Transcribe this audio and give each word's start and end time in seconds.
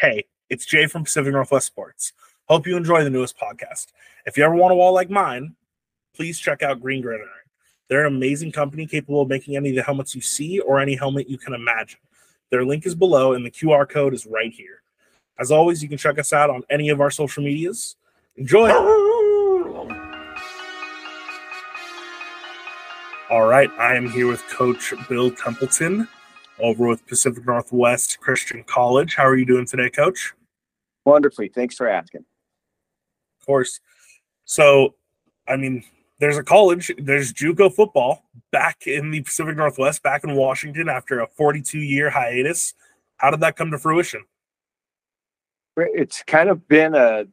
Hey, 0.00 0.24
it's 0.48 0.64
Jay 0.64 0.86
from 0.86 1.04
Pacific 1.04 1.30
Northwest 1.30 1.66
Sports. 1.66 2.14
Hope 2.48 2.66
you 2.66 2.74
enjoy 2.74 3.04
the 3.04 3.10
newest 3.10 3.36
podcast. 3.36 3.88
If 4.24 4.38
you 4.38 4.44
ever 4.44 4.54
want 4.54 4.72
a 4.72 4.74
wall 4.74 4.94
like 4.94 5.10
mine, 5.10 5.56
please 6.16 6.38
check 6.38 6.62
out 6.62 6.80
Green 6.80 7.02
Gridiron. 7.02 7.28
They're 7.86 8.06
an 8.06 8.14
amazing 8.14 8.52
company 8.52 8.86
capable 8.86 9.20
of 9.20 9.28
making 9.28 9.56
any 9.56 9.68
of 9.68 9.76
the 9.76 9.82
helmets 9.82 10.14
you 10.14 10.22
see 10.22 10.58
or 10.58 10.80
any 10.80 10.96
helmet 10.96 11.28
you 11.28 11.36
can 11.36 11.52
imagine. 11.52 12.00
Their 12.48 12.64
link 12.64 12.86
is 12.86 12.94
below 12.94 13.34
and 13.34 13.44
the 13.44 13.50
QR 13.50 13.86
code 13.86 14.14
is 14.14 14.24
right 14.24 14.50
here. 14.50 14.80
As 15.38 15.50
always, 15.50 15.82
you 15.82 15.88
can 15.90 15.98
check 15.98 16.18
us 16.18 16.32
out 16.32 16.48
on 16.48 16.62
any 16.70 16.88
of 16.88 17.02
our 17.02 17.10
social 17.10 17.44
medias. 17.44 17.96
Enjoy! 18.36 18.70
All 23.28 23.46
right, 23.46 23.70
I 23.78 23.96
am 23.96 24.08
here 24.10 24.28
with 24.28 24.42
Coach 24.48 24.94
Bill 25.10 25.30
Templeton 25.30 26.08
over 26.62 26.86
with 26.86 27.06
Pacific 27.06 27.44
Northwest 27.46 28.20
Christian 28.20 28.64
College. 28.64 29.14
How 29.14 29.24
are 29.24 29.36
you 29.36 29.46
doing 29.46 29.66
today, 29.66 29.90
Coach? 29.90 30.34
Wonderfully. 31.04 31.48
Thanks 31.48 31.76
for 31.76 31.88
asking. 31.88 32.24
Of 33.40 33.46
course. 33.46 33.80
So, 34.44 34.94
I 35.48 35.56
mean, 35.56 35.84
there's 36.18 36.36
a 36.36 36.42
college, 36.42 36.92
there's 36.98 37.32
JUCO 37.32 37.72
football 37.74 38.24
back 38.52 38.86
in 38.86 39.10
the 39.10 39.22
Pacific 39.22 39.56
Northwest, 39.56 40.02
back 40.02 40.22
in 40.22 40.34
Washington 40.34 40.88
after 40.88 41.20
a 41.20 41.26
42 41.26 41.78
year 41.78 42.10
hiatus. 42.10 42.74
How 43.16 43.30
did 43.30 43.40
that 43.40 43.56
come 43.56 43.70
to 43.70 43.78
fruition? 43.78 44.24
It's 45.76 46.22
kind 46.22 46.50
of 46.50 46.68
been 46.68 46.94
a 46.94 47.24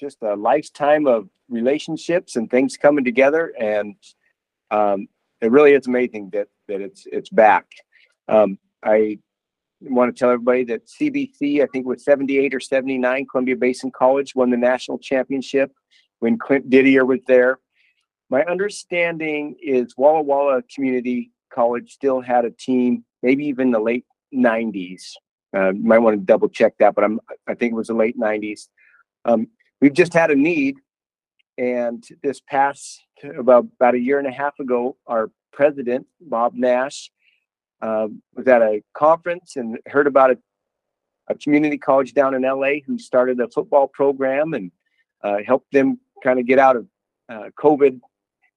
just 0.00 0.22
a 0.22 0.34
lifetime 0.34 1.06
of 1.06 1.28
relationships 1.50 2.36
and 2.36 2.50
things 2.50 2.78
coming 2.78 3.04
together, 3.04 3.52
and 3.58 3.96
um, 4.70 5.08
it 5.42 5.50
really 5.50 5.72
is 5.72 5.86
amazing 5.86 6.30
that 6.30 6.48
that 6.68 6.80
it's 6.80 7.06
it's 7.12 7.28
back. 7.28 7.66
Um, 8.30 8.58
I 8.84 9.18
want 9.80 10.14
to 10.14 10.18
tell 10.18 10.30
everybody 10.30 10.64
that 10.64 10.86
CBC, 10.86 11.62
I 11.62 11.66
think 11.66 11.86
was 11.86 12.04
78 12.04 12.54
or 12.54 12.60
79, 12.60 13.26
Columbia 13.26 13.56
Basin 13.56 13.90
College 13.90 14.34
won 14.34 14.50
the 14.50 14.56
national 14.56 14.98
championship 14.98 15.72
when 16.20 16.38
Clint 16.38 16.70
Didier 16.70 17.04
was 17.04 17.20
there. 17.26 17.58
My 18.30 18.44
understanding 18.44 19.56
is 19.60 19.94
Walla 19.96 20.22
Walla 20.22 20.62
Community 20.72 21.32
College 21.52 21.92
still 21.92 22.20
had 22.20 22.44
a 22.44 22.50
team, 22.52 23.04
maybe 23.22 23.44
even 23.46 23.72
the 23.72 23.80
late 23.80 24.04
90s. 24.32 25.02
Uh, 25.52 25.72
might 25.72 25.98
want 25.98 26.16
to 26.16 26.24
double 26.24 26.48
check 26.48 26.74
that, 26.78 26.94
but 26.94 27.02
I'm 27.02 27.18
I 27.48 27.54
think 27.54 27.72
it 27.72 27.76
was 27.76 27.88
the 27.88 27.94
late 27.94 28.16
90s. 28.16 28.68
Um, 29.24 29.48
we've 29.80 29.92
just 29.92 30.14
had 30.14 30.30
a 30.30 30.36
need, 30.36 30.76
and 31.58 32.04
this 32.22 32.40
past 32.40 33.02
about 33.36 33.66
about 33.74 33.96
a 33.96 33.98
year 33.98 34.20
and 34.20 34.28
a 34.28 34.32
half 34.32 34.60
ago, 34.60 34.96
our 35.08 35.32
president 35.52 36.06
Bob 36.20 36.54
Nash 36.54 37.10
um, 37.82 38.22
was 38.34 38.46
at 38.46 38.62
a 38.62 38.82
conference 38.94 39.56
and 39.56 39.78
heard 39.86 40.06
about 40.06 40.32
a, 40.32 40.38
a, 41.28 41.34
community 41.34 41.78
college 41.78 42.12
down 42.12 42.34
in 42.34 42.42
LA 42.42 42.80
who 42.86 42.98
started 42.98 43.40
a 43.40 43.48
football 43.48 43.88
program 43.88 44.54
and 44.54 44.70
uh, 45.22 45.38
helped 45.46 45.72
them 45.72 45.98
kind 46.22 46.38
of 46.38 46.46
get 46.46 46.58
out 46.58 46.76
of 46.76 46.86
uh, 47.28 47.50
COVID 47.58 48.00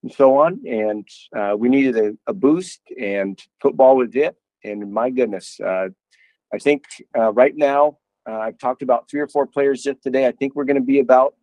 and 0.04 0.12
so 0.12 0.38
on. 0.38 0.62
And 0.68 1.08
uh, 1.36 1.56
we 1.58 1.70
needed 1.70 1.98
a, 1.98 2.18
a, 2.28 2.34
boost, 2.34 2.82
and 3.00 3.42
football 3.62 3.96
was 3.96 4.16
it. 4.16 4.36
And 4.64 4.92
my 4.92 5.10
goodness, 5.10 5.60
uh, 5.60 5.90
I 6.54 6.58
think 6.58 6.84
uh, 7.18 7.32
right 7.34 7.56
now, 7.56 7.98
uh, 8.30 8.40
I've 8.40 8.58
talked 8.58 8.82
about 8.82 9.10
three 9.10 9.20
or 9.20 9.28
four 9.28 9.46
players 9.46 9.84
just 9.84 10.02
today. 10.02 10.28
I 10.28 10.32
think 10.32 10.56
we're 10.56 10.64
going 10.66 10.78
to 10.78 10.82
be 10.82 11.00
about 11.00 11.36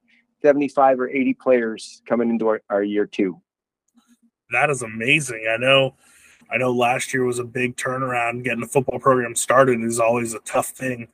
75 0.43 1.01
or 1.01 1.09
80 1.09 1.35
players 1.35 2.03
coming 2.07 2.31
into 2.31 2.49
our, 2.49 2.63
our 2.71 2.83
year 2.83 3.07
two. 3.07 3.41
That 4.51 4.71
is 4.71 4.83
amazing. 4.83 5.47
I 5.53 5.59
know 5.59 5.95
I 6.53 6.59
know 6.59 6.73
last 6.73 7.15
year 7.15 7.25
was 7.25 7.39
a 7.39 7.45
big 7.45 7.77
turnaround. 7.77 8.45
Getting 8.45 8.61
the 8.61 8.67
football 8.67 8.99
program 8.99 9.35
started 9.35 9.81
is 9.83 10.01
always 10.01 10.35
a 10.35 10.41
tough 10.41 10.69
thing. 10.69 11.09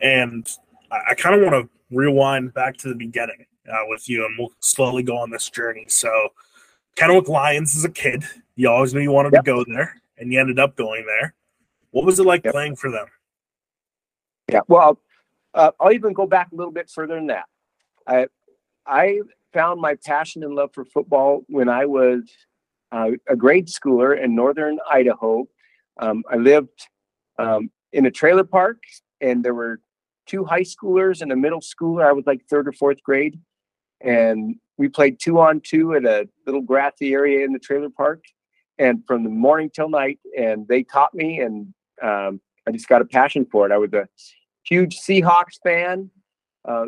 And 0.00 0.48
I, 0.90 1.10
I 1.10 1.14
kind 1.14 1.34
of 1.34 1.42
want 1.42 1.64
to 1.64 1.70
rewind 1.94 2.54
back 2.54 2.76
to 2.78 2.88
the 2.88 2.94
beginning 2.94 3.46
uh, 3.68 3.84
with 3.88 4.08
you, 4.08 4.24
and 4.24 4.36
we'll 4.38 4.52
slowly 4.60 5.02
go 5.02 5.16
on 5.16 5.30
this 5.30 5.48
journey. 5.50 5.86
So, 5.88 6.28
Kennewick 6.96 7.28
Lions 7.28 7.76
as 7.76 7.84
a 7.84 7.90
kid, 7.90 8.24
you 8.56 8.68
always 8.68 8.94
knew 8.94 9.00
you 9.00 9.12
wanted 9.12 9.32
yep. 9.32 9.44
to 9.44 9.50
go 9.50 9.64
there, 9.64 10.00
and 10.16 10.32
you 10.32 10.40
ended 10.40 10.58
up 10.58 10.76
going 10.76 11.04
there. 11.06 11.34
What 11.90 12.04
was 12.04 12.18
it 12.18 12.26
like 12.26 12.44
yep. 12.44 12.52
playing 12.52 12.76
for 12.76 12.90
them? 12.90 13.06
Yeah, 14.50 14.60
well, 14.68 15.00
uh, 15.54 15.72
I'll 15.80 15.92
even 15.92 16.12
go 16.12 16.26
back 16.26 16.48
a 16.52 16.56
little 16.56 16.72
bit 16.72 16.90
further 16.90 17.14
than 17.14 17.28
that. 17.28 17.46
I 18.06 18.26
I 18.86 19.20
found 19.52 19.80
my 19.80 19.96
passion 19.96 20.44
and 20.44 20.54
love 20.54 20.70
for 20.72 20.84
football 20.84 21.44
when 21.48 21.68
I 21.68 21.86
was 21.86 22.22
uh, 22.92 23.10
a 23.28 23.36
grade 23.36 23.68
schooler 23.68 24.22
in 24.22 24.34
northern 24.34 24.78
Idaho. 24.90 25.46
Um, 26.00 26.22
I 26.30 26.36
lived 26.36 26.88
um, 27.38 27.70
in 27.92 28.06
a 28.06 28.10
trailer 28.10 28.44
park, 28.44 28.78
and 29.20 29.44
there 29.44 29.54
were 29.54 29.80
two 30.26 30.44
high 30.44 30.62
schoolers 30.62 31.20
and 31.20 31.32
a 31.32 31.36
middle 31.36 31.60
schooler. 31.60 32.06
I 32.06 32.12
was 32.12 32.26
like 32.26 32.42
third 32.48 32.68
or 32.68 32.72
fourth 32.72 33.02
grade, 33.02 33.38
and 34.00 34.56
we 34.76 34.88
played 34.88 35.18
two 35.20 35.40
on 35.40 35.60
two 35.60 35.94
at 35.94 36.04
a 36.04 36.28
little 36.46 36.62
grassy 36.62 37.12
area 37.12 37.44
in 37.44 37.52
the 37.52 37.58
trailer 37.58 37.90
park, 37.90 38.24
and 38.78 39.02
from 39.06 39.24
the 39.24 39.30
morning 39.30 39.70
till 39.74 39.88
night. 39.88 40.18
And 40.36 40.66
they 40.68 40.82
taught 40.82 41.14
me, 41.14 41.40
and 41.40 41.74
um, 42.02 42.40
I 42.66 42.70
just 42.70 42.88
got 42.88 43.02
a 43.02 43.06
passion 43.06 43.46
for 43.50 43.66
it. 43.66 43.72
I 43.72 43.78
was 43.78 43.92
a 43.92 44.08
huge 44.64 44.98
Seahawks 44.98 45.58
fan. 45.62 46.10
Uh, 46.66 46.86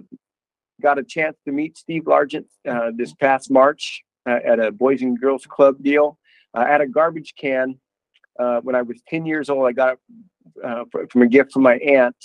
got 0.80 0.98
a 0.98 1.02
chance 1.02 1.36
to 1.44 1.52
meet 1.52 1.76
Steve 1.76 2.04
Largent 2.04 2.46
uh, 2.68 2.90
this 2.94 3.12
past 3.14 3.50
March 3.50 4.02
at 4.44 4.60
a 4.60 4.70
Boys 4.70 5.02
and 5.02 5.20
Girls 5.20 5.46
Club 5.46 5.82
deal. 5.82 6.18
Uh, 6.52 6.64
at 6.68 6.80
a 6.80 6.86
garbage 6.86 7.34
can 7.36 7.78
uh, 8.38 8.60
when 8.62 8.74
I 8.74 8.82
was 8.82 9.00
10 9.08 9.26
years 9.26 9.50
old. 9.50 9.68
I 9.68 9.72
got 9.72 9.98
it 10.56 11.10
from 11.10 11.22
a 11.22 11.26
gift 11.26 11.52
from 11.52 11.62
my 11.62 11.76
aunt, 11.76 12.16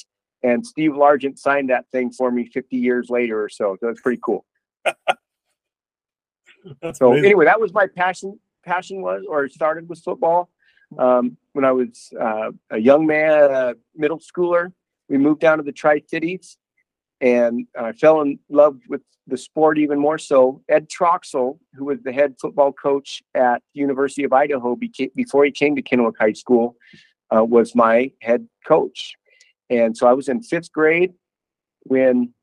and 0.43 0.66
Steve 0.66 0.91
Largent 0.91 1.38
signed 1.38 1.69
that 1.69 1.85
thing 1.91 2.11
for 2.11 2.31
me 2.31 2.47
50 2.47 2.75
years 2.77 3.09
later 3.09 3.43
or 3.43 3.49
so. 3.49 3.77
So 3.79 3.89
it's 3.89 4.01
pretty 4.01 4.21
cool. 4.23 4.45
so 6.93 7.11
amazing. 7.11 7.25
anyway, 7.25 7.45
that 7.45 7.59
was 7.59 7.73
my 7.73 7.88
passion. 7.88 8.39
Passion 8.63 9.01
was, 9.01 9.23
or 9.27 9.47
started 9.49 9.87
with 9.87 9.99
football. 9.99 10.49
Um, 10.97 11.37
when 11.53 11.66
I 11.66 11.72
was 11.72 12.11
uh, 12.19 12.51
a 12.72 12.77
young 12.77 13.05
man, 13.05 13.51
a 13.51 13.73
middle 13.95 14.19
schooler, 14.19 14.72
we 15.09 15.17
moved 15.17 15.41
down 15.41 15.57
to 15.57 15.63
the 15.63 15.72
Tri 15.72 16.01
Cities, 16.07 16.57
and 17.22 17.68
I 17.80 17.94
fell 17.94 18.22
in 18.22 18.40
love 18.50 18.78
with 18.90 19.02
the 19.28 19.38
sport 19.38 19.78
even 19.78 20.00
more 20.00 20.18
so. 20.18 20.62
Ed 20.70 20.88
Troxel, 20.90 21.58
who 21.74 21.86
was 21.86 22.02
the 22.03 22.14
head 22.14 22.36
football 22.40 22.72
coach 22.72 23.24
at 23.34 23.62
University 23.74 24.24
of 24.24 24.34
Idaho 24.34 24.78
before 25.16 25.46
he 25.46 25.52
came 25.52 25.76
to 25.76 25.81
Kennewick 25.81 26.18
High 26.20 26.34
School, 26.34 26.76
uh, 27.36 27.44
was 27.44 27.74
my 27.76 28.12
head 28.22 28.48
coach. 28.68 29.16
And 29.70 29.98
so 29.98 30.08
I 30.08 30.14
was 30.14 30.30
in 30.30 30.44
fifth 30.44 30.72
grade 30.72 31.14
when 31.84 32.34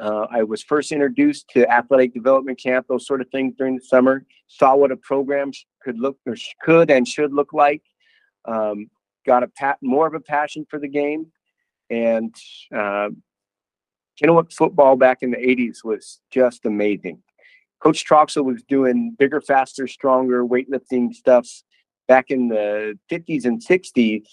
uh, 0.00 0.26
I 0.30 0.42
was 0.42 0.62
first 0.62 0.90
introduced 0.90 1.48
to 1.50 1.70
athletic 1.70 2.12
development 2.12 2.60
camp, 2.60 2.86
those 2.88 3.06
sort 3.06 3.20
of 3.20 3.28
things 3.30 3.54
during 3.56 3.76
the 3.76 3.84
summer. 3.84 4.24
Saw 4.48 4.74
what 4.74 4.90
a 4.90 4.96
program 4.96 5.52
could 5.82 5.98
look, 5.98 6.18
or 6.26 6.34
could 6.62 6.90
and 6.90 7.06
should 7.06 7.32
look 7.32 7.52
like. 7.52 7.82
Um, 8.44 8.90
got 9.24 9.44
a 9.44 9.48
pat, 9.48 9.78
more 9.80 10.06
of 10.06 10.14
a 10.14 10.20
passion 10.20 10.66
for 10.68 10.80
the 10.80 10.88
game, 10.88 11.26
and 11.90 12.34
uh, 12.74 13.10
Kennewick 14.22 14.52
football 14.52 14.96
back 14.96 15.18
in 15.22 15.30
the 15.30 15.36
80s 15.36 15.84
was 15.84 16.20
just 16.30 16.66
amazing. 16.66 17.22
Coach 17.80 18.06
Troxel 18.06 18.44
was 18.44 18.62
doing 18.62 19.14
bigger, 19.18 19.40
faster, 19.40 19.86
stronger 19.86 20.44
weightlifting 20.44 21.12
stuff 21.12 21.48
back 22.08 22.30
in 22.30 22.48
the 22.48 22.98
50s 23.10 23.44
and 23.44 23.62
60s. 23.64 24.24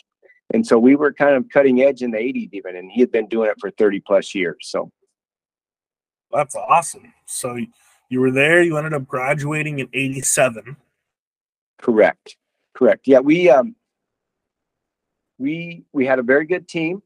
And 0.53 0.65
so 0.65 0.77
we 0.77 0.95
were 0.95 1.13
kind 1.13 1.35
of 1.35 1.49
cutting 1.49 1.81
edge 1.81 2.01
in 2.01 2.11
the 2.11 2.17
80s 2.17 2.49
even, 2.53 2.75
and 2.75 2.91
he 2.91 3.01
had 3.01 3.11
been 3.11 3.27
doing 3.27 3.49
it 3.49 3.57
for 3.59 3.71
30 3.71 4.01
plus 4.01 4.35
years. 4.35 4.57
So 4.61 4.91
that's 6.31 6.55
awesome. 6.55 7.13
So 7.25 7.57
you 8.09 8.19
were 8.19 8.31
there, 8.31 8.61
you 8.61 8.77
ended 8.77 8.93
up 8.93 9.07
graduating 9.07 9.79
in 9.79 9.89
87. 9.93 10.77
Correct. 11.77 12.37
Correct. 12.73 13.07
Yeah, 13.07 13.19
we 13.19 13.49
um 13.49 13.75
we 15.37 15.83
we 15.91 16.05
had 16.05 16.19
a 16.19 16.23
very 16.23 16.45
good 16.45 16.67
team. 16.67 17.01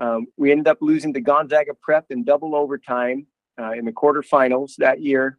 Um, 0.00 0.26
we 0.36 0.50
ended 0.50 0.66
up 0.66 0.78
losing 0.80 1.12
to 1.14 1.20
Gonzaga 1.20 1.74
Prep 1.80 2.06
in 2.10 2.24
double 2.24 2.56
overtime 2.56 3.26
uh, 3.60 3.72
in 3.72 3.84
the 3.84 3.92
quarterfinals 3.92 4.74
that 4.78 5.02
year. 5.02 5.38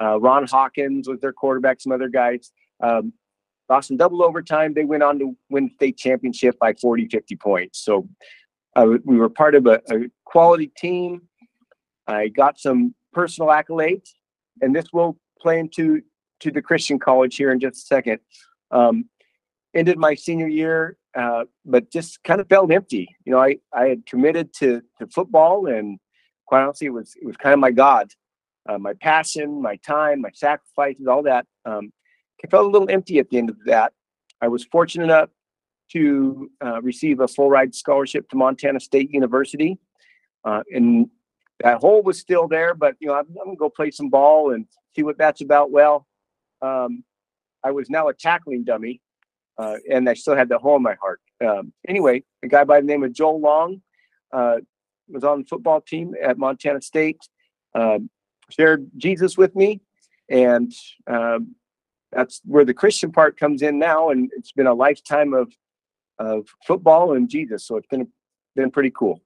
Uh, 0.00 0.20
Ron 0.20 0.46
Hawkins 0.46 1.08
was 1.08 1.20
their 1.20 1.32
quarterback, 1.32 1.80
some 1.80 1.92
other 1.92 2.08
guys. 2.08 2.52
Um, 2.80 3.12
lost 3.68 3.90
in 3.90 3.96
double 3.96 4.22
overtime. 4.22 4.74
They 4.74 4.84
went 4.84 5.02
on 5.02 5.18
to 5.18 5.36
win 5.50 5.66
the 5.66 5.74
state 5.74 5.96
championship 5.96 6.58
by 6.58 6.74
40, 6.74 7.08
50 7.08 7.36
points. 7.36 7.80
So 7.84 8.08
uh, 8.76 8.98
we 9.04 9.16
were 9.16 9.28
part 9.28 9.54
of 9.54 9.66
a, 9.66 9.80
a, 9.90 10.10
quality 10.24 10.70
team. 10.76 11.22
I 12.06 12.28
got 12.28 12.60
some 12.60 12.94
personal 13.12 13.50
accolades, 13.50 14.10
and 14.60 14.74
this 14.74 14.86
will 14.92 15.18
play 15.40 15.58
into 15.58 16.02
to 16.40 16.50
the 16.50 16.60
Christian 16.60 16.98
College 16.98 17.36
here 17.36 17.50
in 17.50 17.58
just 17.58 17.76
a 17.78 17.86
second. 17.86 18.18
Um, 18.70 19.08
ended 19.74 19.98
my 19.98 20.14
senior 20.14 20.48
year 20.48 20.98
uh, 21.16 21.44
but 21.64 21.90
just 21.90 22.22
kind 22.24 22.40
of 22.40 22.48
felt 22.48 22.70
empty. 22.70 23.08
You 23.24 23.32
know, 23.32 23.40
I, 23.40 23.56
I 23.72 23.86
had 23.86 24.06
committed 24.06 24.52
to, 24.54 24.82
to 24.98 25.06
football, 25.06 25.66
and 25.66 25.98
quite 26.46 26.62
honestly, 26.62 26.88
it 26.88 26.92
was 26.92 27.14
it 27.20 27.26
was 27.26 27.36
kind 27.36 27.54
of 27.54 27.58
my 27.58 27.70
god, 27.70 28.12
uh, 28.68 28.78
my 28.78 28.92
passion, 28.94 29.62
my 29.62 29.76
time, 29.76 30.20
my 30.20 30.30
sacrifices, 30.34 31.06
all 31.06 31.22
that. 31.22 31.46
Um, 31.64 31.92
I 32.44 32.48
felt 32.48 32.66
a 32.66 32.68
little 32.68 32.90
empty 32.90 33.18
at 33.18 33.30
the 33.30 33.38
end 33.38 33.50
of 33.50 33.56
that. 33.64 33.92
I 34.42 34.48
was 34.48 34.64
fortunate 34.64 35.04
enough 35.04 35.30
to 35.92 36.50
uh, 36.64 36.82
receive 36.82 37.20
a 37.20 37.28
full 37.28 37.48
ride 37.48 37.74
scholarship 37.74 38.28
to 38.28 38.36
Montana 38.36 38.80
State 38.80 39.10
University. 39.12 39.78
Uh, 40.44 40.62
and 40.72 41.08
that 41.60 41.78
hole 41.78 42.02
was 42.02 42.18
still 42.18 42.46
there, 42.46 42.74
but 42.74 42.94
you 43.00 43.08
know, 43.08 43.14
I'm, 43.14 43.26
I'm, 43.40 43.46
gonna 43.46 43.56
go 43.56 43.70
play 43.70 43.90
some 43.90 44.10
ball 44.10 44.52
and 44.52 44.66
see 44.94 45.02
what 45.02 45.16
that's 45.16 45.40
about. 45.40 45.70
Well, 45.70 46.06
um, 46.60 47.04
I 47.64 47.70
was 47.70 47.88
now 47.88 48.08
a 48.08 48.14
tackling 48.14 48.64
dummy, 48.64 49.00
uh, 49.58 49.76
and 49.90 50.08
I 50.08 50.14
still 50.14 50.36
had 50.36 50.48
the 50.48 50.58
hole 50.58 50.76
in 50.76 50.82
my 50.82 50.96
heart. 51.00 51.20
Um, 51.44 51.72
anyway, 51.88 52.22
a 52.42 52.48
guy 52.48 52.64
by 52.64 52.80
the 52.80 52.86
name 52.86 53.02
of 53.02 53.12
Joel 53.12 53.40
Long 53.40 53.82
uh, 54.32 54.56
was 55.08 55.24
on 55.24 55.40
the 55.40 55.46
football 55.46 55.80
team 55.80 56.14
at 56.22 56.38
Montana 56.38 56.80
State, 56.80 57.18
um, 57.74 58.10
shared 58.50 58.88
Jesus 58.96 59.36
with 59.36 59.54
me, 59.54 59.80
and 60.28 60.72
um, 61.06 61.54
that's 62.12 62.40
where 62.44 62.64
the 62.64 62.74
Christian 62.74 63.12
part 63.12 63.38
comes 63.38 63.62
in 63.62 63.78
now. 63.78 64.10
And 64.10 64.30
it's 64.36 64.52
been 64.52 64.66
a 64.66 64.74
lifetime 64.74 65.34
of 65.34 65.52
of 66.18 66.48
football 66.66 67.12
and 67.12 67.28
Jesus, 67.28 67.66
so 67.66 67.76
it's 67.76 67.88
been 67.88 68.08
been 68.54 68.70
pretty 68.70 68.90
cool. 68.90 69.20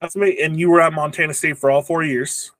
That's 0.00 0.16
me. 0.16 0.40
And 0.42 0.58
you 0.58 0.70
were 0.70 0.80
at 0.80 0.92
Montana 0.92 1.32
State 1.32 1.58
for 1.58 1.70
all 1.70 1.82
four 1.82 2.02
years. 2.02 2.50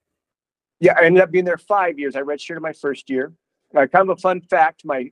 Yeah, 0.80 0.94
I 0.96 1.04
ended 1.04 1.22
up 1.22 1.30
being 1.30 1.44
there 1.44 1.58
five 1.58 1.98
years. 1.98 2.16
I 2.16 2.22
redshirted 2.22 2.60
my 2.60 2.72
first 2.72 3.10
year. 3.10 3.32
Uh, 3.74 3.86
kind 3.86 4.08
of 4.08 4.10
a 4.10 4.20
fun 4.20 4.40
fact: 4.42 4.82
my 4.84 5.10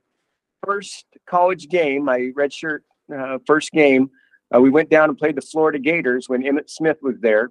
first 0.65 1.05
college 1.27 1.67
game, 1.69 2.05
my 2.05 2.31
redshirt 2.37 2.79
uh, 3.15 3.37
first 3.45 3.71
game, 3.71 4.09
uh, 4.53 4.59
we 4.59 4.69
went 4.69 4.89
down 4.89 5.09
and 5.09 5.17
played 5.17 5.35
the 5.35 5.41
Florida 5.41 5.79
Gators 5.79 6.29
when 6.29 6.43
Emmitt 6.43 6.69
Smith 6.69 6.97
was 7.01 7.15
there. 7.19 7.49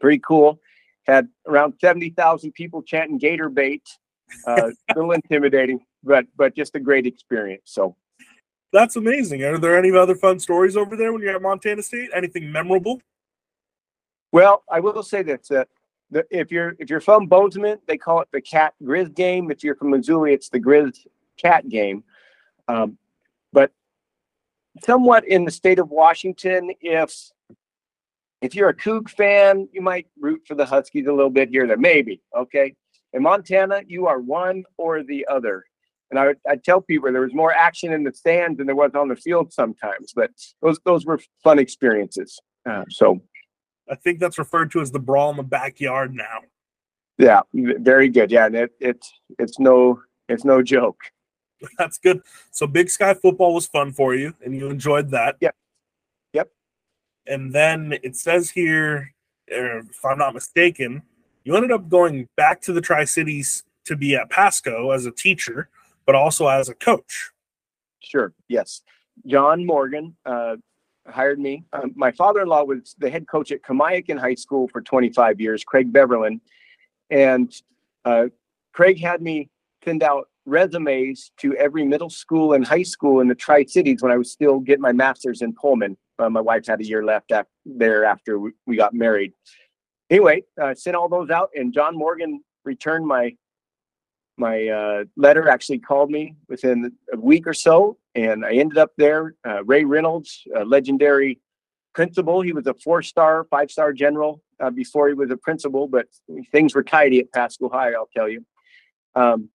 Pretty 0.00 0.20
cool. 0.26 0.60
Had 1.06 1.28
around 1.46 1.74
seventy 1.80 2.10
thousand 2.10 2.52
people 2.52 2.82
chanting 2.82 3.18
"Gator 3.18 3.48
bait." 3.48 3.82
Uh, 4.46 4.70
a 4.90 4.94
little 4.94 5.12
intimidating, 5.12 5.80
but 6.04 6.26
but 6.36 6.54
just 6.54 6.76
a 6.76 6.80
great 6.80 7.06
experience. 7.06 7.62
So 7.66 7.96
that's 8.72 8.96
amazing. 8.96 9.42
Are 9.44 9.58
there 9.58 9.78
any 9.78 9.90
other 9.96 10.14
fun 10.14 10.38
stories 10.38 10.76
over 10.76 10.96
there 10.96 11.12
when 11.12 11.22
you're 11.22 11.34
at 11.34 11.42
Montana 11.42 11.82
State? 11.82 12.10
Anything 12.14 12.52
memorable? 12.52 13.00
Well, 14.30 14.62
I 14.70 14.80
will 14.80 15.02
say 15.02 15.22
that 15.22 15.50
uh, 15.50 15.64
the, 16.10 16.26
if 16.30 16.52
you're 16.52 16.74
if 16.78 16.90
you're 16.90 17.00
from 17.00 17.26
Bozeman, 17.26 17.78
they 17.86 17.96
call 17.96 18.20
it 18.20 18.28
the 18.32 18.42
Cat 18.42 18.74
Grizz 18.82 19.14
game. 19.14 19.50
If 19.50 19.64
you're 19.64 19.76
from 19.76 19.90
Missoula, 19.90 20.30
it's 20.30 20.50
the 20.50 20.60
Grizz 20.60 21.06
Cat 21.40 21.68
game. 21.68 22.04
Um, 22.66 22.98
but 23.52 23.72
somewhat 24.84 25.26
in 25.26 25.44
the 25.44 25.50
state 25.50 25.78
of 25.78 25.90
Washington, 25.90 26.72
if 26.80 27.14
if 28.40 28.54
you're 28.54 28.68
a 28.68 28.76
Coug 28.76 29.08
fan, 29.08 29.68
you 29.72 29.80
might 29.80 30.06
root 30.20 30.42
for 30.46 30.54
the 30.54 30.66
Huskies 30.66 31.06
a 31.06 31.12
little 31.12 31.30
bit 31.30 31.48
here. 31.48 31.66
There, 31.66 31.76
maybe 31.76 32.20
okay. 32.36 32.74
In 33.14 33.22
Montana, 33.22 33.82
you 33.86 34.06
are 34.06 34.20
one 34.20 34.64
or 34.76 35.02
the 35.02 35.26
other. 35.28 35.64
And 36.10 36.18
I 36.18 36.34
I 36.48 36.56
tell 36.56 36.80
people 36.80 37.10
there 37.12 37.22
was 37.22 37.34
more 37.34 37.52
action 37.52 37.92
in 37.92 38.04
the 38.04 38.12
stands 38.12 38.58
than 38.58 38.66
there 38.66 38.76
was 38.76 38.92
on 38.94 39.08
the 39.08 39.16
field 39.16 39.52
sometimes, 39.52 40.12
but 40.14 40.30
those 40.62 40.78
those 40.84 41.04
were 41.04 41.20
fun 41.42 41.58
experiences. 41.58 42.38
Uh, 42.68 42.84
so 42.88 43.20
I 43.90 43.94
think 43.94 44.20
that's 44.20 44.38
referred 44.38 44.70
to 44.72 44.80
as 44.80 44.90
the 44.90 44.98
brawl 44.98 45.30
in 45.30 45.36
the 45.36 45.42
backyard 45.42 46.14
now. 46.14 46.40
Yeah, 47.18 47.40
very 47.52 48.08
good. 48.08 48.30
Yeah, 48.30 48.46
and 48.46 48.54
it, 48.54 48.70
it's 48.80 49.12
it's 49.38 49.58
no 49.58 50.00
it's 50.28 50.44
no 50.44 50.62
joke. 50.62 51.00
That's 51.78 51.98
good. 51.98 52.22
So 52.50 52.66
Big 52.66 52.90
Sky 52.90 53.14
football 53.14 53.54
was 53.54 53.66
fun 53.66 53.92
for 53.92 54.14
you, 54.14 54.34
and 54.44 54.54
you 54.54 54.68
enjoyed 54.68 55.10
that. 55.10 55.36
Yep. 55.40 55.54
Yep. 56.32 56.50
And 57.26 57.52
then 57.52 57.98
it 58.02 58.16
says 58.16 58.50
here, 58.50 59.14
er, 59.52 59.78
if 59.90 60.04
I'm 60.04 60.18
not 60.18 60.34
mistaken, 60.34 61.02
you 61.44 61.56
ended 61.56 61.72
up 61.72 61.88
going 61.88 62.28
back 62.36 62.60
to 62.62 62.72
the 62.72 62.80
Tri 62.80 63.04
Cities 63.04 63.64
to 63.86 63.96
be 63.96 64.14
at 64.14 64.30
Pasco 64.30 64.90
as 64.90 65.06
a 65.06 65.10
teacher, 65.10 65.68
but 66.06 66.14
also 66.14 66.46
as 66.46 66.68
a 66.68 66.74
coach. 66.74 67.30
Sure. 68.00 68.32
Yes. 68.48 68.82
John 69.26 69.64
Morgan 69.64 70.16
uh, 70.24 70.56
hired 71.06 71.38
me. 71.38 71.64
Um, 71.72 71.92
my 71.96 72.12
father-in-law 72.12 72.64
was 72.64 72.94
the 72.98 73.10
head 73.10 73.26
coach 73.26 73.50
at 73.50 73.62
Kamiakin 73.62 74.18
High 74.18 74.34
School 74.34 74.68
for 74.68 74.80
25 74.80 75.40
years, 75.40 75.64
Craig 75.64 75.92
Beverlin, 75.92 76.40
and 77.10 77.54
uh, 78.04 78.26
Craig 78.72 79.00
had 79.00 79.22
me 79.22 79.48
send 79.84 80.02
out 80.02 80.28
resumes 80.48 81.30
to 81.38 81.54
every 81.56 81.84
middle 81.84 82.10
school 82.10 82.54
and 82.54 82.66
high 82.66 82.82
school 82.82 83.20
in 83.20 83.28
the 83.28 83.34
Tri 83.34 83.64
Cities 83.64 84.02
when 84.02 84.12
I 84.12 84.16
was 84.16 84.32
still 84.32 84.58
getting 84.58 84.82
my 84.82 84.92
master's 84.92 85.42
in 85.42 85.54
Pullman. 85.54 85.96
Uh, 86.18 86.30
my 86.30 86.40
wife 86.40 86.66
had 86.66 86.80
a 86.80 86.84
year 86.84 87.04
left 87.04 87.30
after, 87.30 87.50
there 87.64 88.04
after 88.04 88.38
we, 88.38 88.50
we 88.66 88.76
got 88.76 88.94
married. 88.94 89.32
Anyway, 90.10 90.42
uh, 90.60 90.74
sent 90.74 90.96
all 90.96 91.08
those 91.08 91.30
out, 91.30 91.50
and 91.54 91.72
John 91.72 91.96
Morgan 91.96 92.42
returned 92.64 93.06
my 93.06 93.36
my 94.36 94.68
uh, 94.68 95.04
letter. 95.16 95.48
Actually, 95.48 95.80
called 95.80 96.10
me 96.10 96.34
within 96.48 96.92
a 97.12 97.16
week 97.16 97.46
or 97.46 97.54
so, 97.54 97.98
and 98.14 98.44
I 98.44 98.52
ended 98.52 98.78
up 98.78 98.92
there. 98.96 99.34
Uh, 99.46 99.64
Ray 99.64 99.84
Reynolds, 99.84 100.44
legendary 100.64 101.40
principal. 101.94 102.40
He 102.40 102.52
was 102.52 102.66
a 102.68 102.74
four-star, 102.74 103.44
five-star 103.50 103.92
general 103.92 104.40
uh, 104.60 104.70
before 104.70 105.08
he 105.08 105.14
was 105.14 105.30
a 105.30 105.36
principal, 105.36 105.88
but 105.88 106.06
things 106.52 106.74
were 106.74 106.84
tidy 106.84 107.18
at 107.18 107.32
Pasco 107.32 107.68
High, 107.68 107.92
I'll 107.92 108.08
tell 108.16 108.28
you. 108.28 108.44
Um, 109.14 109.50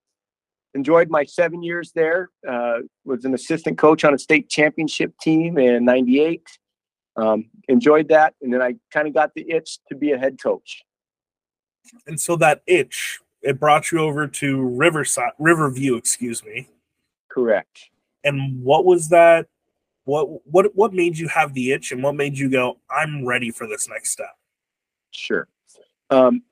enjoyed 0.74 1.10
my 1.10 1.24
seven 1.24 1.64
years 1.64 1.92
there. 1.94 2.30
Uh, 2.48 2.80
was 3.06 3.26
an 3.26 3.34
assistant 3.34 3.78
coach 3.78 4.04
on 4.04 4.14
a 4.14 4.20
state 4.20 4.50
championship 4.50 5.14
team 5.20 5.58
in 5.58 5.86
'98. 5.86 6.42
Um, 7.16 7.46
enjoyed 7.68 8.08
that, 8.10 8.34
and 8.42 8.54
then 8.54 8.62
I 8.62 8.76
kind 8.92 9.08
of 9.08 9.14
got 9.14 9.34
the 9.36 9.50
itch 9.50 9.80
to 9.90 9.96
be 9.96 10.12
a 10.12 10.18
head 10.18 10.42
coach. 10.42 10.84
And 12.08 12.20
so 12.20 12.36
that 12.38 12.64
itch, 12.66 13.20
it 13.42 13.60
brought 13.60 13.92
you 13.92 14.00
over 14.00 14.28
to 14.28 14.62
Riverside, 14.62 15.34
Riverview, 15.38 15.96
excuse 15.96 16.44
me. 16.44 16.70
Correct. 17.30 17.90
And 18.24 18.64
what 18.64 18.86
was 18.86 19.10
that? 19.10 19.48
What 20.06 20.46
what 20.46 20.76
what 20.76 20.94
made 20.94 21.18
you 21.18 21.28
have 21.30 21.54
the 21.54 21.72
itch, 21.72 21.92
and 21.92 22.04
what 22.04 22.16
made 22.16 22.38
you 22.38 22.50
go, 22.50 22.78
"I'm 22.90 23.26
ready 23.26 23.52
for 23.52 23.68
this 23.68 23.88
next 23.88 24.10
step"? 24.10 24.36
Sure. 25.12 25.48
Um, 26.10 26.44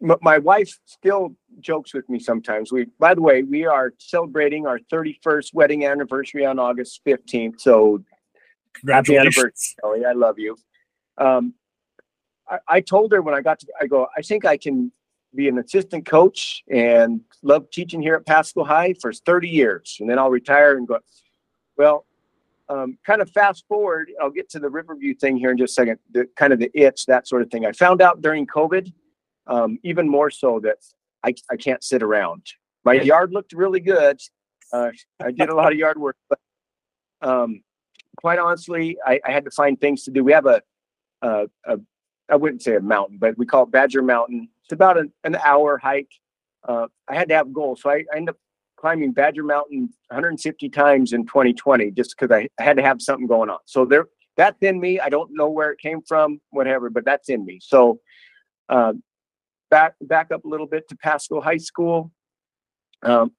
my 0.00 0.38
wife 0.38 0.78
still 0.84 1.34
jokes 1.60 1.92
with 1.92 2.08
me 2.08 2.18
sometimes. 2.18 2.72
We, 2.72 2.86
by 2.98 3.14
the 3.14 3.22
way, 3.22 3.42
we 3.42 3.66
are 3.66 3.92
celebrating 3.98 4.66
our 4.66 4.78
31st 4.92 5.54
wedding 5.54 5.84
anniversary 5.84 6.46
on 6.46 6.58
August 6.58 7.00
15th. 7.06 7.60
So 7.60 8.04
happy 8.88 9.16
anniversary, 9.16 9.52
Kelly. 9.80 10.04
I 10.04 10.12
love 10.12 10.38
you. 10.38 10.56
Um, 11.16 11.54
I, 12.48 12.58
I 12.68 12.80
told 12.80 13.12
her 13.12 13.22
when 13.22 13.34
I 13.34 13.40
got 13.40 13.58
to, 13.60 13.66
I 13.80 13.86
go, 13.86 14.06
I 14.16 14.22
think 14.22 14.44
I 14.44 14.56
can 14.56 14.92
be 15.34 15.48
an 15.48 15.58
assistant 15.58 16.06
coach 16.06 16.62
and 16.70 17.20
love 17.42 17.70
teaching 17.70 18.00
here 18.00 18.14
at 18.14 18.24
Pasco 18.24 18.64
High 18.64 18.94
for 19.00 19.12
30 19.12 19.48
years. 19.48 19.96
And 20.00 20.08
then 20.08 20.18
I'll 20.18 20.30
retire 20.30 20.76
and 20.76 20.86
go, 20.86 21.00
well, 21.76 22.06
um, 22.68 22.98
kind 23.04 23.22
of 23.22 23.30
fast 23.30 23.64
forward, 23.66 24.10
I'll 24.20 24.30
get 24.30 24.48
to 24.50 24.58
the 24.58 24.68
Riverview 24.68 25.14
thing 25.14 25.36
here 25.36 25.50
in 25.50 25.58
just 25.58 25.72
a 25.72 25.74
second, 25.74 25.98
the 26.12 26.28
kind 26.36 26.52
of 26.52 26.58
the 26.58 26.70
itch, 26.74 27.06
that 27.06 27.26
sort 27.26 27.42
of 27.42 27.50
thing. 27.50 27.66
I 27.66 27.72
found 27.72 28.02
out 28.02 28.20
during 28.20 28.46
COVID 28.46 28.92
um, 29.48 29.78
even 29.82 30.08
more 30.08 30.30
so 30.30 30.60
that 30.60 30.76
I, 31.24 31.34
I 31.50 31.56
can't 31.56 31.82
sit 31.82 32.02
around. 32.02 32.42
My 32.84 32.94
yard 32.94 33.32
looked 33.32 33.52
really 33.52 33.80
good. 33.80 34.20
Uh, 34.72 34.90
I 35.20 35.32
did 35.32 35.48
a 35.48 35.54
lot 35.54 35.72
of 35.72 35.78
yard 35.84 35.98
work, 35.98 36.16
but 36.28 36.38
um, 37.22 37.62
quite 38.16 38.38
honestly, 38.38 38.96
I, 39.04 39.20
I, 39.26 39.32
had 39.32 39.44
to 39.44 39.50
find 39.50 39.80
things 39.80 40.04
to 40.04 40.10
do. 40.10 40.22
We 40.22 40.32
have 40.32 40.46
a, 40.46 40.62
a, 41.22 41.46
a, 41.66 41.78
I 42.28 42.36
wouldn't 42.36 42.62
say 42.62 42.76
a 42.76 42.80
mountain, 42.80 43.18
but 43.18 43.36
we 43.36 43.46
call 43.46 43.64
it 43.64 43.70
Badger 43.72 44.02
Mountain. 44.02 44.48
It's 44.64 44.72
about 44.72 44.98
an, 44.98 45.12
an 45.24 45.36
hour 45.36 45.78
hike. 45.78 46.12
Uh, 46.66 46.86
I 47.08 47.14
had 47.14 47.28
to 47.30 47.34
have 47.34 47.52
goals, 47.52 47.82
so 47.82 47.90
I, 47.90 48.04
I 48.12 48.16
ended 48.16 48.34
up 48.34 48.36
climbing 48.76 49.12
Badger 49.12 49.42
Mountain 49.42 49.90
150 50.08 50.68
times 50.68 51.12
in 51.12 51.26
2020 51.26 51.90
just 51.90 52.14
because 52.16 52.32
I, 52.34 52.48
I 52.60 52.62
had 52.62 52.76
to 52.76 52.82
have 52.82 53.02
something 53.02 53.26
going 53.26 53.50
on. 53.50 53.58
So 53.64 53.84
there, 53.84 54.06
that's 54.36 54.62
in 54.62 54.78
me. 54.78 55.00
I 55.00 55.08
don't 55.08 55.30
know 55.32 55.50
where 55.50 55.72
it 55.72 55.80
came 55.80 56.02
from, 56.02 56.40
whatever, 56.50 56.90
but 56.90 57.04
that's 57.04 57.28
in 57.28 57.44
me. 57.44 57.58
So 57.60 58.00
uh, 58.68 58.92
back 59.70 59.94
back 60.00 60.30
up 60.30 60.44
a 60.44 60.48
little 60.48 60.66
bit 60.66 60.88
to 60.88 60.96
Pasco 60.96 61.40
High 61.40 61.58
School. 61.58 62.10
Um, 63.02 63.32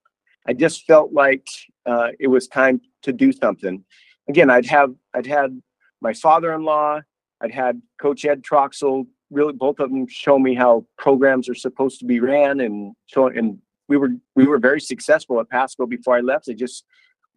I 0.48 0.53
just 0.53 0.86
felt 0.86 1.13
like 1.13 1.45
uh, 1.86 2.09
it 2.19 2.27
was 2.27 2.48
time 2.48 2.81
to 3.03 3.13
do 3.13 3.31
something. 3.31 3.83
Again, 4.27 4.50
I'd 4.50 4.65
have 4.65 4.93
I'd 5.13 5.25
had 5.25 5.62
my 6.01 6.13
father-in-law, 6.13 7.01
I'd 7.41 7.51
had 7.51 7.81
Coach 8.00 8.25
Ed 8.25 8.43
Troxel, 8.43 9.05
really 9.29 9.53
both 9.53 9.79
of 9.79 9.89
them 9.89 10.07
show 10.07 10.39
me 10.39 10.55
how 10.55 10.86
programs 10.98 11.50
are 11.50 11.55
supposed 11.55 12.00
to 12.00 12.05
be 12.05 12.19
ran, 12.19 12.59
and 12.62 12.95
so 13.07 13.27
and 13.27 13.59
we 13.88 13.98
were 13.98 14.12
we 14.36 14.45
were 14.45 14.59
very 14.59 14.81
successful 14.81 15.39
at 15.39 15.50
Pasco 15.50 15.86
before 15.86 16.15
I 16.15 16.21
left. 16.21 16.48
It 16.48 16.55
just 16.55 16.86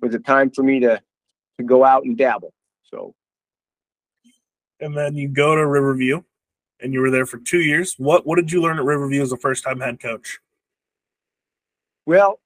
was 0.00 0.14
a 0.14 0.18
time 0.18 0.50
for 0.50 0.62
me 0.62 0.80
to 0.80 1.00
to 1.58 1.64
go 1.64 1.84
out 1.84 2.04
and 2.04 2.16
dabble. 2.16 2.52
So, 2.82 3.14
and 4.80 4.96
then 4.96 5.16
you 5.16 5.28
go 5.28 5.54
to 5.54 5.66
Riverview 5.66 6.22
and 6.82 6.92
you 6.92 7.00
were 7.00 7.10
there 7.10 7.26
for 7.26 7.38
two 7.38 7.60
years. 7.60 7.94
What 7.98 8.26
what 8.26 8.36
did 8.36 8.52
you 8.52 8.60
learn 8.60 8.78
at 8.78 8.84
Riverview 8.84 9.22
as 9.22 9.32
a 9.32 9.36
first 9.36 9.64
time 9.64 9.80
head 9.80 10.00
coach? 10.00 10.38
Well, 12.06 12.40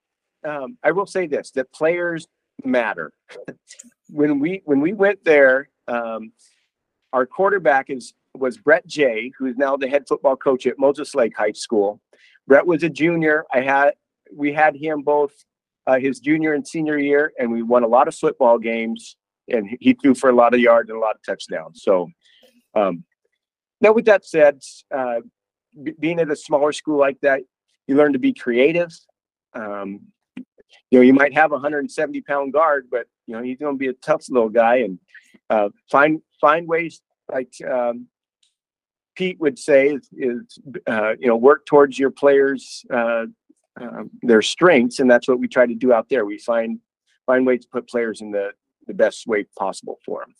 um, 0.45 0.77
I 0.83 0.91
will 0.91 1.05
say 1.05 1.27
this: 1.27 1.51
that 1.51 1.71
players 1.71 2.27
matter. 2.63 3.11
when 4.09 4.39
we 4.39 4.61
when 4.65 4.81
we 4.81 4.93
went 4.93 5.23
there, 5.23 5.69
um, 5.87 6.31
our 7.13 7.25
quarterback 7.25 7.89
is 7.89 8.13
was 8.35 8.57
Brett 8.57 8.85
Jay, 8.85 9.31
who's 9.37 9.57
now 9.57 9.75
the 9.77 9.87
head 9.87 10.07
football 10.07 10.35
coach 10.35 10.67
at 10.67 10.77
Moses 10.77 11.15
Lake 11.15 11.35
High 11.35 11.53
School. 11.53 11.99
Brett 12.47 12.65
was 12.65 12.83
a 12.83 12.89
junior. 12.89 13.45
I 13.53 13.61
had 13.61 13.93
we 14.33 14.53
had 14.53 14.75
him 14.75 15.01
both 15.01 15.33
uh, 15.87 15.99
his 15.99 16.19
junior 16.19 16.53
and 16.53 16.67
senior 16.67 16.97
year, 16.97 17.33
and 17.39 17.51
we 17.51 17.63
won 17.63 17.83
a 17.83 17.87
lot 17.87 18.07
of 18.07 18.15
football 18.15 18.59
games. 18.59 19.15
And 19.49 19.77
he 19.79 19.93
threw 19.93 20.13
for 20.13 20.29
a 20.29 20.35
lot 20.35 20.53
of 20.53 20.59
yards 20.59 20.89
and 20.89 20.97
a 20.97 21.01
lot 21.01 21.15
of 21.15 21.23
touchdowns. 21.23 21.81
So, 21.81 22.09
um, 22.75 23.05
now 23.81 23.93
with 23.93 24.05
that 24.05 24.25
said, 24.25 24.61
uh, 24.95 25.21
b- 25.81 25.95
being 25.99 26.19
at 26.19 26.31
a 26.31 26.35
smaller 26.35 26.71
school 26.71 26.97
like 26.97 27.19
that, 27.21 27.41
you 27.87 27.95
learn 27.95 28.13
to 28.13 28.19
be 28.19 28.33
creative. 28.33 28.91
Um, 29.53 30.01
you 30.91 30.99
know, 30.99 31.01
you 31.01 31.13
might 31.13 31.33
have 31.33 31.51
a 31.51 31.55
170 31.55 32.21
pound 32.21 32.53
guard, 32.53 32.87
but 32.91 33.07
you 33.25 33.35
know, 33.35 33.41
he's 33.41 33.57
going 33.57 33.75
to 33.75 33.79
be 33.79 33.87
a 33.87 33.93
tough 33.93 34.25
little 34.29 34.49
guy 34.49 34.77
and 34.77 34.99
uh, 35.49 35.69
find 35.89 36.21
find 36.39 36.67
ways 36.67 37.01
like 37.31 37.53
um, 37.69 38.07
Pete 39.15 39.39
would 39.39 39.57
say 39.57 39.89
is, 39.89 40.09
is 40.13 40.59
uh, 40.87 41.13
you 41.19 41.27
know 41.27 41.35
work 41.35 41.65
towards 41.65 41.97
your 41.97 42.11
players 42.11 42.85
uh, 42.93 43.25
uh, 43.79 44.03
their 44.21 44.41
strengths, 44.41 44.99
and 44.99 45.09
that's 45.09 45.27
what 45.27 45.39
we 45.39 45.47
try 45.47 45.65
to 45.65 45.75
do 45.75 45.93
out 45.93 46.09
there. 46.09 46.25
We 46.25 46.37
find 46.37 46.79
find 47.25 47.45
ways 47.45 47.61
to 47.61 47.67
put 47.69 47.87
players 47.87 48.21
in 48.21 48.31
the 48.31 48.51
the 48.87 48.93
best 48.93 49.27
way 49.27 49.45
possible 49.57 49.99
for 50.05 50.21
them. 50.21 50.35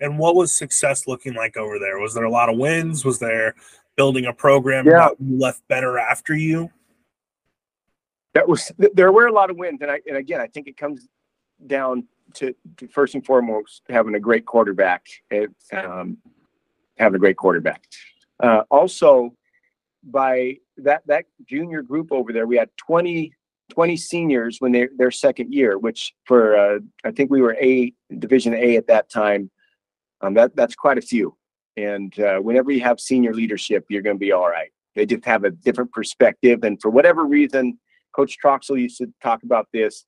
And 0.00 0.18
what 0.18 0.34
was 0.34 0.52
success 0.52 1.06
looking 1.06 1.34
like 1.34 1.56
over 1.56 1.78
there? 1.78 1.98
Was 1.98 2.14
there 2.14 2.24
a 2.24 2.30
lot 2.30 2.48
of 2.48 2.56
wins? 2.56 3.04
Was 3.04 3.18
there 3.18 3.54
building 3.96 4.26
a 4.26 4.32
program 4.32 4.86
Yeah. 4.86 5.08
that 5.08 5.16
left 5.20 5.66
better 5.68 5.98
after 5.98 6.34
you? 6.34 6.70
that 8.32 8.48
was 8.48 8.70
there 8.94 9.10
were 9.10 9.26
a 9.26 9.32
lot 9.32 9.50
of 9.50 9.56
wins 9.56 9.80
and 9.82 9.90
I 9.90 10.00
and 10.06 10.16
again 10.16 10.40
I 10.40 10.46
think 10.46 10.68
it 10.68 10.76
comes 10.76 11.08
down 11.66 12.06
to, 12.34 12.54
to 12.76 12.86
first 12.86 13.16
and 13.16 13.26
foremost 13.26 13.82
having 13.88 14.14
a 14.14 14.20
great 14.20 14.46
quarterback 14.46 15.04
it, 15.32 15.50
um, 15.72 16.16
having 16.96 17.16
a 17.16 17.18
great 17.18 17.36
quarterback 17.36 17.82
uh, 18.40 18.62
also 18.70 19.34
by 20.04 20.58
that 20.76 21.02
that 21.06 21.24
junior 21.44 21.82
group 21.82 22.12
over 22.12 22.32
there 22.32 22.46
we 22.46 22.56
had 22.56 22.70
20 22.76 23.32
20 23.70 23.96
seniors 23.96 24.60
when 24.60 24.70
they 24.70 24.88
their 24.96 25.10
second 25.10 25.52
year 25.52 25.76
which 25.76 26.14
for 26.24 26.56
uh, 26.56 26.78
I 27.04 27.10
think 27.10 27.32
we 27.32 27.42
were 27.42 27.56
a 27.60 27.92
division 28.16 28.54
A 28.54 28.76
at 28.76 28.86
that 28.86 29.10
time 29.10 29.50
um, 30.22 30.34
that 30.34 30.54
that's 30.56 30.74
quite 30.74 30.98
a 30.98 31.02
few 31.02 31.36
and 31.76 32.18
uh, 32.20 32.38
whenever 32.38 32.70
you 32.70 32.80
have 32.80 32.98
senior 33.00 33.32
leadership 33.34 33.84
you're 33.88 34.02
going 34.02 34.16
to 34.16 34.20
be 34.20 34.32
all 34.32 34.48
right 34.48 34.70
they 34.94 35.06
just 35.06 35.24
have 35.24 35.44
a 35.44 35.50
different 35.50 35.90
perspective 35.92 36.64
and 36.64 36.80
for 36.80 36.90
whatever 36.90 37.24
reason 37.26 37.78
Coach 38.12 38.36
Troxel 38.44 38.80
used 38.80 38.98
to 38.98 39.12
talk 39.22 39.42
about 39.42 39.68
this. 39.72 40.04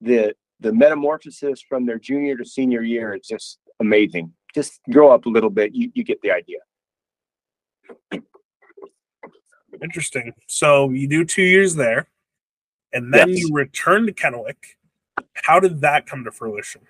The 0.00 0.34
the 0.60 0.72
metamorphosis 0.72 1.62
from 1.62 1.86
their 1.86 1.98
junior 1.98 2.36
to 2.36 2.44
senior 2.44 2.82
year 2.82 3.14
is 3.14 3.26
just 3.26 3.58
amazing. 3.80 4.32
Just 4.54 4.80
grow 4.90 5.10
up 5.12 5.26
a 5.26 5.28
little 5.28 5.50
bit, 5.50 5.72
you, 5.72 5.90
you 5.94 6.02
get 6.02 6.20
the 6.20 6.32
idea. 6.32 6.58
Interesting. 9.80 10.32
So 10.48 10.90
you 10.90 11.06
do 11.06 11.24
two 11.24 11.42
years 11.42 11.76
there, 11.76 12.08
and 12.92 13.14
then 13.14 13.28
Yes. 13.28 13.38
you 13.38 13.50
return 13.54 14.06
to 14.06 14.12
Kennewick. 14.12 14.56
How 15.34 15.60
did 15.60 15.80
that 15.82 16.06
come 16.06 16.24
to 16.24 16.32
fruition? 16.32 16.82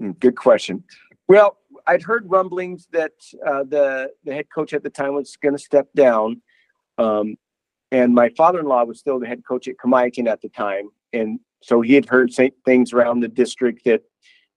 Mm, 0.00 0.18
Good 0.18 0.36
question. 0.36 0.84
Well, 1.28 1.58
I'd 1.86 2.02
heard 2.02 2.30
rumblings 2.30 2.86
that 2.92 3.12
uh, 3.46 3.64
the 3.64 4.10
the 4.24 4.34
head 4.34 4.46
coach 4.54 4.72
at 4.72 4.82
the 4.82 4.90
time 4.90 5.14
was 5.14 5.36
going 5.36 5.54
to 5.54 5.62
step 5.62 5.88
down, 5.94 6.42
um, 6.98 7.36
and 7.90 8.14
my 8.14 8.28
father-in-law 8.30 8.84
was 8.84 8.98
still 8.98 9.18
the 9.18 9.26
head 9.26 9.42
coach 9.46 9.68
at 9.68 9.76
Kamiakin 9.76 10.28
at 10.28 10.42
the 10.42 10.48
time, 10.50 10.90
and 11.12 11.40
so 11.62 11.80
he 11.80 11.94
had 11.94 12.06
heard 12.06 12.30
things 12.64 12.92
around 12.92 13.20
the 13.20 13.28
district 13.28 13.84
that 13.86 14.02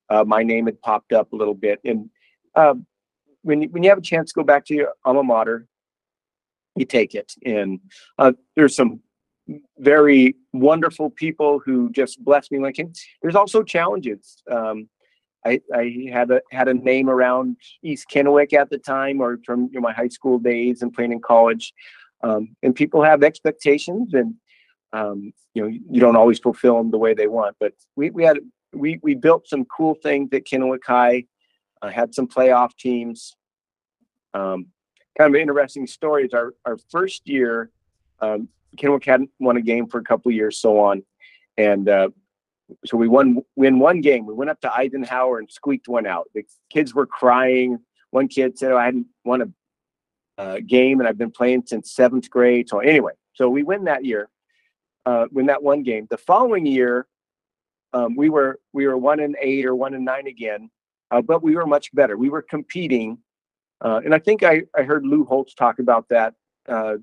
uh, 0.09 0.25
my 0.25 0.43
name 0.43 0.65
had 0.65 0.81
popped 0.81 1.13
up 1.13 1.31
a 1.31 1.35
little 1.35 1.53
bit. 1.53 1.79
And 1.85 2.09
um, 2.55 2.85
when 3.43 3.63
when 3.71 3.83
you 3.83 3.89
have 3.89 3.97
a 3.97 4.01
chance 4.01 4.31
to 4.31 4.39
go 4.39 4.43
back 4.43 4.65
to 4.65 4.73
your 4.73 4.93
alma 5.05 5.23
mater, 5.23 5.67
you 6.75 6.85
take 6.85 7.15
it. 7.15 7.33
And 7.45 7.79
uh, 8.19 8.33
there's 8.55 8.75
some 8.75 8.99
very 9.77 10.35
wonderful 10.51 11.09
people 11.09 11.59
who 11.59 11.89
just 11.91 12.23
bless 12.23 12.51
me. 12.51 12.59
Like, 12.59 12.77
there's 13.21 13.35
also 13.35 13.63
challenges. 13.63 14.43
Um, 14.51 14.89
I, 15.45 15.61
I 15.73 16.09
had 16.11 16.31
a 16.31 16.41
had 16.51 16.67
a 16.67 16.73
name 16.73 17.09
around 17.09 17.57
East 17.83 18.07
Kennewick 18.13 18.53
at 18.53 18.69
the 18.69 18.77
time, 18.77 19.21
or 19.21 19.39
from 19.45 19.69
you 19.71 19.75
know, 19.75 19.81
my 19.81 19.93
high 19.93 20.07
school 20.07 20.39
days 20.39 20.81
and 20.81 20.93
playing 20.93 21.11
in 21.11 21.21
college. 21.21 21.73
Um, 22.23 22.55
and 22.63 22.75
people 22.75 23.03
have 23.03 23.23
expectations, 23.23 24.13
and 24.13 24.35
um, 24.93 25.33
you 25.53 25.61
know 25.61 25.67
you 25.67 25.99
don't 25.99 26.15
always 26.15 26.39
fulfill 26.39 26.77
them 26.77 26.91
the 26.91 26.97
way 26.97 27.13
they 27.13 27.27
want. 27.27 27.55
But 27.59 27.73
we 27.95 28.09
we 28.09 28.23
had 28.23 28.39
we 28.73 28.99
we 29.03 29.15
built 29.15 29.47
some 29.47 29.65
cool 29.65 29.95
things 29.95 30.29
at 30.33 30.45
Kennewick 30.45 30.85
High. 30.85 31.25
Uh, 31.81 31.89
had 31.89 32.13
some 32.13 32.27
playoff 32.27 32.75
teams. 32.75 33.35
Um, 34.33 34.67
kind 35.17 35.33
of 35.33 35.39
interesting 35.39 35.87
story 35.87 36.25
is 36.25 36.33
our 36.33 36.53
our 36.65 36.77
first 36.89 37.27
year, 37.29 37.71
um, 38.19 38.49
Kennewick 38.75 39.05
hadn't 39.05 39.29
won 39.39 39.57
a 39.57 39.61
game 39.61 39.87
for 39.87 39.99
a 39.99 40.03
couple 40.03 40.31
years, 40.31 40.59
so 40.59 40.79
on, 40.79 41.03
and 41.57 41.87
uh, 41.87 42.09
so 42.85 42.97
we 42.97 43.07
won 43.07 43.39
win 43.55 43.79
one 43.79 44.01
game. 44.01 44.25
We 44.25 44.33
went 44.33 44.49
up 44.49 44.61
to 44.61 44.73
Eisenhower 44.73 45.39
and 45.39 45.49
squeaked 45.49 45.87
one 45.87 46.05
out. 46.05 46.29
The 46.33 46.43
kids 46.69 46.93
were 46.93 47.05
crying. 47.05 47.79
One 48.11 48.27
kid 48.27 48.57
said, 48.57 48.71
oh, 48.71 48.77
"I 48.77 48.85
hadn't 48.85 49.07
won 49.23 49.41
a 49.41 50.41
uh, 50.41 50.59
game, 50.65 50.99
and 50.99 51.07
I've 51.07 51.17
been 51.17 51.31
playing 51.31 51.63
since 51.65 51.91
seventh 51.91 52.29
grade." 52.29 52.69
So 52.69 52.79
anyway, 52.79 53.13
so 53.33 53.49
we 53.49 53.63
win 53.63 53.85
that 53.85 54.05
year, 54.05 54.29
uh, 55.05 55.27
win 55.31 55.45
that 55.47 55.63
one 55.63 55.83
game. 55.83 56.07
The 56.09 56.17
following 56.17 56.65
year, 56.65 57.07
um, 57.93 58.15
we 58.15 58.29
were 58.29 58.59
we 58.73 58.87
were 58.87 58.97
one 58.97 59.19
and 59.19 59.35
eight 59.41 59.65
or 59.65 59.75
one 59.75 59.93
and 59.93 60.05
nine 60.05 60.27
again, 60.27 60.69
uh, 61.11 61.21
but 61.21 61.43
we 61.43 61.55
were 61.55 61.65
much 61.65 61.93
better. 61.93 62.17
We 62.17 62.29
were 62.29 62.41
competing, 62.41 63.17
uh, 63.81 64.01
and 64.03 64.13
I 64.13 64.19
think 64.19 64.43
I 64.43 64.63
I 64.75 64.83
heard 64.83 65.05
Lou 65.05 65.23
Holtz 65.23 65.53
talk 65.53 65.79
about 65.79 66.07
that 66.09 66.33
uh, 66.67 66.95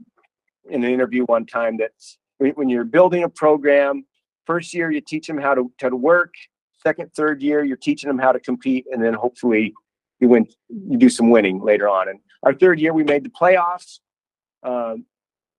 in 0.68 0.84
an 0.84 0.90
interview 0.90 1.24
one 1.24 1.46
time. 1.46 1.78
That 1.78 1.92
when 2.38 2.52
when 2.52 2.68
you're 2.68 2.84
building 2.84 3.24
a 3.24 3.28
program 3.28 4.04
first 4.46 4.74
year 4.74 4.90
you 4.90 5.00
teach 5.00 5.26
them 5.26 5.38
how 5.38 5.54
to, 5.54 5.72
how 5.80 5.88
to 5.88 5.96
work. 5.96 6.34
Second 6.82 7.10
third 7.14 7.42
year 7.42 7.64
you're 7.64 7.76
teaching 7.76 8.08
them 8.08 8.18
how 8.18 8.32
to 8.32 8.40
compete 8.40 8.86
and 8.90 9.02
then 9.02 9.14
hopefully 9.14 9.72
you 10.20 10.28
win 10.28 10.46
you 10.68 10.98
do 10.98 11.08
some 11.08 11.30
winning 11.30 11.60
later 11.60 11.88
on. 11.88 12.08
And 12.08 12.20
our 12.42 12.54
third 12.54 12.80
year 12.80 12.92
we 12.92 13.04
made 13.04 13.24
the 13.24 13.30
playoffs. 13.30 14.00
Um, 14.62 15.06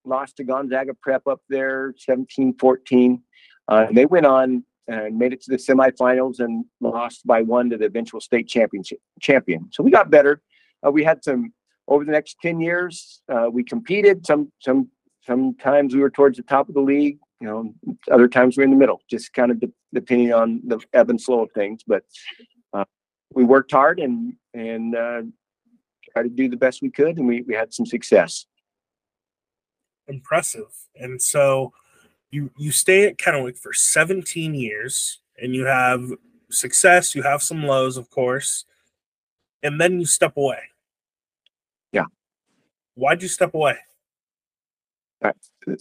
lost 0.03 0.37
to 0.37 0.43
gonzaga 0.43 0.93
prep 1.01 1.25
up 1.27 1.41
there 1.49 1.93
17 1.97 2.55
14 2.59 3.21
uh, 3.67 3.85
and 3.87 3.97
they 3.97 4.05
went 4.05 4.25
on 4.25 4.63
and 4.87 5.17
made 5.17 5.33
it 5.33 5.41
to 5.41 5.51
the 5.51 5.57
semifinals 5.57 6.39
and 6.39 6.65
lost 6.79 7.25
by 7.25 7.41
one 7.41 7.69
to 7.69 7.77
the 7.77 7.85
eventual 7.85 8.21
state 8.21 8.47
championship 8.47 8.99
champion. 9.19 9.67
So 9.71 9.81
we 9.83 9.89
got 9.89 10.11
better. 10.11 10.41
Uh, 10.85 10.91
we 10.91 11.03
had 11.03 11.23
some 11.23 11.53
over 11.87 12.05
the 12.05 12.11
next 12.11 12.37
10 12.41 12.59
years 12.59 13.21
uh, 13.31 13.47
we 13.51 13.63
competed. 13.63 14.25
Some 14.25 14.51
some 14.61 14.89
sometimes 15.25 15.95
we 15.95 16.01
were 16.01 16.09
towards 16.09 16.37
the 16.37 16.43
top 16.43 16.69
of 16.69 16.75
the 16.75 16.81
league 16.81 17.17
you 17.45 17.51
know 17.51 17.93
other 18.11 18.27
times 18.27 18.57
we're 18.57 18.63
in 18.63 18.71
the 18.71 18.75
middle 18.75 19.01
just 19.09 19.31
kind 19.33 19.51
of 19.51 19.59
de- 19.59 19.71
depending 19.93 20.33
on 20.33 20.61
the 20.65 20.79
ebb 20.93 21.11
and 21.11 21.21
flow 21.21 21.43
of 21.43 21.51
things 21.51 21.81
but 21.85 22.03
uh, 22.73 22.85
we 23.33 23.43
worked 23.43 23.71
hard 23.71 23.99
and 23.99 24.33
and 24.55 24.95
uh, 24.95 25.21
tried 26.11 26.23
to 26.23 26.29
do 26.29 26.49
the 26.49 26.57
best 26.57 26.81
we 26.81 26.89
could 26.89 27.17
and 27.17 27.27
we, 27.27 27.43
we 27.43 27.53
had 27.53 27.71
some 27.71 27.85
success 27.85 28.47
Impressive. 30.07 30.71
And 30.95 31.21
so 31.21 31.73
you 32.29 32.51
you 32.57 32.71
stay 32.71 33.07
at 33.07 33.17
Kennewick 33.17 33.57
for 33.57 33.73
17 33.73 34.53
years, 34.53 35.21
and 35.41 35.55
you 35.55 35.65
have 35.65 36.11
success. 36.51 37.15
You 37.15 37.23
have 37.23 37.41
some 37.41 37.63
lows, 37.63 37.97
of 37.97 38.09
course, 38.09 38.65
and 39.63 39.81
then 39.81 39.99
you 39.99 40.05
step 40.05 40.37
away. 40.37 40.59
Yeah. 41.91 42.05
Why'd 42.93 43.23
you 43.23 43.27
step 43.27 43.53
away? 43.53 43.77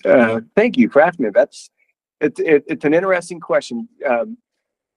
Uh, 0.05 0.41
thank 0.57 0.77
you 0.77 0.89
for 0.89 1.03
asking 1.03 1.27
me. 1.27 1.31
That's 1.35 1.71
it, 2.21 2.39
it, 2.39 2.65
it's 2.67 2.85
an 2.85 2.95
interesting 2.95 3.41
question. 3.41 3.89
Um, 4.07 4.39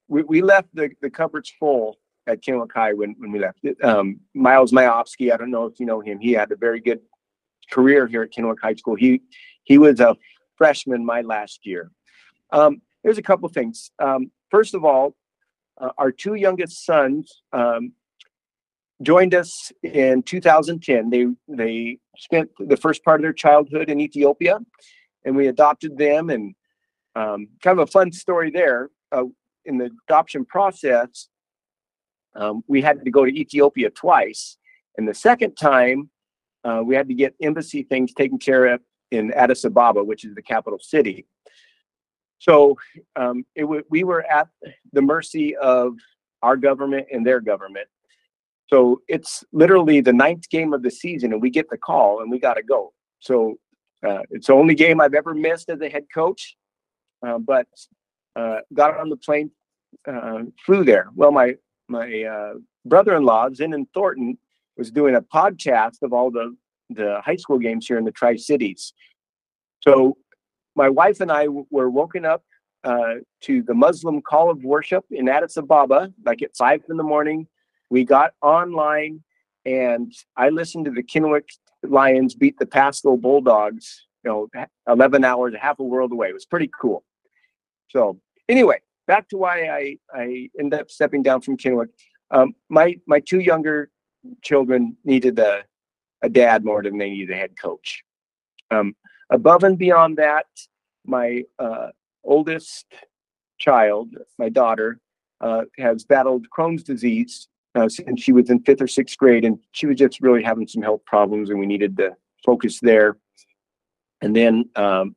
we, 0.08 0.24
we 0.24 0.42
left 0.42 0.70
the, 0.74 0.92
the 1.02 1.10
cupboards 1.10 1.52
full 1.60 1.98
at 2.28 2.40
High 2.74 2.94
when, 2.94 3.16
when 3.18 3.32
we 3.32 3.40
left. 3.40 3.60
Um, 3.84 4.20
Miles 4.34 4.72
Myofsky 4.72 5.34
I 5.34 5.38
don't 5.38 5.52
know 5.52 5.66
if 5.66 5.80
you 5.80 5.86
know 5.86 6.02
him 6.02 6.20
he 6.20 6.34
had 6.34 6.52
a 6.52 6.56
very 6.56 6.80
good 6.80 7.00
career 7.72 8.08
here 8.08 8.24
at 8.24 8.32
Kennewick 8.32 8.60
High 8.62 8.76
School. 8.76 8.96
He 8.96 9.22
he 9.64 9.78
was 9.78 10.00
a 10.00 10.16
freshman 10.58 11.06
my 11.06 11.22
last 11.22 11.66
year. 11.66 11.92
Um, 12.52 12.82
there's 13.04 13.18
a 13.18 13.24
couple 13.24 13.48
things. 13.50 13.92
Um, 14.00 14.32
first 14.50 14.74
of 14.74 14.84
all 14.84 15.16
uh, 15.80 15.92
our 15.98 16.12
two 16.12 16.36
youngest 16.36 16.86
sons 16.86 17.44
um, 17.54 17.94
joined 19.02 19.36
us 19.36 19.72
in 19.84 20.24
2010 20.24 21.10
they 21.10 21.28
they 21.48 22.00
spent 22.18 22.50
the 22.60 22.78
first 22.78 23.04
part 23.04 23.20
of 23.20 23.24
their 23.24 23.34
childhood 23.34 23.90
in 23.90 24.00
Ethiopia, 24.00 24.60
and 25.26 25.36
we 25.36 25.48
adopted 25.48 25.98
them. 25.98 26.30
And 26.30 26.56
um, 27.16 27.48
kind 27.64 27.80
of 27.80 27.88
a 27.88 27.92
fun 27.92 28.12
story 28.12 28.52
there. 28.52 28.90
Uh, 29.12 29.26
in 29.66 29.78
the 29.78 29.90
adoption 30.08 30.46
process, 30.46 31.28
um, 32.36 32.64
we 32.68 32.82
had 32.82 33.04
to 33.04 33.12
go 33.12 33.26
to 33.26 33.32
Ethiopia 33.32 33.90
twice, 33.90 34.58
and 34.98 35.08
the 35.08 35.14
second 35.14 35.56
time, 35.56 36.10
uh, 36.64 36.82
we 36.84 36.96
had 36.96 37.08
to 37.08 37.14
get 37.14 37.36
embassy 37.42 37.84
things 37.84 38.14
taken 38.14 38.38
care 38.38 38.66
of 38.66 38.82
in 39.12 39.32
Addis 39.34 39.64
Ababa, 39.64 40.04
which 40.04 40.26
is 40.26 40.36
the 40.36 40.42
capital 40.42 40.80
city. 40.80 41.26
So 42.40 42.78
um, 43.16 43.46
it 43.56 43.62
w- 43.62 43.84
we 43.90 44.04
were 44.04 44.24
at 44.24 44.48
the 44.94 45.02
mercy 45.02 45.56
of 45.56 45.94
our 46.42 46.58
government 46.58 47.08
and 47.12 47.26
their 47.26 47.40
government. 47.40 47.88
So 48.68 49.02
it's 49.08 49.44
literally 49.52 50.02
the 50.02 50.14
ninth 50.14 50.50
game 50.50 50.74
of 50.74 50.84
the 50.84 50.92
season, 50.92 51.34
and 51.34 51.42
we 51.42 51.50
get 51.50 51.70
the 51.70 51.78
call, 51.78 52.22
and 52.22 52.30
we 52.30 52.40
got 52.40 52.56
to 52.56 52.64
go. 52.64 52.94
So 53.20 53.58
uh, 54.06 54.24
it's 54.30 54.48
the 54.48 54.54
only 54.54 54.76
game 54.76 55.00
I've 55.02 55.14
ever 55.14 55.34
missed 55.34 55.70
as 55.70 55.82
a 55.82 55.90
head 55.90 56.06
coach. 56.14 56.58
uh, 57.26 57.40
but 57.40 57.68
uh, 58.36 58.60
got 58.74 58.98
on 58.98 59.10
the 59.10 59.18
plane, 59.18 59.52
uh, 60.08 60.44
flew 60.66 60.84
there. 60.84 61.10
Well, 61.16 61.32
my 61.32 61.56
my 61.88 62.24
uh, 62.24 62.54
brother-in-law, 62.86 63.50
Zen 63.56 63.74
in 63.74 63.86
Thornton, 63.94 64.38
was 64.76 64.92
doing 64.92 65.16
a 65.16 65.22
podcast 65.22 66.02
of 66.02 66.14
all 66.14 66.32
the 66.32 66.56
the 66.90 67.20
high 67.24 67.36
school 67.36 67.60
games 67.60 67.88
here 67.88 67.98
in 67.98 68.06
the 68.06 68.12
Tri 68.12 68.36
Cities. 68.36 68.94
So 69.82 70.18
my 70.76 70.90
wife 70.90 71.22
and 71.22 71.32
I 71.32 71.48
were 71.48 71.90
woken 71.90 72.26
up 72.26 72.44
uh, 72.84 73.16
to 73.42 73.64
the 73.64 73.74
Muslim 73.74 74.22
call 74.22 74.50
of 74.50 74.64
worship 74.64 75.04
in 75.12 75.28
Addis 75.28 75.58
Ababa, 75.58 76.14
like 76.26 76.42
at 76.42 76.56
five 76.56 76.84
in 76.90 76.98
the 76.98 77.04
morning. 77.04 77.48
We 77.90 78.04
got 78.04 78.34
online 78.42 79.24
and 79.66 80.14
I 80.36 80.50
listened 80.50 80.86
to 80.86 80.92
the 80.92 81.04
Kennewick 81.04 81.50
Lions 81.84 82.36
beat 82.36 82.58
the 82.58 82.66
Pasco 82.66 83.18
Bulldogs, 83.18 84.08
you 84.24 84.32
know, 84.32 84.66
11 84.88 85.24
hours, 85.24 85.54
half 85.60 85.80
a 85.80 85.84
world 85.84 86.12
away. 86.12 86.30
It 86.30 86.34
was 86.34 86.46
pretty 86.46 86.70
cool. 86.80 87.04
So 87.90 88.20
anyway, 88.50 88.80
back 89.08 89.30
to 89.30 89.38
why 89.38 89.68
I, 89.68 89.98
I 90.14 90.50
ended 90.60 90.80
up 90.80 90.90
stepping 90.90 91.24
down 91.24 91.42
from 91.42 91.58
Kennewick. 91.58 91.90
Um, 92.32 92.56
my, 92.70 93.00
my 93.08 93.20
two 93.20 93.40
younger 93.40 93.90
children 94.42 94.98
needed 95.06 95.40
a, 95.40 95.64
a 96.22 96.30
dad 96.30 96.66
more 96.66 96.84
than 96.84 96.98
they 96.98 97.10
needed 97.10 97.32
a 97.32 97.38
head 97.38 97.60
coach. 97.60 98.04
Um, 98.72 98.96
above 99.30 99.64
and 99.64 99.78
beyond 99.78 100.18
that, 100.18 100.48
my 101.06 101.44
uh, 101.60 101.90
oldest 102.24 102.86
child, 103.58 104.16
my 104.38 104.50
daughter, 104.50 105.00
uh, 105.40 105.64
has 105.78 106.04
battled 106.04 106.48
Crohn's 106.50 106.84
disease 106.84 107.48
uh, 107.78 107.88
since 107.88 108.22
she 108.22 108.32
was 108.32 108.50
in 108.50 108.60
fifth 108.62 108.82
or 108.82 108.88
sixth 108.88 109.18
grade, 109.18 109.46
and 109.46 109.60
she 109.72 109.86
was 109.86 109.98
just 109.98 110.20
really 110.20 110.42
having 110.42 110.68
some 110.68 110.82
health 110.82 111.06
problems, 111.06 111.50
and 111.50 111.60
we 111.60 111.68
needed 111.68 111.96
to 111.98 112.16
focus 112.44 112.80
there. 112.82 113.18
And 114.22 114.36
then 114.36 114.70
um, 114.76 115.16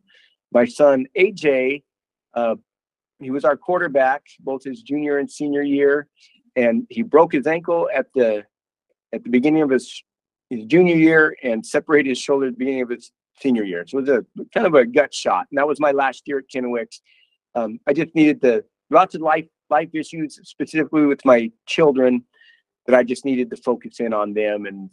my 0.53 0.67
son 0.67 1.07
AJ, 1.17 1.83
uh, 2.35 2.57
he 3.19 3.31
was 3.31 3.45
our 3.45 3.57
quarterback 3.57 4.23
both 4.41 4.63
his 4.63 4.83
junior 4.83 5.19
and 5.19 5.31
senior 5.31 5.63
year, 5.63 6.07
and 6.55 6.87
he 6.91 7.03
broke 7.03 7.33
his 7.33 7.47
ankle 7.47 7.89
at 7.95 8.07
the 8.15 8.45
at 9.13 9.25
the 9.25 9.31
beginning 9.31 9.63
of 9.63 9.71
his 9.71 10.03
his 10.51 10.67
junior 10.67 10.97
year 10.97 11.35
and 11.43 11.65
separated 11.65 12.11
his 12.11 12.19
shoulder 12.19 12.49
at 12.49 12.53
the 12.53 12.59
beginning 12.59 12.83
of 12.83 12.91
his 12.91 13.11
senior 13.41 13.65
year. 13.65 13.87
So 13.87 13.99
it 13.99 14.03
was 14.03 14.11
a 14.11 14.45
kind 14.53 14.67
of 14.67 14.75
a 14.75 14.85
gut 14.85 15.15
shot, 15.15 15.47
and 15.51 15.57
that 15.57 15.67
was 15.67 15.81
my 15.81 15.93
last 15.93 16.25
year 16.27 16.39
at 16.39 16.45
Kennewick. 16.55 16.93
Um, 17.55 17.81
I 17.87 17.95
just 17.95 18.15
needed 18.15 18.43
the 18.43 18.65
lots 18.91 19.15
of 19.15 19.23
life 19.23 19.47
life 19.71 19.89
issues, 19.95 20.39
specifically 20.43 21.07
with 21.07 21.25
my 21.25 21.51
children, 21.67 22.25
that 22.87 22.97
I 22.97 23.03
just 23.03 23.25
needed 23.25 23.51
to 23.51 23.57
focus 23.57 24.01
in 24.01 24.13
on 24.13 24.35
them 24.35 24.67
and 24.67 24.91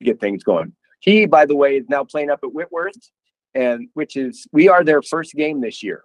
get 0.00 0.20
things 0.20 0.42
going. 0.42 0.72
He, 1.00 1.26
by 1.26 1.46
the 1.46 1.56
way, 1.56 1.76
is 1.76 1.88
now 1.88 2.04
playing 2.04 2.30
up 2.30 2.40
at 2.42 2.52
Whitworth, 2.52 3.10
and 3.54 3.88
which 3.94 4.16
is 4.16 4.46
we 4.52 4.68
are 4.68 4.84
their 4.84 5.02
first 5.02 5.34
game 5.34 5.60
this 5.60 5.82
year. 5.82 6.04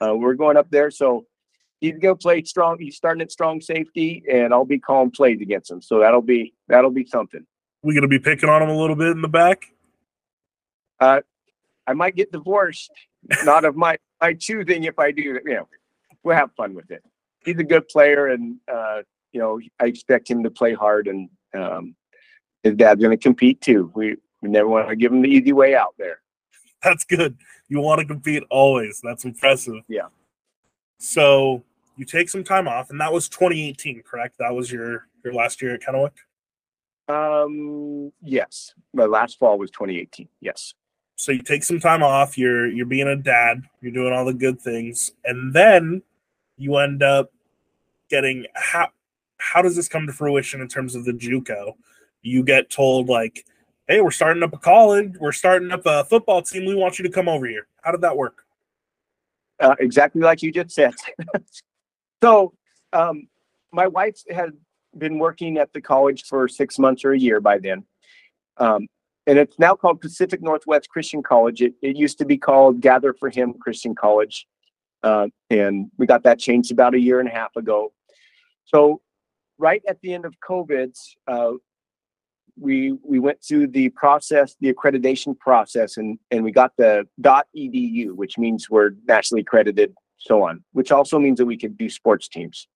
Uh, 0.00 0.14
we're 0.14 0.34
going 0.34 0.56
up 0.56 0.70
there, 0.70 0.90
so 0.90 1.26
he's 1.80 1.98
gonna 1.98 2.16
play 2.16 2.42
strong. 2.44 2.78
He's 2.78 2.96
starting 2.96 3.22
at 3.22 3.30
strong 3.30 3.60
safety, 3.60 4.22
and 4.30 4.54
I'll 4.54 4.64
be 4.64 4.78
calling 4.78 5.10
plays 5.10 5.40
against 5.40 5.70
him. 5.70 5.82
So 5.82 6.00
that'll 6.00 6.22
be 6.22 6.54
that'll 6.68 6.90
be 6.90 7.06
something. 7.06 7.44
We 7.82 7.94
gonna 7.94 8.08
be 8.08 8.18
picking 8.18 8.48
on 8.48 8.62
him 8.62 8.70
a 8.70 8.76
little 8.76 8.96
bit 8.96 9.08
in 9.08 9.20
the 9.20 9.28
back. 9.28 9.66
Uh, 11.00 11.20
I 11.86 11.94
might 11.94 12.14
get 12.14 12.32
divorced, 12.32 12.92
not 13.44 13.64
of 13.64 13.76
my 13.76 13.98
my 14.20 14.34
choosing. 14.34 14.84
If 14.84 14.98
I 14.98 15.10
do, 15.10 15.22
you 15.22 15.40
know, 15.44 15.68
we'll 16.22 16.36
have 16.36 16.52
fun 16.56 16.74
with 16.74 16.90
it. 16.90 17.02
He's 17.44 17.58
a 17.58 17.64
good 17.64 17.88
player, 17.88 18.28
and 18.28 18.58
uh, 18.72 19.02
you 19.32 19.40
know, 19.40 19.60
I 19.80 19.86
expect 19.86 20.30
him 20.30 20.42
to 20.42 20.50
play 20.50 20.74
hard, 20.74 21.08
and 21.08 21.28
um, 21.54 21.94
his 22.62 22.74
dad's 22.74 23.00
going 23.00 23.16
to 23.16 23.22
compete 23.22 23.60
too. 23.60 23.90
We 23.94 24.16
we 24.40 24.48
never 24.48 24.68
want 24.68 24.88
to 24.88 24.96
give 24.96 25.12
him 25.12 25.22
the 25.22 25.28
easy 25.28 25.52
way 25.52 25.74
out 25.74 25.94
there. 25.98 26.20
That's 26.82 27.04
good. 27.04 27.36
You 27.68 27.80
want 27.80 28.00
to 28.00 28.06
compete 28.06 28.42
always. 28.50 29.00
That's 29.02 29.24
impressive. 29.24 29.82
Yeah. 29.88 30.08
So 30.98 31.64
you 31.96 32.04
take 32.04 32.28
some 32.28 32.44
time 32.44 32.68
off, 32.68 32.90
and 32.90 33.00
that 33.00 33.12
was 33.12 33.28
2018, 33.28 34.02
correct? 34.02 34.36
That 34.38 34.54
was 34.54 34.70
your 34.70 35.06
your 35.24 35.34
last 35.34 35.62
year 35.62 35.74
at 35.74 35.80
Kennewick. 35.80 36.12
Um. 37.08 38.12
Yes, 38.22 38.74
my 38.92 39.04
last 39.04 39.38
fall 39.38 39.58
was 39.58 39.70
2018. 39.70 40.28
Yes. 40.40 40.74
So 41.16 41.30
you 41.30 41.42
take 41.42 41.62
some 41.62 41.80
time 41.80 42.02
off. 42.02 42.36
You're 42.36 42.66
you're 42.68 42.86
being 42.86 43.08
a 43.08 43.16
dad. 43.16 43.62
You're 43.80 43.92
doing 43.92 44.12
all 44.12 44.24
the 44.24 44.34
good 44.34 44.60
things, 44.60 45.12
and 45.24 45.52
then 45.52 46.02
you 46.56 46.76
end 46.76 47.02
up 47.02 47.32
getting 48.10 48.46
how 48.54 48.88
how 49.42 49.62
does 49.62 49.76
this 49.76 49.88
come 49.88 50.06
to 50.06 50.12
fruition 50.12 50.60
in 50.60 50.68
terms 50.68 50.94
of 50.94 51.04
the 51.04 51.12
JUCO? 51.12 51.74
You 52.22 52.42
get 52.44 52.70
told 52.70 53.08
like, 53.08 53.44
"Hey, 53.88 54.00
we're 54.00 54.10
starting 54.10 54.42
up 54.42 54.52
a 54.52 54.58
college. 54.58 55.16
We're 55.18 55.32
starting 55.32 55.72
up 55.72 55.82
a 55.84 56.04
football 56.04 56.42
team. 56.42 56.64
We 56.64 56.74
want 56.74 56.98
you 56.98 57.02
to 57.04 57.10
come 57.10 57.28
over 57.28 57.46
here." 57.46 57.66
How 57.82 57.90
did 57.90 58.02
that 58.02 58.16
work? 58.16 58.44
Uh, 59.60 59.74
exactly 59.78 60.22
like 60.22 60.42
you 60.42 60.52
just 60.52 60.70
said. 60.70 60.94
so, 62.22 62.52
um, 62.92 63.28
my 63.72 63.86
wife 63.86 64.22
had 64.30 64.52
been 64.96 65.18
working 65.18 65.58
at 65.58 65.72
the 65.72 65.80
college 65.80 66.24
for 66.24 66.48
six 66.48 66.78
months 66.78 67.04
or 67.04 67.12
a 67.12 67.18
year 67.18 67.40
by 67.40 67.58
then. 67.58 67.84
Um, 68.58 68.86
and 69.26 69.38
it's 69.38 69.58
now 69.58 69.74
called 69.74 70.00
Pacific 70.00 70.42
Northwest 70.42 70.88
Christian 70.88 71.22
College. 71.22 71.62
It, 71.62 71.74
it 71.80 71.96
used 71.96 72.18
to 72.18 72.24
be 72.24 72.36
called 72.36 72.80
Gather 72.80 73.14
for 73.14 73.30
Him 73.30 73.54
Christian 73.54 73.94
College. 73.94 74.46
Uh, 75.02 75.28
and 75.50 75.90
we 75.96 76.06
got 76.06 76.24
that 76.24 76.38
changed 76.38 76.72
about 76.72 76.94
a 76.94 77.00
year 77.00 77.20
and 77.20 77.28
a 77.28 77.32
half 77.32 77.54
ago. 77.56 77.92
So 78.66 79.00
right 79.62 79.82
at 79.88 80.00
the 80.02 80.12
end 80.12 80.24
of 80.24 80.34
COVID, 80.46 80.92
uh, 81.28 81.52
we 82.58 82.98
we 83.02 83.18
went 83.18 83.38
through 83.42 83.68
the 83.68 83.88
process, 83.90 84.56
the 84.60 84.72
accreditation 84.74 85.38
process, 85.38 85.96
and 85.96 86.18
and 86.30 86.44
we 86.44 86.52
got 86.52 86.72
the 86.76 87.06
.edu, 87.22 88.12
which 88.12 88.36
means 88.36 88.68
we're 88.68 88.90
nationally 89.06 89.40
accredited, 89.40 89.94
so 90.18 90.42
on. 90.42 90.62
Which 90.72 90.90
also 90.92 91.18
means 91.18 91.38
that 91.38 91.46
we 91.46 91.56
can 91.56 91.72
do 91.74 91.88
sports 91.88 92.28
teams. 92.28 92.68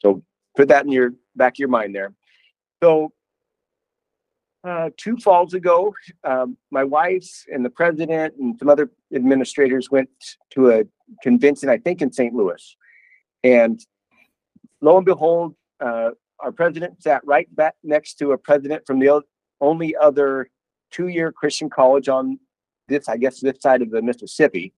So 0.00 0.24
put 0.56 0.68
that 0.68 0.84
in 0.84 0.90
your 0.90 1.10
back 1.36 1.52
of 1.54 1.58
your 1.58 1.68
mind 1.68 1.94
there. 1.94 2.12
So 2.82 3.12
uh, 4.64 4.88
two 4.96 5.16
falls 5.18 5.54
ago, 5.54 5.94
um, 6.24 6.56
my 6.70 6.84
wife 6.84 7.30
and 7.52 7.64
the 7.64 7.70
president 7.70 8.34
and 8.38 8.58
some 8.58 8.68
other 8.68 8.90
administrators 9.14 9.90
went 9.90 10.10
to 10.54 10.70
a 10.70 10.84
convention, 11.22 11.68
I 11.68 11.78
think 11.78 12.02
in 12.02 12.12
St. 12.12 12.34
Louis, 12.34 12.76
and 13.44 13.78
lo 14.80 14.96
and 14.96 15.06
behold, 15.06 15.54
uh, 15.80 16.10
our 16.42 16.52
president 16.52 17.02
sat 17.02 17.22
right 17.24 17.54
back 17.54 17.74
next 17.82 18.14
to 18.14 18.32
a 18.32 18.38
president 18.38 18.86
from 18.86 18.98
the 18.98 19.22
only 19.60 19.96
other 19.96 20.50
two-year 20.90 21.32
Christian 21.32 21.70
college 21.70 22.08
on 22.08 22.38
this, 22.88 23.08
I 23.08 23.16
guess, 23.16 23.40
this 23.40 23.60
side 23.60 23.82
of 23.82 23.90
the 23.90 24.02
Mississippi. 24.02 24.72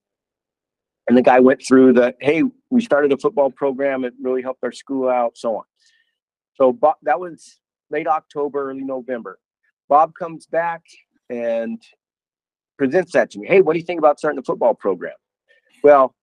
And 1.08 1.16
the 1.16 1.22
guy 1.22 1.40
went 1.40 1.62
through 1.66 1.94
the, 1.94 2.14
hey, 2.20 2.42
we 2.70 2.80
started 2.80 3.12
a 3.12 3.16
football 3.16 3.50
program. 3.50 4.04
It 4.04 4.14
really 4.20 4.42
helped 4.42 4.62
our 4.62 4.72
school 4.72 5.08
out, 5.08 5.36
so 5.36 5.56
on. 5.56 5.64
So 6.54 6.72
Bob, 6.72 6.96
that 7.02 7.18
was 7.18 7.60
late 7.90 8.06
October, 8.06 8.70
early 8.70 8.84
November. 8.84 9.38
Bob 9.88 10.14
comes 10.14 10.46
back 10.46 10.82
and 11.28 11.82
presents 12.78 13.12
that 13.12 13.30
to 13.30 13.38
me. 13.38 13.46
Hey, 13.46 13.62
what 13.62 13.72
do 13.72 13.78
you 13.78 13.84
think 13.84 13.98
about 13.98 14.18
starting 14.18 14.38
a 14.38 14.42
football 14.42 14.74
program? 14.74 15.14
Well, 15.82 16.14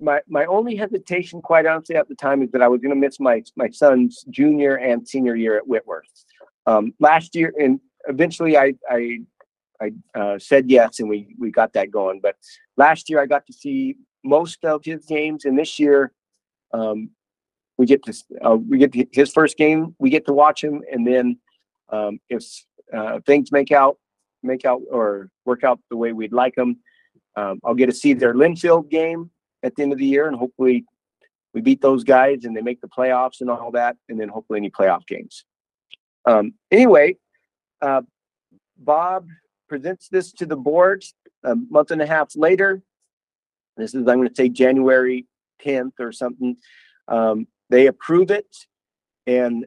my 0.00 0.20
my 0.28 0.44
only 0.46 0.76
hesitation, 0.76 1.42
quite 1.42 1.66
honestly, 1.66 1.96
at 1.96 2.08
the 2.08 2.14
time 2.14 2.42
is 2.42 2.50
that 2.52 2.62
I 2.62 2.68
was 2.68 2.80
going 2.80 2.94
to 2.94 3.00
miss 3.00 3.18
my 3.18 3.42
my 3.56 3.70
son's 3.70 4.24
junior 4.30 4.76
and 4.76 5.06
senior 5.06 5.34
year 5.34 5.56
at 5.56 5.66
Whitworth. 5.66 6.24
Um, 6.66 6.94
last 7.00 7.34
year, 7.34 7.52
and 7.58 7.80
eventually, 8.08 8.56
I 8.56 8.74
I 8.88 9.20
I 9.80 9.92
uh, 10.14 10.38
said 10.38 10.70
yes, 10.70 11.00
and 11.00 11.08
we 11.08 11.34
we 11.38 11.50
got 11.50 11.72
that 11.72 11.90
going. 11.90 12.20
But 12.20 12.36
last 12.76 13.10
year, 13.10 13.20
I 13.20 13.26
got 13.26 13.46
to 13.46 13.52
see 13.52 13.96
most 14.24 14.64
of 14.64 14.84
his 14.84 15.04
games, 15.06 15.44
and 15.44 15.58
this 15.58 15.78
year, 15.78 16.12
um, 16.72 17.10
we 17.76 17.86
get 17.86 18.02
to 18.04 18.14
uh, 18.42 18.56
we 18.56 18.78
get 18.78 18.92
to 18.92 19.06
his 19.12 19.32
first 19.32 19.56
game. 19.56 19.94
We 19.98 20.10
get 20.10 20.26
to 20.26 20.32
watch 20.32 20.62
him, 20.62 20.82
and 20.92 21.06
then 21.06 21.38
um, 21.90 22.20
if 22.28 22.44
uh, 22.94 23.20
things 23.26 23.50
make 23.50 23.72
out 23.72 23.98
make 24.42 24.64
out 24.64 24.82
or 24.90 25.30
work 25.44 25.64
out 25.64 25.80
the 25.90 25.96
way 25.96 26.12
we'd 26.12 26.32
like 26.32 26.54
them, 26.54 26.78
um, 27.36 27.60
I'll 27.64 27.74
get 27.74 27.86
to 27.86 27.92
see 27.92 28.12
their 28.12 28.34
Linfield 28.34 28.90
game 28.90 29.30
at 29.62 29.74
the 29.74 29.82
end 29.82 29.92
of 29.92 29.98
the 29.98 30.06
year, 30.06 30.28
and 30.28 30.36
hopefully 30.36 30.84
we 31.54 31.60
beat 31.60 31.80
those 31.80 32.04
guys 32.04 32.44
and 32.44 32.56
they 32.56 32.60
make 32.60 32.80
the 32.80 32.88
playoffs 32.88 33.40
and 33.40 33.50
all 33.50 33.70
that, 33.72 33.96
and 34.08 34.20
then 34.20 34.28
hopefully 34.28 34.58
any 34.58 34.70
playoff 34.70 35.06
games. 35.06 35.44
Um, 36.24 36.54
anyway, 36.70 37.16
uh, 37.80 38.02
Bob 38.76 39.28
presents 39.68 40.08
this 40.08 40.32
to 40.32 40.46
the 40.46 40.56
board 40.56 41.04
a 41.44 41.54
month 41.54 41.90
and 41.90 42.02
a 42.02 42.06
half 42.06 42.36
later. 42.36 42.82
This 43.76 43.94
is, 43.94 44.00
I'm 44.00 44.16
going 44.16 44.28
to 44.28 44.34
say 44.34 44.48
January 44.48 45.26
10th 45.64 45.92
or 46.00 46.12
something. 46.12 46.56
Um, 47.06 47.46
they 47.70 47.86
approve 47.86 48.30
it, 48.30 48.48
and 49.26 49.66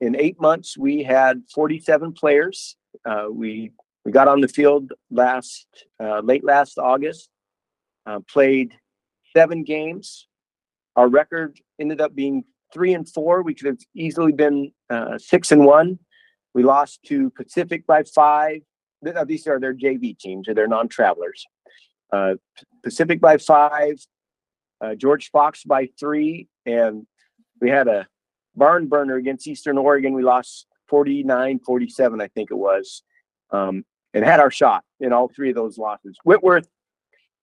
in 0.00 0.16
eight 0.16 0.40
months, 0.40 0.76
we 0.76 1.02
had 1.02 1.42
47 1.54 2.12
players. 2.12 2.76
Uh, 3.04 3.26
we 3.30 3.72
we 4.04 4.12
got 4.12 4.28
on 4.28 4.40
the 4.40 4.48
field 4.48 4.92
last 5.10 5.66
uh, 6.02 6.20
late 6.20 6.44
last 6.44 6.78
August. 6.78 7.28
Uh, 8.06 8.20
played 8.20 8.72
seven 9.38 9.62
games. 9.62 10.26
Our 10.96 11.08
record 11.08 11.60
ended 11.78 12.00
up 12.00 12.12
being 12.12 12.42
three 12.74 12.92
and 12.94 13.08
four. 13.08 13.42
We 13.42 13.54
could 13.54 13.68
have 13.68 13.78
easily 13.94 14.32
been 14.32 14.72
uh, 14.90 15.16
six 15.18 15.52
and 15.52 15.64
one. 15.64 16.00
We 16.54 16.64
lost 16.64 17.04
to 17.04 17.30
Pacific 17.30 17.86
by 17.86 18.02
five. 18.02 18.62
These 19.26 19.46
are 19.46 19.60
their 19.60 19.74
JV 19.74 20.18
teams, 20.18 20.48
or 20.48 20.54
their 20.54 20.66
non-travelers. 20.66 21.46
uh, 22.12 22.34
Pacific 22.82 23.20
by 23.20 23.36
five, 23.38 23.96
uh, 24.80 24.94
George 24.96 25.30
Fox 25.30 25.62
by 25.64 25.88
three, 26.00 26.48
and 26.66 27.06
we 27.60 27.70
had 27.70 27.86
a 27.86 28.08
barn 28.56 28.88
burner 28.88 29.16
against 29.16 29.46
Eastern 29.46 29.78
Oregon. 29.78 30.14
We 30.14 30.22
lost 30.22 30.66
49 30.88 31.60
47, 31.60 32.20
I 32.20 32.28
think 32.28 32.50
it 32.50 32.56
was, 32.56 33.02
um, 33.52 33.84
and 34.14 34.24
had 34.24 34.40
our 34.40 34.50
shot 34.50 34.82
in 35.00 35.12
all 35.12 35.28
three 35.28 35.50
of 35.50 35.54
those 35.54 35.78
losses. 35.78 36.16
Whitworth, 36.24 36.66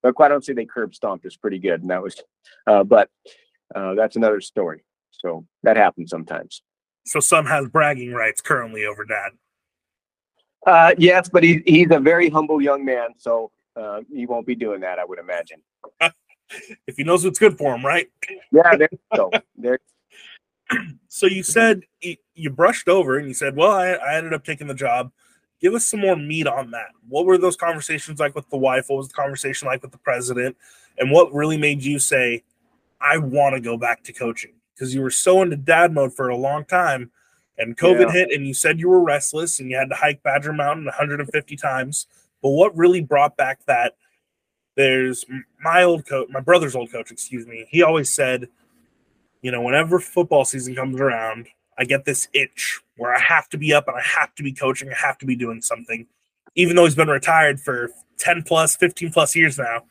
but 0.05 0.13
quite 0.13 0.31
honestly, 0.31 0.53
they 0.53 0.65
curb 0.65 0.93
stomped 0.93 1.25
us 1.25 1.35
pretty 1.35 1.57
good, 1.57 1.81
and 1.81 1.89
that 1.89 1.99
was, 1.99 2.15
uh, 2.67 2.83
but 2.83 3.09
uh, 3.73 3.95
that's 3.95 4.15
another 4.15 4.39
story. 4.39 4.83
So 5.09 5.47
that 5.63 5.77
happens 5.77 6.11
sometimes. 6.11 6.61
So 7.07 7.19
son 7.19 7.47
has 7.47 7.67
bragging 7.69 8.13
rights 8.13 8.39
currently 8.39 8.85
over 8.85 9.03
dad. 9.03 9.31
Uh, 10.67 10.93
yes, 10.99 11.27
but 11.27 11.41
he's 11.41 11.63
he's 11.65 11.87
a 11.89 11.99
very 11.99 12.29
humble 12.29 12.61
young 12.61 12.85
man, 12.85 13.15
so 13.17 13.49
uh, 13.75 14.01
he 14.13 14.27
won't 14.27 14.45
be 14.45 14.53
doing 14.53 14.81
that. 14.81 14.99
I 14.99 15.05
would 15.05 15.17
imagine. 15.17 15.57
if 16.87 16.95
he 16.97 17.03
knows 17.03 17.25
what's 17.25 17.39
good 17.39 17.57
for 17.57 17.73
him, 17.73 17.83
right? 17.83 18.07
Yeah. 18.51 18.75
There, 18.75 18.89
so 19.15 19.31
there. 19.57 19.79
So 21.07 21.25
you 21.25 21.41
said 21.41 21.81
you 22.35 22.51
brushed 22.51 22.87
over 22.87 23.17
and 23.17 23.27
you 23.27 23.33
said, 23.33 23.55
"Well, 23.55 23.71
I, 23.71 23.93
I 23.93 24.17
ended 24.17 24.33
up 24.33 24.45
taking 24.45 24.67
the 24.67 24.75
job." 24.75 25.11
Give 25.65 25.73
us 25.73 25.87
some 25.87 26.01
more 26.01 26.15
meat 26.15 26.45
on 26.45 26.69
that. 26.69 26.89
What 27.09 27.25
were 27.25 27.39
those 27.39 27.55
conversations 27.55 28.19
like 28.19 28.35
with 28.35 28.47
the 28.51 28.55
wife? 28.55 28.85
What 28.87 28.97
was 28.97 29.07
the 29.07 29.15
conversation 29.15 29.67
like 29.67 29.81
with 29.81 29.91
the 29.91 29.97
president? 29.97 30.55
And 30.99 31.09
what 31.09 31.33
really 31.33 31.57
made 31.57 31.83
you 31.83 31.97
say, 31.97 32.43
"I 33.01 33.17
want 33.17 33.55
to 33.55 33.59
go 33.59 33.75
back 33.75 34.03
to 34.03 34.13
coaching"? 34.13 34.53
Because 34.75 34.93
you 34.93 35.01
were 35.01 35.09
so 35.09 35.41
into 35.41 35.55
dad 35.55 35.91
mode 35.91 36.13
for 36.13 36.29
a 36.29 36.37
long 36.37 36.65
time, 36.65 37.09
and 37.57 37.75
COVID 37.75 38.09
yeah. 38.09 38.11
hit, 38.11 38.31
and 38.31 38.45
you 38.45 38.53
said 38.53 38.79
you 38.79 38.89
were 38.89 39.03
restless 39.03 39.59
and 39.59 39.71
you 39.71 39.75
had 39.75 39.89
to 39.89 39.95
hike 39.95 40.21
Badger 40.21 40.53
Mountain 40.53 40.85
150 40.85 41.55
times. 41.55 42.05
But 42.43 42.49
what 42.49 42.77
really 42.77 43.01
brought 43.01 43.35
back 43.35 43.65
that? 43.65 43.95
There's 44.75 45.25
my 45.61 45.81
old 45.81 46.05
coach, 46.05 46.27
my 46.29 46.41
brother's 46.41 46.75
old 46.75 46.91
coach, 46.91 47.09
excuse 47.09 47.47
me. 47.47 47.65
He 47.71 47.81
always 47.81 48.13
said, 48.13 48.49
you 49.41 49.49
know, 49.49 49.63
whenever 49.63 49.99
football 49.99 50.45
season 50.45 50.75
comes 50.75 51.01
around, 51.01 51.47
I 51.77 51.85
get 51.85 52.05
this 52.05 52.27
itch 52.33 52.81
where 52.97 53.13
I 53.13 53.19
have 53.19 53.49
to 53.49 53.57
be 53.57 53.73
up 53.73 53.87
and 53.87 53.97
I 53.97 54.01
have 54.01 54.33
to 54.35 54.43
be 54.43 54.53
coaching, 54.53 54.89
I 54.89 54.95
have 54.95 55.17
to 55.19 55.25
be 55.25 55.35
doing 55.35 55.61
something. 55.61 56.07
Even 56.55 56.75
though 56.75 56.85
he's 56.85 56.95
been 56.95 57.09
retired 57.09 57.59
for 57.59 57.91
10 58.17 58.43
plus, 58.43 58.77
15 58.77 59.11
plus 59.11 59.35
years 59.35 59.57
now, 59.57 59.83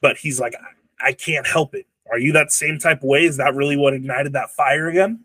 but 0.00 0.16
he's 0.16 0.38
like, 0.38 0.54
I 1.00 1.12
can't 1.12 1.46
help 1.46 1.74
it. 1.74 1.86
Are 2.10 2.18
you 2.18 2.32
that 2.32 2.52
same 2.52 2.78
type 2.78 2.98
of 2.98 3.08
way? 3.08 3.24
Is 3.24 3.36
that 3.36 3.54
really 3.54 3.76
what 3.76 3.94
ignited 3.94 4.32
that 4.32 4.50
fire 4.50 4.88
again? 4.88 5.24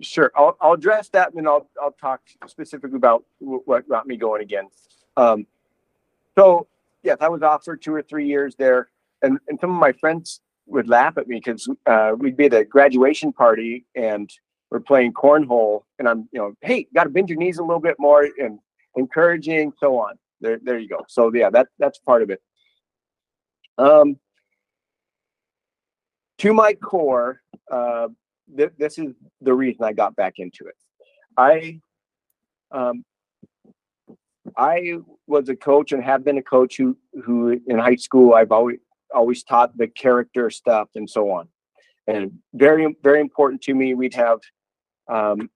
Sure, 0.00 0.32
I'll, 0.34 0.56
I'll 0.60 0.72
address 0.72 1.08
that, 1.10 1.32
and 1.34 1.46
I'll 1.46 1.68
I'll 1.80 1.92
talk 1.92 2.22
specifically 2.48 2.96
about 2.96 3.24
what 3.38 3.88
got 3.88 4.06
me 4.06 4.16
going 4.16 4.42
again. 4.42 4.66
Um, 5.16 5.46
so 6.36 6.66
yes, 7.04 7.18
I 7.20 7.28
was 7.28 7.42
off 7.42 7.64
for 7.64 7.76
two 7.76 7.94
or 7.94 8.02
three 8.02 8.26
years 8.26 8.56
there, 8.56 8.88
and 9.22 9.38
and 9.48 9.58
some 9.60 9.70
of 9.70 9.76
my 9.76 9.92
friends 9.92 10.40
would 10.66 10.88
laugh 10.88 11.18
at 11.18 11.28
me 11.28 11.36
because 11.36 11.68
uh, 11.86 12.12
we'd 12.18 12.36
be 12.36 12.46
at 12.46 12.54
a 12.54 12.64
graduation 12.64 13.32
party 13.32 13.84
and 13.94 14.30
we're 14.72 14.80
playing 14.80 15.12
cornhole, 15.12 15.82
and 15.98 16.08
I'm 16.08 16.28
you 16.32 16.40
know, 16.40 16.54
hey, 16.62 16.86
got 16.94 17.04
to 17.04 17.10
bend 17.10 17.28
your 17.28 17.38
knees 17.38 17.58
a 17.58 17.62
little 17.62 17.78
bit 17.78 17.96
more 17.98 18.26
and 18.38 18.58
encouraging, 18.96 19.70
so 19.78 19.98
on. 19.98 20.14
There, 20.40 20.58
there 20.62 20.78
you 20.78 20.88
go. 20.88 21.04
So 21.08 21.30
yeah, 21.32 21.50
that 21.50 21.68
that's 21.78 21.98
part 21.98 22.22
of 22.22 22.30
it. 22.30 22.40
Um, 23.76 24.16
to 26.38 26.54
my 26.54 26.72
core, 26.72 27.42
uh, 27.70 28.08
th- 28.56 28.72
this 28.78 28.96
is 28.96 29.12
the 29.42 29.52
reason 29.52 29.84
I 29.84 29.92
got 29.92 30.16
back 30.16 30.38
into 30.38 30.64
it. 30.66 30.76
I 31.36 31.78
um, 32.70 33.04
I 34.56 34.94
was 35.26 35.50
a 35.50 35.56
coach 35.56 35.92
and 35.92 36.02
have 36.02 36.24
been 36.24 36.38
a 36.38 36.42
coach 36.42 36.78
who 36.78 36.96
who 37.22 37.60
in 37.66 37.78
high 37.78 37.96
school 37.96 38.32
I've 38.32 38.52
always 38.52 38.78
always 39.14 39.42
taught 39.42 39.76
the 39.76 39.86
character 39.86 40.48
stuff 40.48 40.88
and 40.94 41.08
so 41.08 41.30
on. 41.30 41.46
And 42.06 42.32
very 42.54 42.96
very 43.02 43.20
important 43.20 43.60
to 43.64 43.74
me. 43.74 43.92
We'd 43.92 44.14
have 44.14 44.40
um, 45.12 45.50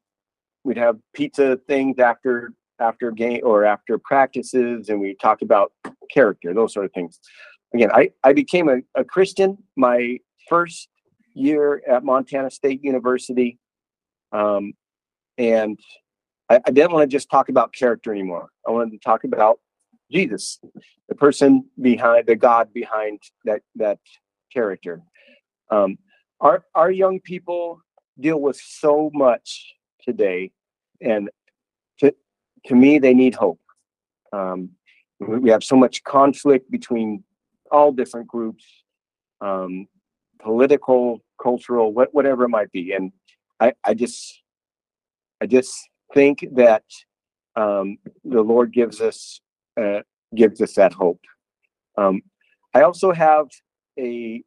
we'd 0.64 0.76
have 0.76 0.98
pizza 1.14 1.58
things 1.66 1.98
after 1.98 2.52
after 2.78 3.10
game 3.10 3.40
or 3.42 3.64
after 3.64 3.96
practices, 3.98 4.90
and 4.90 5.00
we 5.00 5.14
talk 5.14 5.40
about 5.40 5.72
character, 6.10 6.52
those 6.52 6.74
sort 6.74 6.84
of 6.84 6.92
things. 6.92 7.18
Again, 7.74 7.90
I 7.92 8.10
I 8.22 8.32
became 8.32 8.68
a, 8.68 8.78
a 8.94 9.04
Christian 9.04 9.56
my 9.76 10.18
first 10.48 10.88
year 11.34 11.82
at 11.88 12.04
Montana 12.04 12.50
State 12.50 12.82
University. 12.82 13.58
Um, 14.32 14.72
and 15.38 15.78
I, 16.48 16.60
I 16.66 16.70
didn't 16.70 16.92
want 16.92 17.08
to 17.08 17.14
just 17.14 17.30
talk 17.30 17.48
about 17.48 17.72
character 17.72 18.12
anymore. 18.12 18.48
I 18.66 18.70
wanted 18.70 18.92
to 18.92 18.98
talk 18.98 19.24
about 19.24 19.60
Jesus, 20.10 20.58
the 21.08 21.14
person 21.14 21.64
behind 21.80 22.26
the 22.26 22.36
God 22.36 22.72
behind 22.72 23.20
that 23.44 23.62
that 23.76 23.98
character. 24.52 25.02
Um, 25.70 25.98
our 26.40 26.64
our 26.74 26.90
young 26.90 27.20
people 27.20 27.80
deal 28.18 28.40
with 28.40 28.56
so 28.56 29.10
much 29.14 29.74
today, 30.02 30.50
and 31.00 31.30
to 31.98 32.14
to 32.66 32.74
me, 32.74 32.98
they 32.98 33.14
need 33.14 33.34
hope. 33.34 33.60
Um, 34.32 34.70
we 35.20 35.50
have 35.50 35.64
so 35.64 35.76
much 35.76 36.02
conflict 36.04 36.70
between 36.70 37.24
all 37.70 37.92
different 37.92 38.28
groups. 38.28 38.64
Um, 39.40 39.88
political, 40.46 41.22
cultural, 41.42 41.92
what, 41.92 42.14
whatever 42.14 42.44
it 42.44 42.48
might 42.48 42.70
be. 42.70 42.92
And 42.92 43.12
I, 43.60 43.72
I 43.84 43.94
just, 43.94 44.42
I 45.40 45.46
just 45.46 45.74
think 46.14 46.46
that 46.52 46.84
um, 47.56 47.98
the 48.24 48.42
Lord 48.42 48.72
gives 48.72 49.00
us, 49.00 49.40
uh, 49.80 50.00
gives 50.34 50.60
us 50.60 50.74
that 50.74 50.92
hope. 50.92 51.20
Um, 51.98 52.22
I 52.74 52.82
also 52.82 53.12
have 53.12 53.48
a 53.98 54.42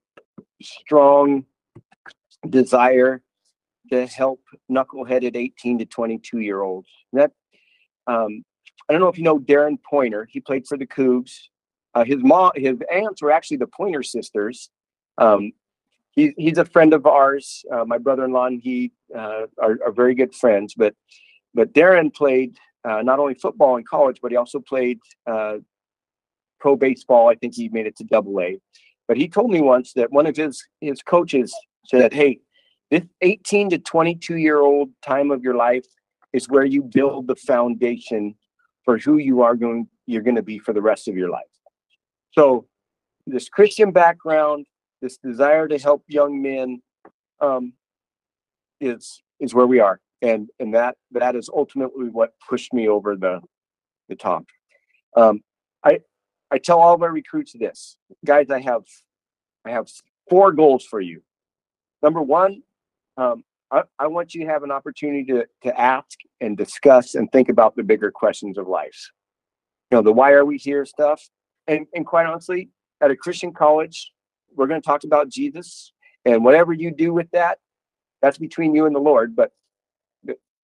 strong 0.62 1.46
desire 2.50 3.22
to 3.90 4.08
help 4.08 4.42
knuckleheaded 4.72 5.36
18 5.36 5.80
to 5.80 5.86
22 5.86 6.40
year 6.40 6.62
olds. 6.62 6.90
That 7.14 7.32
um, 8.08 8.44
I 8.88 8.94
don't 8.94 9.02
know 9.02 9.08
if 9.08 9.18
you 9.18 9.24
know 9.24 9.40
Darren 9.40 9.78
Pointer. 9.82 10.28
He 10.30 10.40
played 10.40 10.68
for 10.68 10.78
the 10.78 10.88
Cougs. 10.88 11.32
Uh, 11.94 12.04
his 12.04 12.18
mom, 12.20 12.52
his 12.56 12.78
aunts 12.92 13.22
were 13.22 13.32
actually 13.32 13.58
the 13.58 13.68
Pointer 13.68 14.04
sisters. 14.04 14.70
Um, 15.18 15.52
he, 16.12 16.34
he's 16.38 16.58
a 16.58 16.66
friend 16.66 16.94
of 16.94 17.06
ours. 17.06 17.64
Uh, 17.72 17.86
my 17.86 17.98
brother-in-law 17.98 18.48
and 18.48 18.62
he 18.62 18.92
uh, 19.16 19.46
are, 19.62 19.80
are, 19.86 19.92
very 19.92 20.16
good 20.16 20.34
friends. 20.34 20.74
But 20.76 20.96
but 21.54 21.74
Darren 21.74 22.14
played 22.14 22.58
uh, 22.84 23.02
not 23.02 23.20
only 23.20 23.36
football 23.36 23.78
in 23.78 23.84
college, 23.84 24.20
but 24.22 24.32
he 24.32 24.38
also 24.38 24.60
played 24.60 25.00
uh, 25.28 25.58
pro 26.60 26.76
baseball. 26.76 27.30
I 27.30 27.36
think 27.36 27.56
he 27.56 27.70
made 27.70 27.88
it 27.88 27.96
to 27.98 28.04
Double 28.04 28.40
A. 28.42 28.60
But 29.08 29.18
he 29.18 29.28
told 29.28 29.52
me 29.52 29.62
once 29.62 29.94
that 29.94 30.12
one 30.12 30.26
of 30.26 30.36
his 30.36 30.64
his 30.82 31.02
coaches 31.02 31.54
said, 31.86 32.14
"Hey, 32.14 32.40
this 32.92 33.04
18 33.22 33.70
to 33.72 33.80
22 33.80 34.38
year 34.38 34.60
old 34.60 34.90
time 35.02 35.32
of 35.32 35.44
your 35.44 35.56
life 35.56 35.86
is 36.34 36.50
where 36.50 36.66
you 36.66 36.84
build 36.84 37.28
the 37.28 37.36
foundation 37.36 38.36
for 38.84 38.98
who 38.98 39.18
you 39.18 39.42
are 39.42 39.56
going 39.56 39.88
you're 40.06 40.24
going 40.24 40.36
to 40.36 40.44
be 40.44 40.60
for 40.60 40.74
the 40.74 40.82
rest 40.82 41.08
of 41.08 41.16
your 41.16 41.30
life." 41.30 41.44
So 42.32 42.68
this 43.26 43.50
Christian 43.50 43.92
background 43.92 44.66
this 45.02 45.18
desire 45.18 45.68
to 45.68 45.78
help 45.78 46.04
young 46.08 46.42
men 46.42 46.82
um, 47.42 47.74
is 48.82 49.22
is 49.40 49.54
where 49.54 49.68
we 49.68 49.80
are, 49.80 50.00
and 50.22 50.50
and 50.60 50.74
that 50.74 50.96
that 51.12 51.36
is 51.36 51.50
ultimately 51.54 52.10
what 52.10 52.34
pushed 52.48 52.74
me 52.74 52.88
over 52.88 53.16
the 53.16 53.42
the 54.10 54.16
top. 54.16 54.46
Um, 55.16 55.42
I 55.84 56.00
I 56.52 56.58
tell 56.58 56.80
all 56.80 56.98
my 56.98 57.08
recruits 57.08 57.54
this, 57.54 57.96
guys. 58.26 58.50
I 58.50 58.62
have 58.62 58.84
I 59.66 59.72
have 59.72 59.88
four 60.30 60.52
goals 60.52 60.84
for 60.84 61.00
you. 61.00 61.22
Number 62.02 62.22
one, 62.22 62.64
um, 63.20 63.44
I, 63.72 63.84
I 64.00 64.08
want 64.08 64.34
you 64.34 64.46
to 64.46 64.52
have 64.52 64.64
an 64.64 64.72
opportunity 64.72 65.24
to 65.26 65.46
to 65.64 65.80
ask 65.80 66.18
and 66.42 66.58
discuss 66.58 67.16
and 67.16 67.32
think 67.32 67.50
about 67.50 67.76
the 67.76 67.84
bigger 67.84 68.12
questions 68.12 68.58
of 68.58 68.68
life. 68.68 69.12
You 69.92 69.98
know, 69.98 70.02
the 70.02 70.14
why 70.14 70.32
are 70.32 70.46
we 70.46 70.58
here 70.58 70.86
stuff. 70.86 71.22
And 71.68 71.86
and 71.94 72.06
quite 72.06 72.26
honestly, 72.26 72.70
at 73.02 73.12
a 73.12 73.16
Christian 73.16 73.54
college, 73.54 74.12
we're 74.56 74.68
going 74.68 74.82
to 74.82 74.86
talk 74.86 75.04
about 75.04 75.30
Jesus, 75.30 75.94
and 76.26 76.44
whatever 76.44 76.74
you 76.74 76.92
do 76.92 77.14
with 77.14 77.30
that, 77.32 77.60
that's 78.22 78.38
between 78.38 78.74
you 78.76 78.86
and 78.88 78.96
the 78.96 79.00
Lord. 79.00 79.36
But 79.36 79.52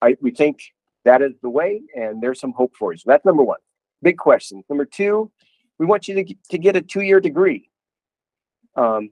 I, 0.02 0.18
we 0.22 0.32
think 0.32 0.60
that 1.04 1.22
is 1.22 1.34
the 1.41 1.50
way, 1.50 1.82
and 1.96 2.22
there's 2.22 2.39
some 2.39 2.54
hope 2.54 2.74
for 2.78 2.91
you. 2.91 2.98
So 2.98 3.06
that's 3.08 3.26
number 3.26 3.44
one. 3.44 3.60
Big 4.02 4.18
question. 4.18 4.63
Number 4.70 4.86
two, 4.86 5.32
we 5.80 5.86
want 5.86 6.08
you 6.08 6.15
to, 6.15 6.36
to 6.52 6.58
get 6.58 6.76
a 6.76 6.82
two-year 6.82 7.20
degree. 7.20 7.70
Um, 8.76 9.12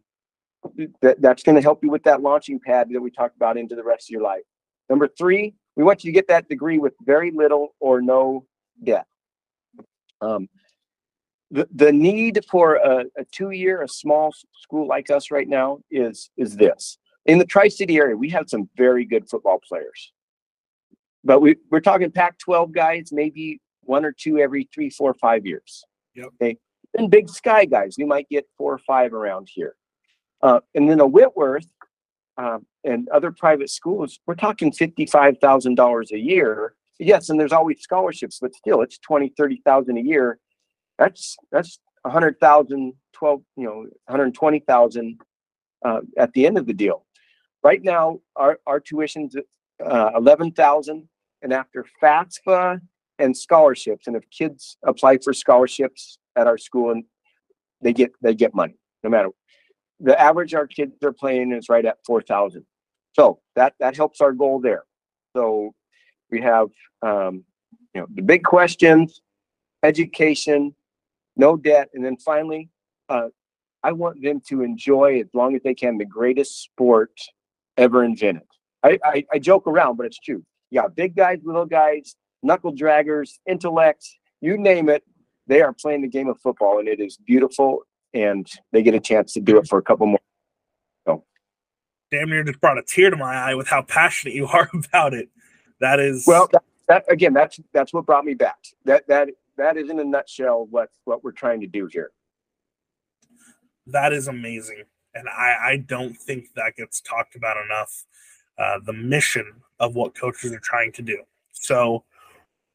that, 1.02 1.22
that's 1.22 1.44
going 1.44 1.56
to 1.56 1.62
help 1.62 1.84
you 1.84 1.90
with 1.90 2.04
that 2.04 2.22
launching 2.22 2.60
pad 2.60 2.90
that 2.92 3.02
we 3.02 3.12
talked 3.12 3.36
about 3.36 3.58
into 3.58 3.76
the 3.76 3.84
rest 3.84 4.10
of 4.10 4.12
your 4.12 4.22
life. 4.22 4.44
Number 4.90 5.08
three, 5.08 5.54
we 5.76 5.84
want 5.84 6.04
you 6.04 6.12
to 6.12 6.14
get 6.14 6.28
that 6.28 6.50
degree 6.50 6.78
with 6.78 6.94
very 7.04 7.32
little 7.32 7.76
or 7.80 8.02
no 8.02 8.46
debt. 8.84 9.06
Um, 10.22 10.48
the, 11.52 11.68
the 11.74 11.92
need 11.92 12.40
for 12.50 12.76
a, 12.76 13.06
a 13.18 13.26
two-year, 13.32 13.82
a 13.82 13.88
small 13.88 14.34
school 14.62 14.88
like 14.88 15.10
us 15.10 15.30
right 15.32 15.48
now 15.48 15.80
is 15.92 16.30
is 16.38 16.56
this. 16.56 16.98
In 17.26 17.38
the 17.38 17.46
Tri-City 17.46 17.96
area, 17.98 18.18
we 18.18 18.30
have 18.30 18.50
some 18.50 18.70
very 18.76 19.06
good 19.06 19.30
football 19.30 19.60
players. 19.66 20.12
But 21.24 21.42
we, 21.42 21.56
we're 21.70 21.80
talking 21.80 22.12
Pac-12 22.12 22.74
guys, 22.74 23.10
maybe 23.14 23.62
one 23.82 24.04
or 24.04 24.12
two 24.12 24.40
every 24.40 24.68
three, 24.74 24.90
four, 24.90 25.14
five 25.14 25.46
years. 25.46 25.86
Yep. 26.16 26.26
Okay. 26.42 26.58
Then 26.94 27.08
big 27.08 27.30
sky 27.30 27.66
guys, 27.66 27.96
we 27.98 28.06
might 28.06 28.28
get 28.30 28.46
four 28.58 28.74
or 28.74 28.80
five 28.80 29.14
around 29.14 29.48
here. 29.54 29.76
Uh, 30.44 30.60
and 30.76 30.90
then 30.90 31.00
a 31.00 31.08
Whitworth 31.08 31.68
um, 32.38 32.66
and 32.84 33.08
other 33.10 33.32
private 33.32 33.70
schools, 33.70 34.20
we're 34.28 34.36
talking 34.36 34.72
$55,000 34.72 36.12
a 36.12 36.20
year. 36.20 36.76
Yes, 37.00 37.30
and 37.30 37.40
there's 37.40 37.54
always 37.54 37.82
scholarships, 37.82 38.40
but 38.42 38.54
still 38.54 38.82
it's 38.82 39.00
20, 39.00 39.34
30,000 39.38 39.98
a 39.98 40.02
year. 40.02 40.40
That's, 41.00 41.38
that's 41.52 41.80
100,000, 42.02 42.94
12, 43.14 43.42
you 43.56 43.64
know, 43.64 43.78
120,000 44.06 45.22
uh, 45.86 46.02
at 46.18 46.34
the 46.34 46.46
end 46.46 46.58
of 46.58 46.68
the 46.68 46.74
deal. 46.74 47.06
Right 47.64 47.82
now, 47.82 48.20
our, 48.36 48.60
our 48.68 48.82
tuition's 48.82 49.36
uh, 49.84 50.12
11,000 50.14 51.08
and 51.42 51.54
after 51.54 51.86
FAFSA 52.02 52.82
and 53.18 53.36
scholarships, 53.36 54.08
and 54.08 54.18
if 54.18 54.30
kids 54.30 54.78
apply 54.86 55.20
for 55.20 55.34
scholarships 55.34 56.18
at 56.36 56.48
our 56.48 56.58
school 56.58 56.92
and 56.92 57.06
they 57.82 57.94
get, 57.94 58.12
they 58.22 58.36
get 58.36 58.54
money, 58.54 58.76
no 59.04 59.10
matter. 59.10 59.30
The 60.04 60.20
average 60.20 60.54
our 60.54 60.68
kids 60.68 61.02
are 61.04 61.12
playing 61.12 61.52
is 61.54 61.70
right 61.70 61.86
at 61.86 61.98
4,000. 62.06 62.66
So 63.14 63.40
that, 63.56 63.74
that 63.80 63.96
helps 63.96 64.22
our 64.22 64.34
goal 64.34 64.60
there. 64.60 64.84
So 65.36 65.74
we 66.30 66.42
have, 66.42 66.68
um, 67.02 67.44
you 67.96 68.02
know, 68.02 68.08
the 68.14 68.22
big 68.22 68.44
questions, 68.44 69.22
education, 69.82 70.76
no 71.36 71.58
debt, 71.58 71.90
and 71.94 72.06
then 72.06 72.18
finally, 72.18 72.70
uh, 73.10 73.30
I 73.84 73.92
want 73.92 74.22
them 74.22 74.42
to 74.50 74.62
enjoy 74.62 75.20
as 75.22 75.28
long 75.34 75.56
as 75.56 75.64
they 75.64 75.74
can 75.74 75.98
the 75.98 76.06
greatest 76.06 76.62
sport 76.62 77.12
ever 77.78 78.04
invented. 78.04 78.44
I, 78.84 79.00
I, 79.04 79.26
I 79.34 79.40
joke 79.40 79.68
around, 79.68 79.98
but 79.98 80.06
it's 80.06 80.20
true. 80.20 80.44
Got 80.74 80.96
big 80.96 81.16
guys, 81.16 81.40
little 81.44 81.66
guys, 81.66 82.16
knuckle 82.42 82.74
draggers, 82.74 83.40
intellects, 83.48 84.18
you 84.42 84.58
name 84.58 84.90
it. 84.90 85.04
They 85.48 85.62
are 85.62 85.74
playing 85.74 86.02
the 86.02 86.08
game 86.08 86.28
of 86.28 86.40
football, 86.42 86.80
and 86.80 86.88
it 86.88 87.00
is 87.00 87.18
beautiful. 87.18 87.84
And 88.14 88.48
they 88.72 88.84
get 88.84 88.94
a 88.94 89.00
chance 89.00 89.34
to 89.34 89.40
do 89.40 89.58
it 89.58 89.68
for 89.68 89.80
a 89.80 89.82
couple 89.82 90.06
more. 90.06 90.20
So, 91.08 91.24
damn 92.12 92.30
near 92.30 92.44
just 92.44 92.62
brought 92.62 92.78
a 92.78 92.84
tear 92.84 93.10
to 93.10 93.18
my 93.18 93.34
eye 93.34 93.56
with 93.56 93.68
how 93.68 93.82
passionate 93.82 94.36
you 94.36 94.48
are 94.54 94.70
about 94.74 95.14
it. 95.14 95.30
That 95.80 96.00
is 96.00 96.26
well. 96.28 96.48
That, 96.52 96.64
that 96.88 97.06
again, 97.10 97.34
that's 97.34 97.60
that's 97.74 97.94
what 97.94 98.06
brought 98.06 98.26
me 98.26 98.34
back. 98.34 98.58
That 98.86 99.08
that 99.08 99.30
that 99.58 99.78
is 99.78 99.90
in 99.90 100.00
a 100.00 100.04
nutshell 100.04 100.68
what 100.70 100.90
what 101.06 101.24
we're 101.24 101.32
trying 101.32 101.62
to 101.62 101.68
do 101.68 101.88
here. 101.88 102.12
That 103.88 104.14
is 104.14 104.28
amazing, 104.28 104.84
and 105.14 105.28
I 105.28 105.56
I 105.62 105.78
don't 105.78 106.16
think 106.16 106.54
that 106.56 106.76
gets 106.78 107.02
talked 107.02 107.36
about 107.36 107.58
enough. 107.66 108.06
Uh, 108.58 108.80
the 108.86 108.94
mission 108.94 109.52
of 109.80 109.96
what 109.96 110.16
coaches 110.16 110.54
are 110.54 110.60
trying 110.60 110.92
to 110.92 111.02
do. 111.02 111.24
So 111.54 112.04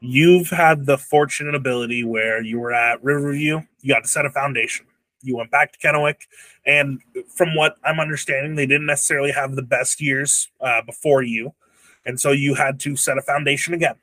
you've 0.01 0.51
had 0.51 0.87
the 0.87 0.99
fortunate 0.99 1.55
ability 1.55 2.05
where 2.05 2.43
you 2.43 2.59
were 2.59 2.73
at 2.73 3.03
Riverview, 3.03 3.61
you 3.81 3.95
got 3.95 4.03
to 4.03 4.09
set 4.09 4.27
a 4.27 4.31
foundation. 4.31 4.87
You 5.23 5.37
went 5.37 5.51
back 5.51 5.73
to 5.73 5.79
Kennewick, 5.79 6.27
and 6.65 7.01
from 7.35 7.55
what 7.55 7.77
I'm 7.85 8.01
understanding, 8.01 8.55
they 8.55 8.67
didn't 8.67 8.87
necessarily 8.87 9.33
have 9.33 9.57
the 9.57 9.63
best 9.63 10.01
years 10.01 10.49
uh, 10.61 10.83
before 10.83 11.23
you, 11.23 11.55
and 12.05 12.21
so 12.21 12.31
you 12.33 12.55
had 12.55 12.79
to 12.81 12.97
set 12.97 13.19
a 13.19 13.23
foundation 13.23 13.75
again. 13.75 13.97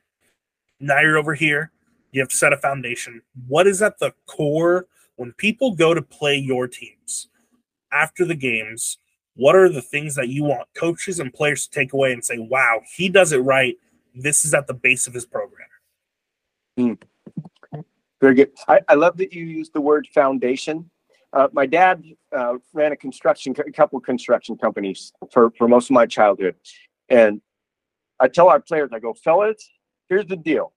Now 0.80 1.00
you're 1.00 1.18
over 1.18 1.34
here, 1.34 1.72
you 2.12 2.22
have 2.22 2.30
to 2.30 2.36
set 2.36 2.54
a 2.54 2.58
foundation. 2.58 3.22
What 3.48 3.68
is 3.68 3.82
at 3.82 4.00
the 4.00 4.14
core 4.26 4.88
when 5.16 5.34
people 5.34 5.76
go 5.76 5.94
to 5.94 6.02
play 6.02 6.38
your 6.38 6.68
teams 6.68 7.28
after 7.92 8.26
the 8.26 8.36
games? 8.36 8.98
What 9.36 9.56
are 9.56 9.68
the 9.68 9.82
things 9.82 10.16
that 10.16 10.30
you 10.30 10.46
want 10.46 10.68
coaches 10.76 11.20
and 11.20 11.34
players 11.34 11.68
to 11.68 11.72
take 11.72 11.92
away 11.92 12.14
and 12.14 12.24
say, 12.24 12.38
wow, 12.40 12.82
he 12.96 13.10
does 13.10 13.34
it 13.34 13.40
right? 13.40 13.76
This 14.14 14.46
is 14.46 14.54
at 14.54 14.68
the 14.68 14.74
base 14.74 15.08
of 15.08 15.14
his 15.14 15.26
program. 15.26 15.68
Mm. 16.80 17.02
Very 18.22 18.36
good. 18.36 18.52
I, 18.68 18.80
I, 18.88 18.94
love 18.96 19.18
that 19.18 19.34
you 19.34 19.44
used 19.44 19.74
the 19.74 19.82
word 19.82 20.08
foundation. 20.14 20.90
Uh, 21.36 21.50
my 21.52 21.66
dad 21.66 22.02
uh, 22.36 22.54
ran 22.74 22.94
a 22.94 22.96
construction, 22.96 23.54
a 23.60 23.72
couple 23.72 24.00
construction 24.00 24.58
companies 24.58 25.12
for, 25.32 25.52
for 25.58 25.68
most 25.68 25.90
of 25.90 25.94
my 25.94 26.06
childhood. 26.06 26.56
And 27.10 27.42
I 28.22 28.30
tell 28.30 28.48
our 28.48 28.62
players, 28.62 28.90
I 28.94 29.00
go, 29.00 29.14
fellas, 29.14 29.70
here's 30.08 30.26
the 30.28 30.38
deal. 30.38 30.72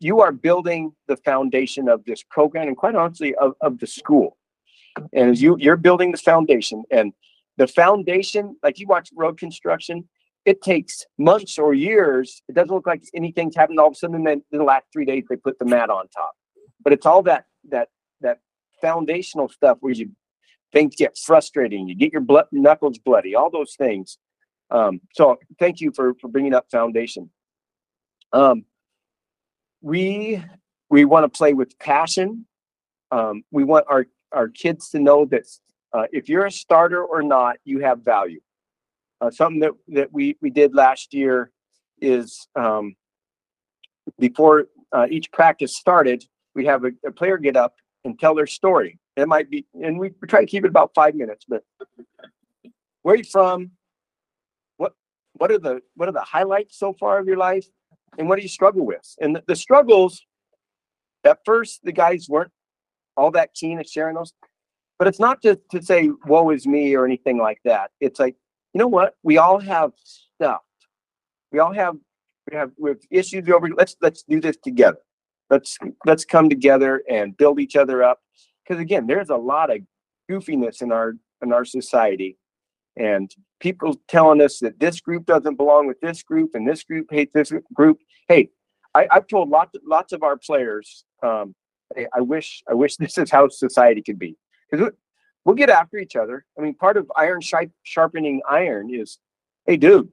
You 0.00 0.20
are 0.20 0.32
building 0.32 0.92
the 1.06 1.16
foundation 1.16 1.88
of 1.88 2.04
this 2.04 2.22
program 2.28 2.68
and 2.68 2.76
quite 2.76 2.96
honestly 2.96 3.34
of, 3.36 3.54
of 3.60 3.78
the 3.78 3.86
school. 3.86 4.36
And 5.12 5.38
you, 5.38 5.56
you're 5.58 5.76
building 5.76 6.10
the 6.12 6.18
foundation 6.18 6.82
and 6.90 7.12
the 7.56 7.66
foundation, 7.66 8.56
like 8.62 8.78
you 8.80 8.86
watch 8.86 9.10
road 9.14 9.38
construction, 9.38 10.08
it 10.44 10.62
takes 10.62 11.04
months 11.18 11.58
or 11.58 11.74
years. 11.74 12.42
It 12.48 12.54
doesn't 12.54 12.74
look 12.74 12.86
like 12.86 13.04
anything's 13.14 13.54
happened 13.54 13.78
all 13.78 13.88
of 13.88 13.92
a 13.92 13.96
sudden. 13.96 14.16
And 14.16 14.26
then 14.26 14.42
in 14.50 14.58
the 14.58 14.64
last 14.64 14.86
three 14.92 15.04
days, 15.04 15.24
they 15.28 15.36
put 15.36 15.58
the 15.58 15.64
mat 15.64 15.90
on 15.90 16.08
top. 16.08 16.32
But 16.82 16.92
it's 16.92 17.06
all 17.06 17.22
that 17.24 17.46
that 17.70 17.88
foundational 18.82 19.48
stuff 19.48 19.78
where 19.80 19.94
you 19.94 20.10
things 20.72 20.94
get 20.96 21.16
frustrating, 21.16 21.88
you 21.88 21.94
get 21.94 22.12
your 22.12 22.22
blood, 22.22 22.46
knuckles 22.52 22.98
bloody, 22.98 23.34
all 23.34 23.50
those 23.50 23.74
things. 23.76 24.18
Um, 24.70 25.00
so 25.14 25.38
thank 25.58 25.80
you 25.80 25.92
for 25.92 26.14
for 26.20 26.28
bringing 26.28 26.54
up 26.54 26.66
foundation. 26.70 27.30
Um, 28.32 28.64
we 29.80 30.42
we 30.90 31.06
want 31.06 31.24
to 31.24 31.34
play 31.34 31.54
with 31.54 31.78
passion. 31.78 32.46
Um, 33.10 33.44
we 33.50 33.64
want 33.64 33.86
our 33.88 34.06
our 34.32 34.48
kids 34.48 34.90
to 34.90 34.98
know 34.98 35.24
that 35.26 35.44
uh, 35.92 36.06
if 36.12 36.28
you're 36.28 36.46
a 36.46 36.50
starter 36.50 37.04
or 37.04 37.22
not, 37.22 37.56
you 37.64 37.80
have 37.80 38.00
value. 38.00 38.40
Uh, 39.20 39.30
something 39.30 39.60
that, 39.60 39.72
that 39.88 40.12
we, 40.12 40.36
we 40.40 40.50
did 40.50 40.74
last 40.74 41.14
year 41.14 41.50
is 42.00 42.48
um, 42.56 42.96
before 44.18 44.66
uh, 44.92 45.06
each 45.10 45.30
practice 45.30 45.76
started, 45.76 46.24
we 46.54 46.64
have 46.66 46.84
a, 46.84 46.90
a, 47.06 47.12
player 47.12 47.38
get 47.38 47.56
up 47.56 47.74
and 48.04 48.18
tell 48.18 48.34
their 48.34 48.46
story. 48.46 48.98
It 49.16 49.28
might 49.28 49.50
be, 49.50 49.66
and 49.82 49.98
we 49.98 50.10
try 50.28 50.40
to 50.40 50.46
keep 50.46 50.64
it 50.64 50.68
about 50.68 50.92
five 50.94 51.14
minutes, 51.14 51.44
but 51.48 51.62
where 53.02 53.14
are 53.14 53.18
you 53.18 53.24
from? 53.24 53.72
What 54.76 54.94
what 55.34 55.50
are 55.50 55.58
the 55.58 55.82
what 55.94 56.08
are 56.08 56.12
the 56.12 56.20
highlights 56.22 56.78
so 56.78 56.92
far 56.92 57.18
of 57.18 57.26
your 57.26 57.36
life? 57.36 57.66
And 58.18 58.28
what 58.28 58.36
do 58.36 58.42
you 58.42 58.48
struggle 58.48 58.84
with? 58.84 59.14
And 59.20 59.36
the, 59.36 59.44
the 59.46 59.56
struggles, 59.56 60.22
at 61.24 61.38
first, 61.44 61.80
the 61.82 61.92
guys 61.92 62.26
weren't 62.28 62.52
all 63.16 63.30
that 63.32 63.54
keen 63.54 63.78
at 63.78 63.88
sharing 63.88 64.16
those. 64.16 64.32
But 64.98 65.08
it's 65.08 65.18
not 65.18 65.42
just 65.42 65.60
to 65.70 65.82
say, 65.82 66.10
woe 66.26 66.50
is 66.50 66.66
me 66.66 66.94
or 66.94 67.04
anything 67.04 67.38
like 67.38 67.58
that. 67.64 67.90
It's 68.00 68.20
like, 68.20 68.36
you 68.72 68.78
know 68.78 68.86
what? 68.86 69.14
We 69.22 69.38
all 69.38 69.58
have 69.58 69.92
stuff. 69.96 70.60
We 71.50 71.58
all 71.58 71.72
have 71.72 71.96
we 72.50 72.56
have 72.56 72.70
we 72.78 72.90
have 72.90 72.98
issues 73.10 73.48
over. 73.48 73.68
Let's 73.68 73.96
let's 74.00 74.22
do 74.22 74.40
this 74.40 74.56
together. 74.62 74.98
Let's 75.52 75.76
let's 76.06 76.24
come 76.24 76.48
together 76.48 77.02
and 77.10 77.36
build 77.36 77.60
each 77.60 77.76
other 77.76 78.02
up. 78.02 78.20
Because 78.64 78.80
again, 78.80 79.06
there's 79.06 79.28
a 79.28 79.36
lot 79.36 79.70
of 79.70 79.80
goofiness 80.30 80.80
in 80.80 80.90
our 80.90 81.12
in 81.42 81.52
our 81.52 81.66
society, 81.66 82.38
and 82.96 83.30
people 83.60 84.00
telling 84.08 84.40
us 84.40 84.60
that 84.60 84.80
this 84.80 85.02
group 85.02 85.26
doesn't 85.26 85.56
belong 85.56 85.86
with 85.86 86.00
this 86.00 86.22
group 86.22 86.54
and 86.54 86.66
this 86.66 86.82
group 86.84 87.06
hates 87.10 87.34
this 87.34 87.52
group. 87.74 87.98
Hey, 88.28 88.48
I, 88.94 89.06
have 89.10 89.26
told 89.26 89.50
lots 89.50 89.76
lots 89.84 90.14
of 90.14 90.22
our 90.22 90.38
players, 90.38 91.04
um, 91.22 91.54
hey, 91.94 92.06
I 92.16 92.22
wish 92.22 92.62
I 92.66 92.72
wish 92.72 92.96
this 93.04 93.18
is 93.18 93.30
how 93.30 93.50
society 93.50 94.00
could 94.00 94.18
be. 94.18 94.38
Because 94.70 94.88
we'll 95.44 95.54
get 95.54 95.68
after 95.68 95.98
each 95.98 96.16
other. 96.16 96.46
I 96.58 96.62
mean, 96.62 96.72
part 96.72 96.96
of 96.96 97.12
iron 97.14 97.40
sharpening 97.82 98.40
iron 98.48 98.88
is, 98.90 99.18
hey, 99.66 99.76
dude, 99.76 100.10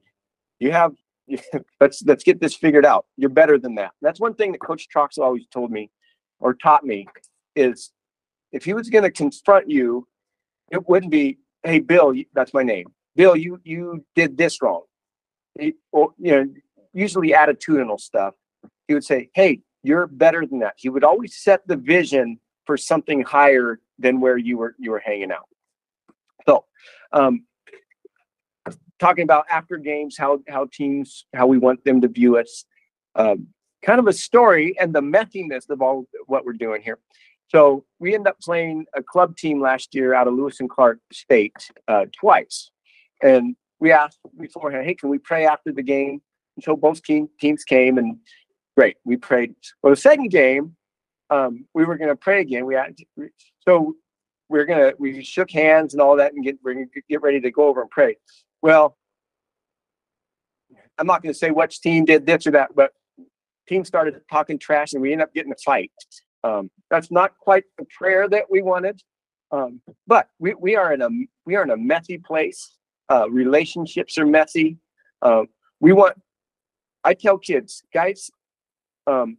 you 0.58 0.70
have 0.72 0.92
let's 1.80 2.02
let's 2.04 2.24
get 2.24 2.40
this 2.40 2.54
figured 2.54 2.86
out. 2.86 3.06
You're 3.16 3.30
better 3.30 3.58
than 3.58 3.74
that. 3.76 3.92
That's 4.02 4.20
one 4.20 4.34
thing 4.34 4.52
that 4.52 4.60
Coach 4.60 4.88
Trox 4.94 5.18
always 5.18 5.46
told 5.48 5.70
me 5.70 5.90
or 6.38 6.54
taught 6.54 6.84
me 6.84 7.06
is 7.56 7.92
if 8.52 8.64
he 8.64 8.74
was 8.74 8.88
going 8.88 9.04
to 9.04 9.10
confront 9.10 9.70
you, 9.70 10.06
it 10.70 10.88
wouldn't 10.88 11.12
be, 11.12 11.38
hey, 11.62 11.80
Bill, 11.80 12.14
that's 12.34 12.54
my 12.54 12.62
name. 12.62 12.86
Bill, 13.16 13.36
you 13.36 13.60
you 13.64 14.04
did 14.14 14.36
this 14.36 14.62
wrong. 14.62 14.82
Or, 15.92 16.10
you 16.18 16.32
know, 16.32 16.46
usually 16.92 17.30
attitudinal 17.30 18.00
stuff. 18.00 18.34
He 18.88 18.94
would 18.94 19.04
say, 19.04 19.30
hey, 19.34 19.60
you're 19.82 20.06
better 20.06 20.46
than 20.46 20.60
that. 20.60 20.74
He 20.76 20.88
would 20.88 21.04
always 21.04 21.36
set 21.36 21.66
the 21.66 21.76
vision 21.76 22.38
for 22.66 22.76
something 22.76 23.22
higher 23.22 23.80
than 23.98 24.20
where 24.20 24.36
you 24.36 24.58
were 24.58 24.74
you 24.78 24.90
were 24.90 25.00
hanging 25.00 25.32
out. 25.32 25.48
So, 26.46 26.64
um, 27.12 27.44
talking 29.00 29.24
about 29.24 29.46
after 29.50 29.76
games, 29.78 30.16
how 30.16 30.40
how 30.48 30.66
teams 30.72 31.24
how 31.34 31.46
we 31.46 31.58
want 31.58 31.84
them 31.84 32.00
to 32.02 32.08
view 32.08 32.36
us, 32.36 32.64
um, 33.16 33.48
kind 33.82 33.98
of 33.98 34.06
a 34.06 34.12
story 34.12 34.76
and 34.78 34.94
the 34.94 35.00
messiness 35.00 35.68
of 35.70 35.82
all 35.82 36.06
what 36.26 36.44
we're 36.44 36.52
doing 36.52 36.82
here. 36.82 36.98
So 37.48 37.84
we 37.98 38.14
end 38.14 38.28
up 38.28 38.38
playing 38.40 38.86
a 38.94 39.02
club 39.02 39.36
team 39.36 39.60
last 39.60 39.94
year 39.94 40.14
out 40.14 40.28
of 40.28 40.34
Lewis 40.34 40.60
and 40.60 40.70
Clark 40.70 41.00
State 41.12 41.56
uh, 41.88 42.06
twice, 42.18 42.70
and 43.22 43.56
we 43.80 43.90
asked 43.90 44.18
beforehand, 44.38 44.86
"Hey, 44.86 44.94
can 44.94 45.08
we 45.08 45.18
pray 45.18 45.46
after 45.46 45.72
the 45.72 45.82
game?" 45.82 46.22
And 46.56 46.64
so 46.64 46.76
both 46.76 47.02
team, 47.02 47.28
teams 47.40 47.64
came, 47.64 47.98
and 47.98 48.18
great, 48.76 48.96
we 49.04 49.16
prayed. 49.16 49.54
Well, 49.82 49.92
the 49.92 49.96
second 49.96 50.30
game, 50.30 50.76
um, 51.30 51.66
we 51.74 51.84
were 51.84 51.96
going 51.96 52.10
to 52.10 52.16
pray 52.16 52.40
again. 52.40 52.66
We 52.66 52.74
had 52.74 52.96
so 53.66 53.96
we're 54.48 54.64
gonna 54.64 54.92
we 54.98 55.22
shook 55.22 55.50
hands 55.50 55.94
and 55.94 56.02
all 56.02 56.16
that 56.16 56.34
and 56.34 56.44
get 56.44 56.58
we're 56.62 56.74
gonna 56.74 56.86
get 57.08 57.22
ready 57.22 57.40
to 57.40 57.50
go 57.50 57.68
over 57.68 57.80
and 57.80 57.90
pray. 57.90 58.16
Well, 58.62 58.96
I'm 60.98 61.06
not 61.06 61.22
going 61.22 61.32
to 61.32 61.38
say 61.38 61.50
which 61.50 61.80
team 61.80 62.04
did 62.04 62.26
this 62.26 62.46
or 62.46 62.50
that, 62.52 62.70
but 62.74 62.92
team 63.68 63.84
started 63.84 64.20
talking 64.30 64.58
trash 64.58 64.92
and 64.92 65.00
we 65.00 65.12
ended 65.12 65.26
up 65.26 65.34
getting 65.34 65.52
a 65.52 65.62
fight. 65.64 65.92
Um, 66.44 66.70
that's 66.90 67.10
not 67.10 67.36
quite 67.38 67.64
the 67.78 67.86
prayer 67.96 68.28
that 68.28 68.44
we 68.50 68.62
wanted, 68.62 69.00
um, 69.52 69.80
but 70.06 70.28
we, 70.38 70.54
we 70.54 70.76
are 70.76 70.92
in 70.92 71.02
a 71.02 71.08
we 71.46 71.56
are 71.56 71.62
in 71.62 71.70
a 71.70 71.76
messy 71.76 72.18
place. 72.18 72.76
Uh, 73.10 73.30
relationships 73.30 74.16
are 74.18 74.26
messy. 74.26 74.78
Uh, 75.22 75.42
we 75.80 75.92
want. 75.92 76.16
I 77.02 77.14
tell 77.14 77.38
kids, 77.38 77.82
guys, 77.92 78.30
um, 79.06 79.38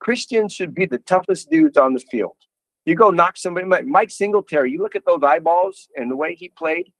Christians 0.00 0.52
should 0.52 0.74
be 0.74 0.86
the 0.86 0.98
toughest 0.98 1.50
dudes 1.50 1.76
on 1.76 1.94
the 1.94 2.00
field. 2.00 2.36
You 2.84 2.94
go 2.94 3.10
knock 3.10 3.36
somebody, 3.36 3.66
Mike 3.66 4.10
Singletary. 4.10 4.72
You 4.72 4.82
look 4.82 4.96
at 4.96 5.04
those 5.04 5.20
eyeballs 5.22 5.88
and 5.96 6.10
the 6.10 6.16
way 6.16 6.34
he 6.34 6.48
played. 6.48 6.92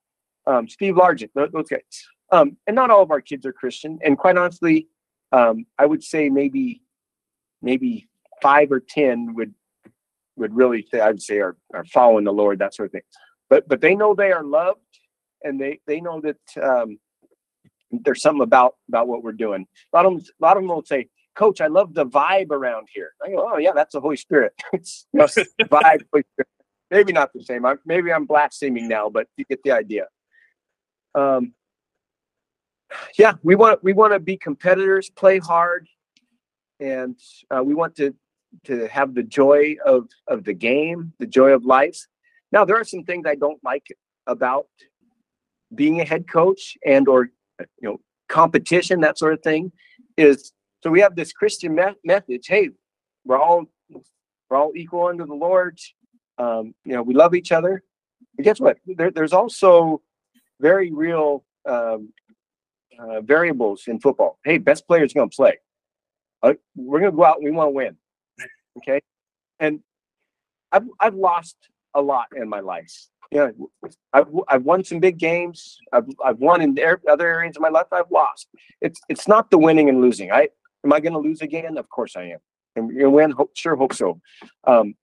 Um, 0.50 0.68
Steve 0.68 0.94
Largent, 0.94 1.30
those 1.34 1.68
guys. 1.68 1.80
Um, 2.32 2.56
and 2.66 2.74
not 2.74 2.90
all 2.90 3.02
of 3.02 3.10
our 3.10 3.20
kids 3.20 3.46
are 3.46 3.52
Christian. 3.52 3.98
And 4.04 4.18
quite 4.18 4.36
honestly, 4.36 4.88
um, 5.32 5.66
I 5.78 5.86
would 5.86 6.02
say 6.02 6.28
maybe 6.28 6.82
maybe 7.62 8.08
five 8.42 8.72
or 8.72 8.80
ten 8.80 9.34
would 9.34 9.54
would 10.36 10.54
really 10.54 10.86
say 10.90 11.00
I'd 11.00 11.22
say 11.22 11.38
are, 11.38 11.56
are 11.74 11.84
following 11.84 12.24
the 12.24 12.32
Lord, 12.32 12.58
that 12.58 12.74
sort 12.74 12.86
of 12.86 12.92
thing. 12.92 13.02
But 13.48 13.68
but 13.68 13.80
they 13.80 13.94
know 13.94 14.14
they 14.14 14.32
are 14.32 14.44
loved 14.44 14.80
and 15.44 15.60
they 15.60 15.80
they 15.86 16.00
know 16.00 16.20
that 16.20 16.62
um, 16.62 16.98
there's 17.90 18.22
something 18.22 18.42
about 18.42 18.74
about 18.88 19.08
what 19.08 19.22
we're 19.22 19.32
doing. 19.32 19.66
A 19.92 19.96
lot 19.96 20.06
of 20.06 20.12
them, 20.12 20.24
a 20.40 20.44
lot 20.44 20.56
of 20.56 20.62
them 20.62 20.68
will 20.68 20.84
say, 20.84 21.08
"Coach, 21.34 21.60
I 21.60 21.66
love 21.68 21.94
the 21.94 22.06
vibe 22.06 22.50
around 22.50 22.88
here." 22.92 23.12
I 23.24 23.30
go, 23.30 23.50
"Oh 23.52 23.58
yeah, 23.58 23.72
that's 23.74 23.94
the 23.94 24.00
Holy 24.00 24.16
Spirit. 24.16 24.52
it's 24.72 25.06
vibe." 25.14 26.02
Maybe 26.90 27.12
not 27.12 27.32
the 27.32 27.44
same. 27.44 27.64
I, 27.64 27.76
maybe 27.86 28.12
I'm 28.12 28.26
blaspheming 28.26 28.88
now, 28.88 29.08
but 29.08 29.28
you 29.36 29.44
get 29.44 29.62
the 29.62 29.70
idea. 29.70 30.06
Um, 31.14 31.54
yeah, 33.18 33.34
we 33.42 33.54
want 33.54 33.82
we 33.82 33.92
want 33.92 34.12
to 34.12 34.20
be 34.20 34.36
competitors, 34.36 35.10
play 35.10 35.38
hard, 35.38 35.86
and 36.80 37.16
uh, 37.54 37.62
we 37.62 37.74
want 37.74 37.96
to 37.96 38.14
to 38.64 38.88
have 38.88 39.14
the 39.14 39.22
joy 39.22 39.76
of 39.84 40.08
of 40.26 40.44
the 40.44 40.54
game, 40.54 41.12
the 41.18 41.26
joy 41.26 41.50
of 41.50 41.64
life. 41.64 41.98
Now, 42.52 42.64
there 42.64 42.76
are 42.76 42.84
some 42.84 43.04
things 43.04 43.26
I 43.26 43.36
don't 43.36 43.62
like 43.62 43.86
about 44.26 44.66
being 45.74 46.00
a 46.00 46.04
head 46.04 46.28
coach 46.28 46.76
and 46.84 47.06
or 47.08 47.30
you 47.60 47.66
know 47.88 48.00
competition, 48.28 49.00
that 49.00 49.18
sort 49.18 49.34
of 49.34 49.42
thing. 49.42 49.72
Is 50.16 50.52
so 50.82 50.90
we 50.90 51.00
have 51.00 51.14
this 51.14 51.32
Christian 51.32 51.74
me- 51.74 51.96
message. 52.04 52.46
Hey, 52.46 52.70
we're 53.24 53.38
all 53.38 53.66
we're 54.48 54.56
all 54.56 54.72
equal 54.74 55.06
under 55.06 55.26
the 55.26 55.34
Lord. 55.34 55.78
Um, 56.38 56.74
you 56.84 56.94
know, 56.94 57.02
we 57.02 57.14
love 57.14 57.34
each 57.34 57.52
other. 57.52 57.82
And 58.36 58.44
guess 58.44 58.60
what? 58.60 58.78
There, 58.86 59.10
there's 59.10 59.32
also 59.32 60.00
very 60.60 60.92
real 60.92 61.44
um, 61.66 62.12
uh, 62.98 63.20
variables 63.22 63.84
in 63.86 63.98
football. 63.98 64.38
Hey, 64.44 64.58
best 64.58 64.86
player 64.86 65.04
is 65.04 65.12
going 65.12 65.30
to 65.30 65.34
play. 65.34 65.58
Uh, 66.42 66.54
we're 66.76 67.00
going 67.00 67.12
to 67.12 67.16
go 67.16 67.24
out 67.24 67.36
and 67.36 67.44
we 67.44 67.50
want 67.50 67.68
to 67.68 67.72
win. 67.72 67.96
Okay. 68.78 69.00
And 69.58 69.80
I've, 70.72 70.86
I've 70.98 71.14
lost 71.14 71.56
a 71.94 72.00
lot 72.00 72.28
in 72.36 72.48
my 72.48 72.60
life. 72.60 72.92
Yeah, 73.30 73.50
I've, 74.12 74.26
I've 74.48 74.64
won 74.64 74.82
some 74.82 74.98
big 74.98 75.16
games. 75.18 75.78
I've, 75.92 76.06
I've 76.24 76.38
won 76.38 76.60
in 76.62 76.76
other 77.08 77.28
areas 77.28 77.56
of 77.56 77.62
my 77.62 77.68
life. 77.68 77.86
I've 77.92 78.10
lost. 78.10 78.48
It's 78.80 79.00
it's 79.08 79.28
not 79.28 79.52
the 79.52 79.58
winning 79.58 79.88
and 79.88 80.00
losing. 80.00 80.32
I 80.32 80.48
am 80.84 80.92
I 80.92 80.98
going 80.98 81.12
to 81.12 81.20
lose 81.20 81.40
again? 81.40 81.78
Of 81.78 81.88
course 81.88 82.16
I 82.16 82.24
am. 82.24 82.38
And 82.74 82.90
you 82.92 83.08
win? 83.08 83.30
Hope, 83.30 83.52
sure, 83.54 83.76
hope 83.76 83.94
so. 83.94 84.20
Um, 84.64 84.94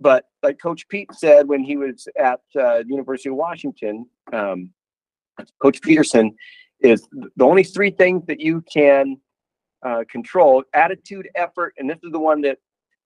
but 0.00 0.24
like 0.42 0.58
Coach 0.60 0.88
Pete 0.88 1.12
said 1.12 1.46
when 1.46 1.62
he 1.62 1.76
was 1.76 2.08
at 2.18 2.40
uh, 2.58 2.82
University 2.86 3.28
of 3.28 3.36
Washington, 3.36 4.06
um, 4.32 4.70
Coach 5.60 5.80
Petersen 5.82 6.34
is 6.80 7.06
the 7.12 7.44
only 7.44 7.62
three 7.62 7.90
things 7.90 8.24
that 8.26 8.40
you 8.40 8.64
can 8.72 9.18
uh, 9.84 10.04
control: 10.10 10.64
attitude, 10.72 11.28
effort, 11.34 11.74
and 11.78 11.88
this 11.88 11.98
is 12.02 12.12
the 12.12 12.18
one 12.18 12.40
that 12.42 12.58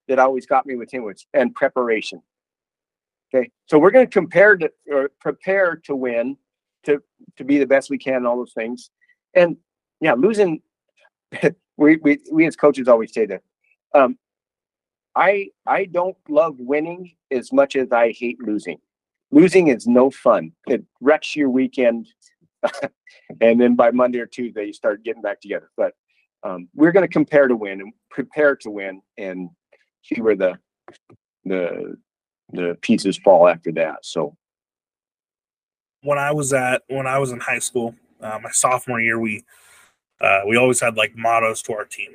that 0.07 0.19
always 0.19 0.47
got 0.47 0.67
me 0.67 0.77
with 0.77 0.93
him 0.93 1.03
was 1.03 1.27
and 1.35 1.55
preparation. 1.55 2.23
Okay, 3.35 3.51
so 3.67 3.79
we're 3.79 3.91
going 3.91 4.07
to 4.07 4.13
compare 4.13 4.57
to 4.57 4.71
or 4.91 5.11
prepare 5.21 5.77
to 5.85 5.97
win, 5.97 6.37
to 6.85 7.03
to 7.37 7.45
be 7.45 7.59
the 7.59 7.67
best 7.67 7.91
we 7.91 7.99
can, 7.99 8.25
all 8.25 8.37
those 8.37 8.55
things, 8.55 8.91
and 9.35 9.57
yeah, 10.01 10.15
losing. 10.15 10.63
we 11.77 11.97
we 11.97 12.19
we 12.31 12.47
as 12.47 12.55
coaches 12.55 12.87
always 12.87 13.13
say 13.13 13.27
that. 13.27 13.43
Um, 13.95 14.19
I 15.17 15.51
I 15.67 15.85
don't 15.87 16.17
love 16.29 16.57
winning 16.59 17.15
as 17.31 17.53
much 17.53 17.77
as 17.77 17.93
I 17.93 18.13
hate 18.13 18.41
losing. 18.41 18.79
Losing 19.31 19.69
is 19.69 19.87
no 19.87 20.11
fun. 20.11 20.53
It 20.67 20.85
wrecks 21.01 21.35
your 21.35 21.51
weekend, 21.51 22.09
and 23.41 23.61
then 23.61 23.75
by 23.75 23.91
Monday 23.91 24.21
or 24.21 24.27
Tuesday 24.27 24.67
you 24.67 24.73
start 24.73 25.05
getting 25.05 25.23
back 25.23 25.41
together. 25.41 25.71
But 25.77 25.95
um, 26.43 26.69
we're 26.75 26.93
going 26.93 27.07
to 27.07 27.13
compare 27.13 27.49
to 27.49 27.57
win 27.57 27.81
and 27.81 27.93
prepare 28.11 28.57
to 28.57 28.71
win, 28.71 29.01
and 29.19 29.51
see 30.03 30.21
where 30.21 30.37
the 30.37 30.59
the 31.45 31.97
the 32.53 32.79
pieces 32.83 33.17
fall 33.19 33.49
after 33.49 33.73
that. 33.73 34.05
So 34.05 34.37
when 36.03 36.19
I 36.19 36.33
was 36.33 36.53
at 36.53 36.83
when 36.89 37.07
I 37.07 37.19
was 37.19 37.33
in 37.33 37.41
high 37.41 37.59
school, 37.59 37.95
uh, 38.21 38.39
my 38.43 38.51
sophomore 38.51 39.01
year, 39.01 39.19
we 39.19 39.45
uh, 40.21 40.43
we 40.47 40.57
always 40.57 40.81
had 40.81 40.97
like 40.97 41.17
mottos 41.17 41.63
to 41.63 41.73
our 41.75 41.85
team. 41.85 42.13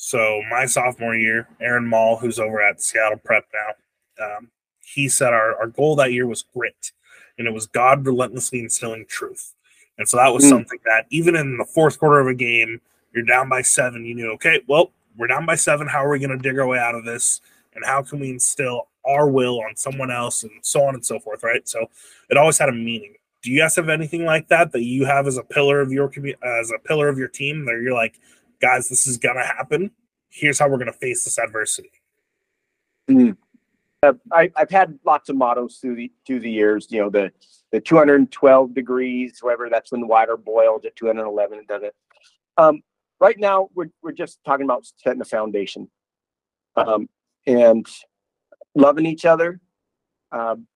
So 0.00 0.42
my 0.48 0.64
sophomore 0.64 1.16
year, 1.16 1.48
Aaron 1.60 1.84
Mall, 1.84 2.16
who's 2.16 2.38
over 2.38 2.62
at 2.62 2.80
Seattle 2.80 3.18
Prep 3.18 3.46
now, 3.52 4.24
um, 4.24 4.48
he 4.80 5.08
said 5.08 5.32
our, 5.32 5.58
our 5.58 5.66
goal 5.66 5.96
that 5.96 6.12
year 6.12 6.24
was 6.24 6.44
grit, 6.54 6.92
and 7.36 7.48
it 7.48 7.52
was 7.52 7.66
God 7.66 8.06
relentlessly 8.06 8.60
instilling 8.60 9.06
truth. 9.06 9.54
And 9.98 10.08
so 10.08 10.16
that 10.16 10.32
was 10.32 10.44
mm. 10.44 10.50
something 10.50 10.78
that 10.84 11.06
even 11.10 11.34
in 11.34 11.58
the 11.58 11.64
fourth 11.64 11.98
quarter 11.98 12.20
of 12.20 12.28
a 12.28 12.34
game, 12.34 12.80
you're 13.12 13.24
down 13.24 13.48
by 13.48 13.62
seven, 13.62 14.04
you 14.04 14.14
knew, 14.14 14.30
okay, 14.34 14.62
well, 14.68 14.92
we're 15.16 15.26
down 15.26 15.44
by 15.44 15.56
seven. 15.56 15.88
How 15.88 16.04
are 16.04 16.10
we 16.10 16.20
going 16.20 16.30
to 16.30 16.38
dig 16.38 16.60
our 16.60 16.68
way 16.68 16.78
out 16.78 16.94
of 16.94 17.04
this? 17.04 17.40
And 17.74 17.84
how 17.84 18.02
can 18.02 18.20
we 18.20 18.30
instill 18.30 18.86
our 19.04 19.28
will 19.28 19.60
on 19.62 19.74
someone 19.74 20.12
else 20.12 20.44
and 20.44 20.52
so 20.62 20.84
on 20.84 20.94
and 20.94 21.04
so 21.04 21.18
forth, 21.18 21.42
right? 21.42 21.68
So 21.68 21.90
it 22.30 22.36
always 22.36 22.58
had 22.58 22.68
a 22.68 22.72
meaning. 22.72 23.14
Do 23.42 23.50
you 23.50 23.60
guys 23.60 23.74
have 23.74 23.88
anything 23.88 24.24
like 24.24 24.46
that 24.46 24.70
that 24.72 24.84
you 24.84 25.06
have 25.06 25.26
as 25.26 25.38
a 25.38 25.42
pillar 25.42 25.80
of 25.80 25.90
your 25.90 26.08
community, 26.08 26.40
as 26.44 26.70
a 26.70 26.78
pillar 26.78 27.08
of 27.08 27.18
your 27.18 27.28
team 27.28 27.64
that 27.64 27.80
you're 27.82 27.94
like, 27.94 28.20
guys, 28.60 28.88
this 28.88 29.06
is 29.06 29.16
gonna 29.16 29.44
happen. 29.44 29.90
Here's 30.30 30.58
how 30.58 30.68
we're 30.68 30.78
gonna 30.78 30.92
face 30.92 31.24
this 31.24 31.38
adversity. 31.38 31.90
Mm. 33.10 33.36
Uh, 34.02 34.12
I, 34.30 34.50
have 34.56 34.70
had 34.70 34.98
lots 35.04 35.28
of 35.28 35.36
mottos 35.36 35.78
through 35.78 35.96
the 35.96 36.12
through 36.26 36.40
the 36.40 36.50
years. 36.50 36.86
You 36.90 37.02
know, 37.02 37.10
the 37.10 37.32
the 37.72 37.80
212 37.80 38.74
degrees, 38.74 39.38
whatever. 39.40 39.68
That's 39.68 39.92
when 39.92 40.00
the 40.00 40.06
water 40.06 40.36
boils 40.36 40.84
at 40.84 40.96
211. 40.96 41.58
It 41.58 41.66
does 41.66 41.82
it. 41.82 41.94
Um, 42.56 42.82
right 43.20 43.38
now, 43.38 43.70
we're 43.74 43.90
we're 44.02 44.12
just 44.12 44.38
talking 44.44 44.64
about 44.64 44.86
setting 44.96 45.18
the 45.18 45.24
foundation. 45.24 45.90
Um, 46.76 47.08
and 47.48 47.86
loving 48.76 49.06
each 49.06 49.24
other. 49.24 49.60
Um, 50.30 50.66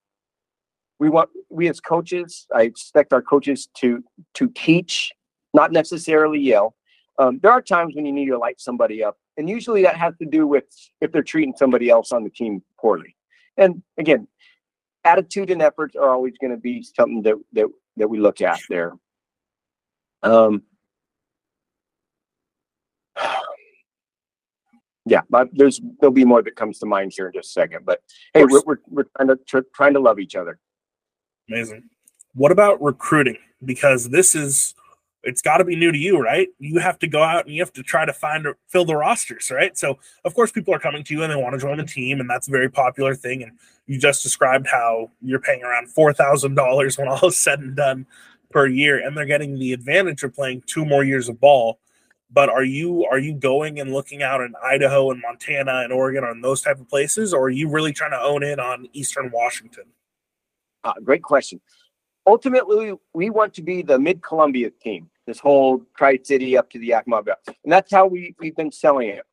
we 0.99 1.09
want 1.09 1.31
we 1.51 1.69
as 1.69 1.81
coaches. 1.81 2.47
I 2.55 2.63
expect 2.63 3.13
our 3.13 3.23
coaches 3.23 3.69
to 3.79 4.03
to 4.35 4.49
teach, 4.55 5.13
not 5.55 5.73
necessarily 5.73 6.41
yell. 6.41 6.75
Um, 7.19 7.39
there 7.43 7.51
are 7.51 7.63
times 7.63 7.95
when 7.95 8.07
you 8.07 8.13
need 8.13 8.27
to 8.27 8.39
light 8.39 8.61
somebody 8.61 9.05
up, 9.05 9.19
and 9.37 9.49
usually 9.49 9.83
that 9.83 9.97
has 9.97 10.15
to 10.19 10.27
do 10.27 10.47
with 10.47 10.65
if 11.01 11.13
they're 11.13 11.23
treating 11.23 11.55
somebody 11.57 11.91
else 11.91 12.13
on 12.13 12.25
the 12.25 12.31
team 12.31 12.63
poorly. 12.79 13.17
And 13.57 13.83
again, 13.99 14.27
attitude 15.05 15.51
and 15.51 15.61
efforts 15.61 15.95
are 15.97 16.11
always 16.11 16.35
going 16.41 16.53
to 16.53 16.57
be 16.57 16.83
something 16.83 17.23
that 17.23 17.37
that 17.53 17.67
that 17.97 18.09
we 18.09 18.19
look 18.19 18.41
at 18.41 18.61
there. 18.69 18.93
Um, 20.23 20.63
yeah, 25.05 25.23
but 25.29 25.49
there's 25.53 25.81
there'll 26.01 26.13
be 26.13 26.25
more 26.25 26.43
that 26.43 26.57
comes 26.57 26.79
to 26.79 26.87
mind 26.87 27.13
here 27.15 27.27
in 27.27 27.33
just 27.33 27.51
a 27.51 27.53
second. 27.53 27.85
But 27.85 28.01
hey, 28.35 28.45
we're, 28.45 28.63
we're 28.65 28.79
we're 28.89 29.07
trying 29.17 29.29
to 29.29 29.37
tr- 29.47 29.69
trying 29.75 29.95
to 29.95 30.01
love 30.01 30.19
each 30.19 30.37
other. 30.37 30.59
Amazing. 31.49 31.85
What 32.35 32.53
about 32.53 32.81
recruiting? 32.83 33.37
Because 33.65 34.09
this 34.09 34.35
is 34.35 34.75
it's 35.25 35.43
got 35.43 35.59
to 35.59 35.65
be 35.65 35.77
new 35.77 35.93
to 35.93 35.99
you, 35.99 36.19
right? 36.19 36.49
You 36.59 36.79
have 36.81 36.99
to 37.01 37.07
go 37.07 37.23
out 37.23 37.47
and 37.47 37.55
you 37.55 37.63
have 37.63 37.73
to 37.75 37.83
try 37.83 38.05
to 38.05 38.13
find 38.13 38.47
fill 38.69 38.85
the 38.85 38.97
rosters, 38.97 39.51
right? 39.51 39.77
So 39.77 39.99
of 40.25 40.35
course 40.35 40.51
people 40.51 40.75
are 40.75 40.79
coming 40.79 41.05
to 41.05 41.15
you 41.15 41.23
and 41.23 41.33
they 41.33 41.37
want 41.37 41.55
to 41.55 41.61
join 41.61 41.79
the 41.79 41.85
team, 41.85 42.21
and 42.21 42.29
that's 42.29 42.49
a 42.49 42.51
very 42.51 42.69
popular 42.69 43.15
thing. 43.15 43.43
And 43.43 43.53
you 43.87 43.99
just 43.99 44.23
described 44.23 44.67
how 44.67 45.11
you're 45.21 45.41
paying 45.41 45.63
around 45.63 45.89
four 45.91 46.13
thousand 46.13 46.55
dollars 46.55 46.99
when 46.99 47.09
all 47.09 47.29
is 47.29 47.37
said 47.37 47.61
and 47.61 47.77
done 47.77 48.07
per 48.51 48.67
year, 48.67 49.05
and 49.05 49.17
they're 49.17 49.25
getting 49.25 49.59
the 49.59 49.73
advantage 49.73 50.23
of 50.23 50.35
playing 50.35 50.63
two 50.67 50.85
more 50.85 51.05
years 51.05 51.29
of 51.29 51.41
ball 51.41 51.79
but 52.33 52.49
are 52.49 52.65
you 52.65 53.05
are 53.05 53.19
you 53.19 53.35
going 53.35 53.79
and 53.79 53.93
looking 53.93 54.23
out 54.23 54.41
in 54.41 54.55
Idaho 54.63 55.11
and 55.11 55.21
Montana 55.21 55.83
and 55.85 55.93
Oregon 55.93 56.25
on 56.25 56.41
those 56.41 56.63
type 56.63 56.81
of 56.81 56.89
places, 56.89 57.35
or 57.35 57.45
are 57.47 57.51
you 57.51 57.69
really 57.69 57.93
trying 57.93 58.13
to 58.13 58.21
own 58.21 58.43
in 58.43 58.59
on 58.59 58.89
Eastern 58.93 59.31
Washington? 59.33 59.85
Uh, 60.85 60.95
great 61.05 61.23
question. 61.23 61.61
Ultimately, 62.27 62.95
we 63.13 63.31
want 63.31 63.53
to 63.55 63.63
be 63.63 63.83
the 63.83 63.99
Mid 63.99 64.23
Columbia 64.23 64.71
team. 64.71 65.11
This 65.27 65.39
whole 65.39 65.83
Tri 65.97 66.19
City 66.23 66.57
up 66.57 66.69
to 66.71 66.79
the 66.79 66.87
Yakima 66.87 67.23
Belt, 67.23 67.39
and 67.47 67.73
that's 67.73 67.93
how 67.93 68.07
we 68.07 68.35
we've 68.41 68.57
been 68.57 68.73
selling 68.73 69.09
it. 69.09 69.25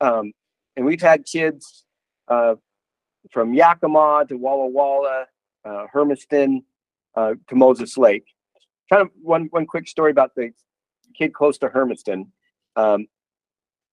Um, 0.00 0.32
and 0.76 0.84
we've 0.84 1.00
had 1.00 1.24
kids 1.24 1.84
uh, 2.28 2.56
from 3.30 3.54
Yakima 3.54 4.26
to 4.28 4.36
Walla 4.36 4.66
Walla, 4.66 5.26
uh, 5.64 5.86
Hermiston 5.92 6.62
uh, 7.14 7.34
to 7.48 7.54
Moses 7.54 7.96
Lake. 7.96 8.24
Kind 8.90 9.02
of 9.02 9.10
one 9.22 9.46
one 9.50 9.66
quick 9.66 9.88
story 9.88 10.10
about 10.10 10.34
the 10.34 10.50
kid 11.16 11.32
close 11.32 11.58
to 11.58 11.68
Hermiston. 11.68 12.26
Um, 12.76 13.06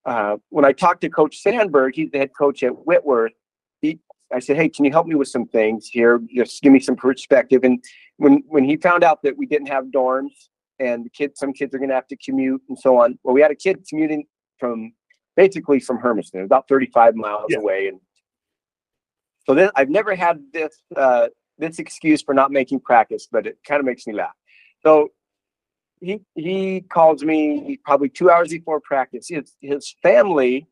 uh, 0.06 0.38
when 0.50 0.66
I 0.66 0.72
talked 0.72 1.02
to 1.02 1.10
Coach 1.10 1.42
Sandberg, 1.42 1.96
he's 1.96 2.12
the 2.12 2.20
head 2.20 2.32
coach 2.38 2.64
at 2.64 2.72
Whitworth. 2.72 3.34
He, 3.82 4.00
I 4.34 4.40
said, 4.40 4.56
"Hey, 4.56 4.70
can 4.70 4.86
you 4.86 4.92
help 4.92 5.08
me 5.08 5.16
with 5.16 5.28
some 5.28 5.46
things 5.46 5.88
here? 5.88 6.22
Just 6.34 6.62
give 6.62 6.72
me 6.72 6.80
some 6.80 6.96
perspective." 6.96 7.64
And 7.64 7.84
when 8.18 8.44
when 8.48 8.64
he 8.64 8.78
found 8.78 9.04
out 9.04 9.22
that 9.24 9.38
we 9.38 9.46
didn't 9.46 9.68
have 9.68 9.86
dorms 9.86 10.50
and 10.80 11.06
the 11.06 11.10
kids, 11.10 11.40
some 11.40 11.54
kids 11.54 11.74
are 11.74 11.80
going 11.80 11.90
to 11.90 11.96
have 11.96 12.08
to 12.08 12.18
commute 12.18 12.62
and 12.70 12.78
so 12.78 13.02
on. 13.02 13.18
Well, 13.24 13.34
we 13.34 13.42
had 13.42 13.52
a 13.52 13.56
kid 13.56 13.86
commuting 13.90 14.26
from 14.60 14.94
basically 15.36 15.80
from 15.80 16.00
Hermiston, 16.00 16.42
about 16.42 16.68
35 16.68 17.16
miles 17.16 17.46
yeah. 17.50 17.58
away, 17.58 17.88
and 17.88 18.00
so 19.48 19.54
then 19.54 19.70
I've 19.76 19.90
never 19.90 20.16
had 20.16 20.42
this 20.54 20.82
uh, 20.96 21.28
this 21.58 21.80
excuse 21.80 22.22
for 22.22 22.34
not 22.34 22.52
making 22.52 22.82
practice, 22.82 23.28
but 23.32 23.48
it 23.48 23.58
kind 23.66 23.80
of 23.80 23.86
makes 23.86 24.06
me 24.06 24.14
laugh. 24.14 24.36
So 24.86 25.12
he 26.02 26.22
he 26.36 26.82
calls 26.82 27.24
me 27.24 27.80
probably 27.84 28.10
two 28.10 28.30
hours 28.30 28.50
before 28.50 28.80
practice. 28.82 29.28
His 29.30 29.56
his 29.62 29.96
family, 30.04 30.68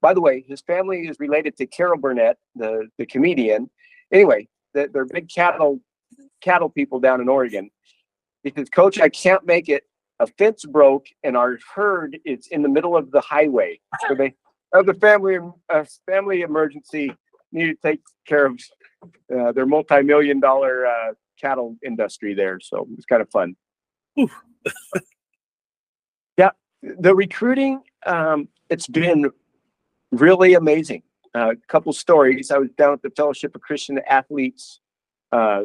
by 0.00 0.14
the 0.14 0.20
way, 0.20 0.44
his 0.46 0.60
family 0.62 1.08
is 1.08 1.18
related 1.18 1.56
to 1.58 1.66
Carol 1.66 1.98
Burnett, 1.98 2.38
the 2.54 2.88
the 2.98 3.06
comedian. 3.06 3.68
Anyway, 4.12 4.48
they're, 4.74 4.88
they're 4.88 5.04
big 5.04 5.28
cattle 5.28 5.80
cattle 6.40 6.70
people 6.70 7.00
down 7.00 7.20
in 7.20 7.28
Oregon. 7.28 7.70
He 8.42 8.52
says, 8.56 8.68
Coach, 8.70 9.00
I 9.00 9.08
can't 9.08 9.44
make 9.46 9.68
it. 9.68 9.84
A 10.18 10.26
fence 10.26 10.64
broke, 10.64 11.06
and 11.22 11.36
our 11.36 11.58
herd 11.74 12.18
is 12.24 12.46
in 12.48 12.62
the 12.62 12.68
middle 12.68 12.96
of 12.96 13.10
the 13.10 13.20
highway. 13.20 13.80
So 14.06 14.14
they 14.14 14.34
have 14.74 14.86
the 14.86 14.94
family 14.94 15.38
uh, 15.72 15.84
family 16.06 16.42
emergency 16.42 17.12
need 17.52 17.66
to 17.66 17.74
take 17.82 18.00
care 18.26 18.46
of 18.46 18.60
uh, 19.34 19.52
their 19.52 19.66
multi-million 19.66 20.40
dollar 20.40 20.86
uh, 20.86 21.12
cattle 21.40 21.76
industry 21.84 22.34
there. 22.34 22.60
So 22.60 22.86
it's 22.96 23.06
kind 23.06 23.22
of 23.22 23.30
fun. 23.30 23.56
yeah, 26.36 26.50
the 26.82 27.14
recruiting 27.14 27.80
um, 28.06 28.48
it's 28.68 28.86
been 28.86 29.30
really 30.12 30.54
amazing. 30.54 31.02
A 31.34 31.38
uh, 31.38 31.54
couple 31.68 31.92
stories. 31.92 32.50
I 32.50 32.58
was 32.58 32.70
down 32.76 32.92
at 32.92 33.02
the 33.02 33.10
Fellowship 33.10 33.54
of 33.54 33.60
Christian 33.60 34.00
Athletes 34.08 34.80
uh, 35.32 35.62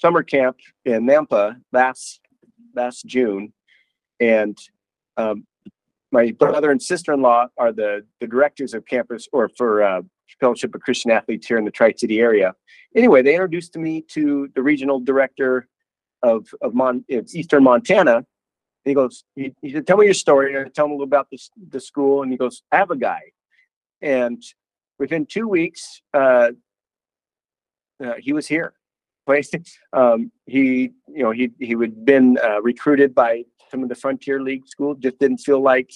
summer 0.00 0.22
camp 0.22 0.56
in 0.84 1.04
Nampa 1.04 1.56
last 1.72 2.20
last 2.74 3.04
June, 3.04 3.52
and 4.18 4.56
um, 5.16 5.44
my 6.10 6.32
brother 6.32 6.70
and 6.70 6.82
sister-in-law 6.82 7.48
are 7.58 7.72
the 7.72 8.06
the 8.20 8.26
directors 8.26 8.72
of 8.74 8.86
campus 8.86 9.28
or 9.32 9.48
for 9.48 9.82
uh, 9.82 10.02
Fellowship 10.38 10.74
of 10.74 10.80
Christian 10.80 11.10
Athletes 11.10 11.46
here 11.46 11.58
in 11.58 11.64
the 11.64 11.70
Tri 11.70 11.92
City 11.96 12.20
area. 12.20 12.54
Anyway, 12.94 13.20
they 13.20 13.34
introduced 13.34 13.76
me 13.76 14.00
to 14.02 14.48
the 14.54 14.62
regional 14.62 15.00
director 15.00 15.68
of 16.22 16.48
of, 16.62 16.74
Mon- 16.74 17.04
of 17.10 17.28
Eastern 17.34 17.62
Montana. 17.64 18.24
He 18.84 18.94
goes, 18.94 19.24
he, 19.36 19.54
he 19.60 19.72
said, 19.72 19.86
"Tell 19.86 19.98
me 19.98 20.06
your 20.06 20.14
story." 20.14 20.54
And 20.54 20.74
tell 20.74 20.86
him 20.86 20.92
a 20.92 20.94
little 20.94 21.04
about 21.04 21.28
the 21.30 21.38
the 21.68 21.80
school, 21.80 22.22
and 22.22 22.32
he 22.32 22.38
goes, 22.38 22.62
"I 22.72 22.76
have 22.76 22.90
a 22.90 22.96
guy." 22.96 23.20
And 24.00 24.42
within 24.98 25.26
two 25.26 25.46
weeks, 25.46 26.00
uh, 26.14 26.52
uh, 28.02 28.14
he 28.18 28.32
was 28.32 28.46
here. 28.46 28.72
Um, 29.92 30.30
he, 30.46 30.92
you 31.08 31.22
know, 31.24 31.32
he 31.32 31.50
he 31.58 31.74
had 31.80 32.04
been 32.04 32.38
uh, 32.42 32.62
recruited 32.62 33.14
by 33.14 33.44
some 33.70 33.82
of 33.82 33.88
the 33.88 33.94
Frontier 33.94 34.40
League 34.40 34.66
schools. 34.66 34.98
Just 35.00 35.18
didn't 35.18 35.38
feel 35.38 35.60
like 35.60 35.90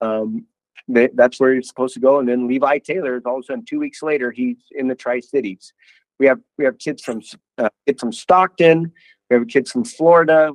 um, 0.00 0.46
that's 0.88 1.38
where 1.38 1.54
he's 1.54 1.68
supposed 1.68 1.94
to 1.94 2.00
go. 2.00 2.18
And 2.18 2.28
then 2.28 2.48
Levi 2.48 2.78
Taylor, 2.78 3.16
is 3.16 3.22
all 3.26 3.38
of 3.38 3.40
a 3.40 3.44
sudden, 3.44 3.64
two 3.64 3.78
weeks 3.78 4.02
later, 4.02 4.30
he's 4.30 4.56
in 4.72 4.88
the 4.88 4.94
Tri 4.94 5.20
Cities. 5.20 5.72
We 6.18 6.26
have 6.26 6.40
we 6.56 6.64
have 6.64 6.78
kids 6.78 7.02
from 7.02 7.22
uh, 7.58 7.68
from 7.98 8.12
Stockton. 8.12 8.92
We 9.30 9.36
have 9.36 9.46
kids 9.46 9.70
from 9.70 9.84
Florida. 9.84 10.52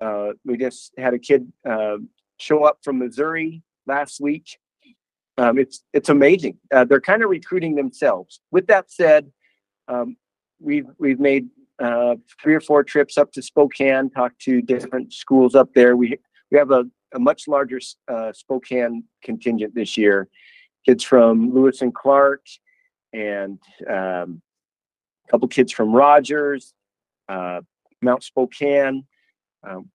Uh, 0.00 0.30
we 0.44 0.56
just 0.56 0.92
had 0.98 1.14
a 1.14 1.18
kid 1.18 1.50
uh, 1.68 1.96
show 2.38 2.64
up 2.64 2.78
from 2.82 2.98
Missouri 2.98 3.62
last 3.86 4.20
week. 4.20 4.58
Um, 5.38 5.58
it's 5.58 5.84
it's 5.92 6.08
amazing. 6.08 6.58
Uh, 6.72 6.84
they're 6.84 7.00
kind 7.00 7.22
of 7.22 7.30
recruiting 7.30 7.74
themselves. 7.74 8.40
With 8.50 8.66
that 8.66 8.90
said, 8.90 9.30
um, 9.86 10.16
we've 10.60 10.86
we've 10.98 11.20
made 11.20 11.48
uh, 11.78 12.16
three 12.42 12.54
or 12.54 12.60
four 12.60 12.82
trips 12.82 13.18
up 13.18 13.32
to 13.32 13.42
Spokane, 13.42 14.10
talked 14.10 14.40
to 14.42 14.62
different 14.62 15.12
schools 15.12 15.54
up 15.54 15.72
there. 15.74 15.96
We 15.96 16.18
we 16.50 16.58
have 16.58 16.70
a 16.70 16.84
a 17.14 17.18
much 17.18 17.48
larger 17.48 17.80
uh, 18.08 18.32
Spokane 18.32 19.04
contingent 19.22 19.74
this 19.74 19.96
year. 19.96 20.28
Kids 20.86 21.04
from 21.04 21.52
Lewis 21.54 21.82
and 21.82 21.94
Clark, 21.94 22.44
and 23.12 23.58
um, 23.88 24.42
a 25.26 25.30
couple 25.30 25.48
kids 25.48 25.72
from 25.72 25.92
Rogers, 25.92 26.72
uh, 27.28 27.60
Mount 28.02 28.22
Spokane. 28.22 29.04
Um, 29.66 29.90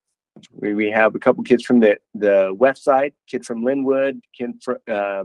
we, 0.52 0.74
we 0.74 0.90
have 0.92 1.16
a 1.16 1.20
couple 1.20 1.44
kids 1.44 1.64
from 1.64 1.80
the, 1.80 1.98
the 2.16 2.54
west 2.56 2.84
side, 2.84 3.14
kid 3.28 3.46
from 3.46 3.64
Lynnwood, 3.64 4.20
kid 4.38 4.52
from, 4.64 4.78
uh, 4.90 5.24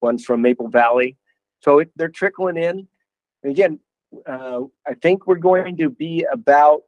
one 0.00 0.18
from 0.18 0.42
Maple 0.42 0.68
Valley. 0.68 1.16
So 1.62 1.80
it, 1.80 1.90
they're 1.96 2.08
trickling 2.08 2.56
in. 2.56 2.86
And 3.42 3.52
again, 3.52 3.80
uh, 4.26 4.60
I 4.86 4.94
think 5.02 5.26
we're 5.26 5.36
going 5.36 5.76
to 5.78 5.90
be 5.90 6.26
about 6.30 6.82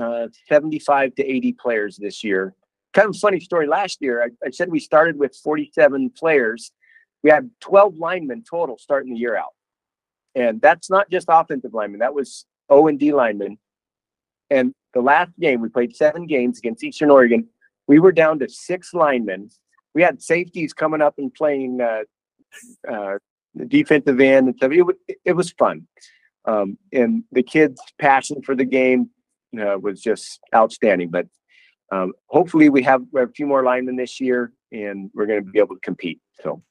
uh, 0.00 0.28
75 0.48 1.14
to 1.16 1.24
80 1.24 1.52
players 1.52 1.96
this 1.96 2.24
year 2.24 2.54
kind 2.94 3.08
of 3.08 3.16
funny 3.16 3.40
story. 3.40 3.66
Last 3.66 4.00
year, 4.00 4.22
I, 4.22 4.46
I 4.46 4.50
said 4.50 4.70
we 4.70 4.80
started 4.80 5.18
with 5.18 5.36
47 5.36 6.10
players. 6.10 6.72
We 7.22 7.30
had 7.30 7.50
12 7.60 7.96
linemen 7.96 8.44
total 8.48 8.78
starting 8.78 9.12
the 9.12 9.18
year 9.18 9.36
out. 9.36 9.52
And 10.34 10.60
that's 10.60 10.88
not 10.88 11.10
just 11.10 11.26
offensive 11.28 11.74
linemen, 11.74 12.00
that 12.00 12.14
was 12.14 12.46
O 12.68 12.86
and 12.86 12.98
D 12.98 13.12
linemen. 13.12 13.58
And 14.50 14.72
the 14.94 15.00
last 15.00 15.32
game, 15.38 15.60
we 15.60 15.68
played 15.68 15.94
seven 15.94 16.26
games 16.26 16.58
against 16.58 16.84
Eastern 16.84 17.10
Oregon. 17.10 17.48
We 17.86 17.98
were 17.98 18.12
down 18.12 18.38
to 18.38 18.48
six 18.48 18.94
linemen. 18.94 19.50
We 19.94 20.02
had 20.02 20.22
safeties 20.22 20.72
coming 20.72 21.02
up 21.02 21.14
and 21.18 21.32
playing 21.32 21.80
uh, 21.80 22.02
uh, 22.90 23.18
the 23.54 23.64
defensive 23.64 24.20
end 24.20 24.48
and 24.48 24.56
stuff. 24.56 24.72
It, 24.72 24.82
was, 24.82 24.96
it 25.24 25.32
was 25.32 25.52
fun. 25.52 25.86
Um, 26.44 26.78
and 26.92 27.24
the 27.32 27.42
kids' 27.42 27.80
passion 27.98 28.42
for 28.42 28.54
the 28.54 28.64
game 28.64 29.10
uh, 29.58 29.78
was 29.80 30.00
just 30.00 30.40
outstanding. 30.54 31.10
But 31.10 31.26
um, 31.92 32.12
hopefully 32.26 32.68
we 32.68 32.82
have, 32.82 33.02
we 33.12 33.20
have 33.20 33.30
a 33.30 33.32
few 33.32 33.46
more 33.46 33.62
linemen 33.62 33.96
this 33.96 34.20
year 34.20 34.52
and 34.72 35.10
we're 35.14 35.26
going 35.26 35.44
to 35.44 35.50
be 35.50 35.58
able 35.58 35.76
to 35.76 35.80
compete. 35.80 36.20
So 36.42 36.62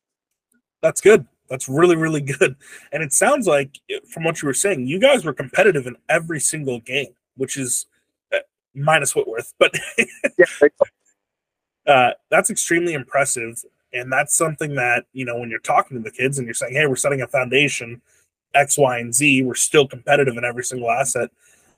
that's 0.82 1.02
good. 1.02 1.26
That's 1.50 1.68
really, 1.68 1.96
really 1.96 2.22
good. 2.40 2.56
And 2.92 3.02
it 3.04 3.14
sounds 3.14 3.48
like, 3.48 3.80
from 4.10 4.24
what 4.24 4.42
you 4.42 4.48
were 4.48 4.54
saying, 4.54 4.88
you 4.88 5.00
guys 5.00 5.26
were 5.26 5.34
competitive 5.34 5.88
in 5.88 5.96
every 6.10 6.40
single 6.40 6.80
game, 6.80 7.14
which 7.38 7.58
is 7.58 7.86
uh, 8.34 8.40
minus 8.76 9.16
Whitworth, 9.16 9.54
but 9.60 9.74
uh, 11.88 12.12
that's 12.30 12.50
extremely 12.50 12.94
impressive. 12.94 13.64
And 13.94 14.12
that's 14.12 14.36
something 14.36 14.76
that, 14.76 15.06
you 15.14 15.24
know, 15.24 15.38
when 15.38 15.50
you're 15.50 15.60
talking 15.60 15.98
to 15.98 16.04
the 16.04 16.12
kids 16.12 16.38
and 16.38 16.48
you're 16.48 16.54
saying, 16.54 16.74
hey, 16.74 16.88
we're 16.88 16.96
setting 16.96 17.22
a 17.22 17.28
foundation, 17.28 18.02
X, 18.54 18.78
Y, 18.78 18.98
and 18.98 19.14
Z, 19.14 19.44
we're 19.44 19.56
still 19.56 19.88
competitive 19.88 20.36
in 20.36 20.44
every 20.44 20.64
single 20.64 20.90
asset. 20.90 21.30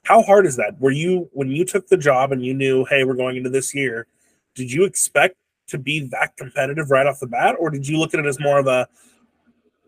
How 0.03 0.21
hard 0.21 0.45
is 0.45 0.55
that? 0.55 0.79
Were 0.79 0.91
you 0.91 1.29
when 1.33 1.49
you 1.49 1.65
took 1.65 1.87
the 1.87 1.97
job 1.97 2.31
and 2.31 2.45
you 2.45 2.53
knew, 2.53 2.85
hey, 2.85 3.03
we're 3.03 3.15
going 3.15 3.37
into 3.37 3.49
this 3.49 3.73
year, 3.73 4.07
did 4.53 4.71
you 4.71 4.85
expect 4.85 5.35
to 5.67 5.77
be 5.77 6.07
that 6.11 6.37
competitive 6.37 6.91
right 6.91 7.07
off 7.07 7.19
the 7.19 7.27
bat, 7.27 7.55
or 7.59 7.69
did 7.69 7.87
you 7.87 7.97
look 7.97 8.13
at 8.13 8.19
it 8.19 8.25
as 8.25 8.39
more 8.39 8.59
of 8.59 8.67
a 8.67 8.87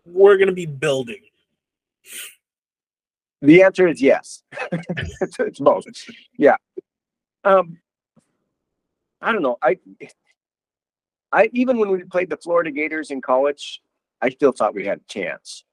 we're 0.04 0.36
going 0.36 0.48
to 0.48 0.54
be 0.54 0.66
building? 0.66 1.22
The 3.40 3.62
answer 3.62 3.86
is 3.86 4.02
yes. 4.02 4.42
it's, 4.72 5.36
it's 5.38 5.60
both. 5.60 5.84
Yeah. 6.36 6.56
Um, 7.44 7.78
I 9.20 9.32
don't 9.32 9.42
know. 9.42 9.56
I, 9.62 9.78
I 11.32 11.50
even 11.52 11.78
when 11.78 11.90
we 11.90 12.04
played 12.04 12.30
the 12.30 12.36
Florida 12.36 12.70
Gators 12.70 13.10
in 13.10 13.20
college, 13.20 13.80
I 14.20 14.30
still 14.30 14.52
thought 14.52 14.74
we 14.74 14.86
had 14.86 14.98
a 14.98 15.12
chance. 15.12 15.64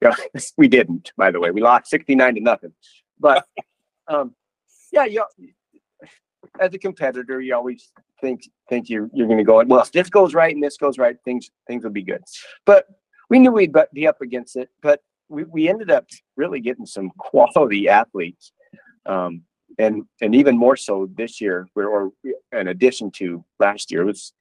We 0.56 0.68
didn't. 0.68 1.12
By 1.16 1.30
the 1.30 1.40
way, 1.40 1.50
we 1.50 1.60
lost 1.60 1.90
sixty 1.90 2.14
nine 2.14 2.34
to 2.36 2.40
nothing. 2.40 2.72
But 3.18 3.44
um, 4.08 4.34
yeah, 4.92 5.04
you 5.04 5.24
as 6.60 6.74
a 6.74 6.78
competitor, 6.78 7.40
you 7.40 7.54
always 7.54 7.90
think 8.20 8.48
think 8.68 8.88
you're 8.88 9.08
you're 9.12 9.26
going 9.26 9.38
to 9.38 9.44
go 9.44 9.62
well. 9.64 9.80
If 9.80 9.92
this 9.92 10.08
goes 10.08 10.34
right 10.34 10.54
and 10.54 10.62
this 10.62 10.76
goes 10.76 10.98
right, 10.98 11.16
things 11.24 11.50
things 11.66 11.84
will 11.84 11.90
be 11.90 12.02
good. 12.02 12.22
But 12.64 12.86
we 13.30 13.38
knew 13.38 13.52
we'd 13.52 13.74
be 13.92 14.06
up 14.06 14.20
against 14.20 14.56
it. 14.56 14.70
But 14.82 15.00
we, 15.28 15.44
we 15.44 15.68
ended 15.68 15.90
up 15.90 16.06
really 16.36 16.60
getting 16.60 16.86
some 16.86 17.10
quality 17.18 17.88
athletes, 17.88 18.52
um, 19.06 19.42
and 19.78 20.04
and 20.20 20.34
even 20.34 20.56
more 20.56 20.76
so 20.76 21.08
this 21.14 21.40
year, 21.40 21.68
or 21.74 22.12
in 22.52 22.68
addition 22.68 23.10
to 23.12 23.44
last 23.58 23.90
year, 23.90 24.02
it 24.02 24.06
was 24.06 24.32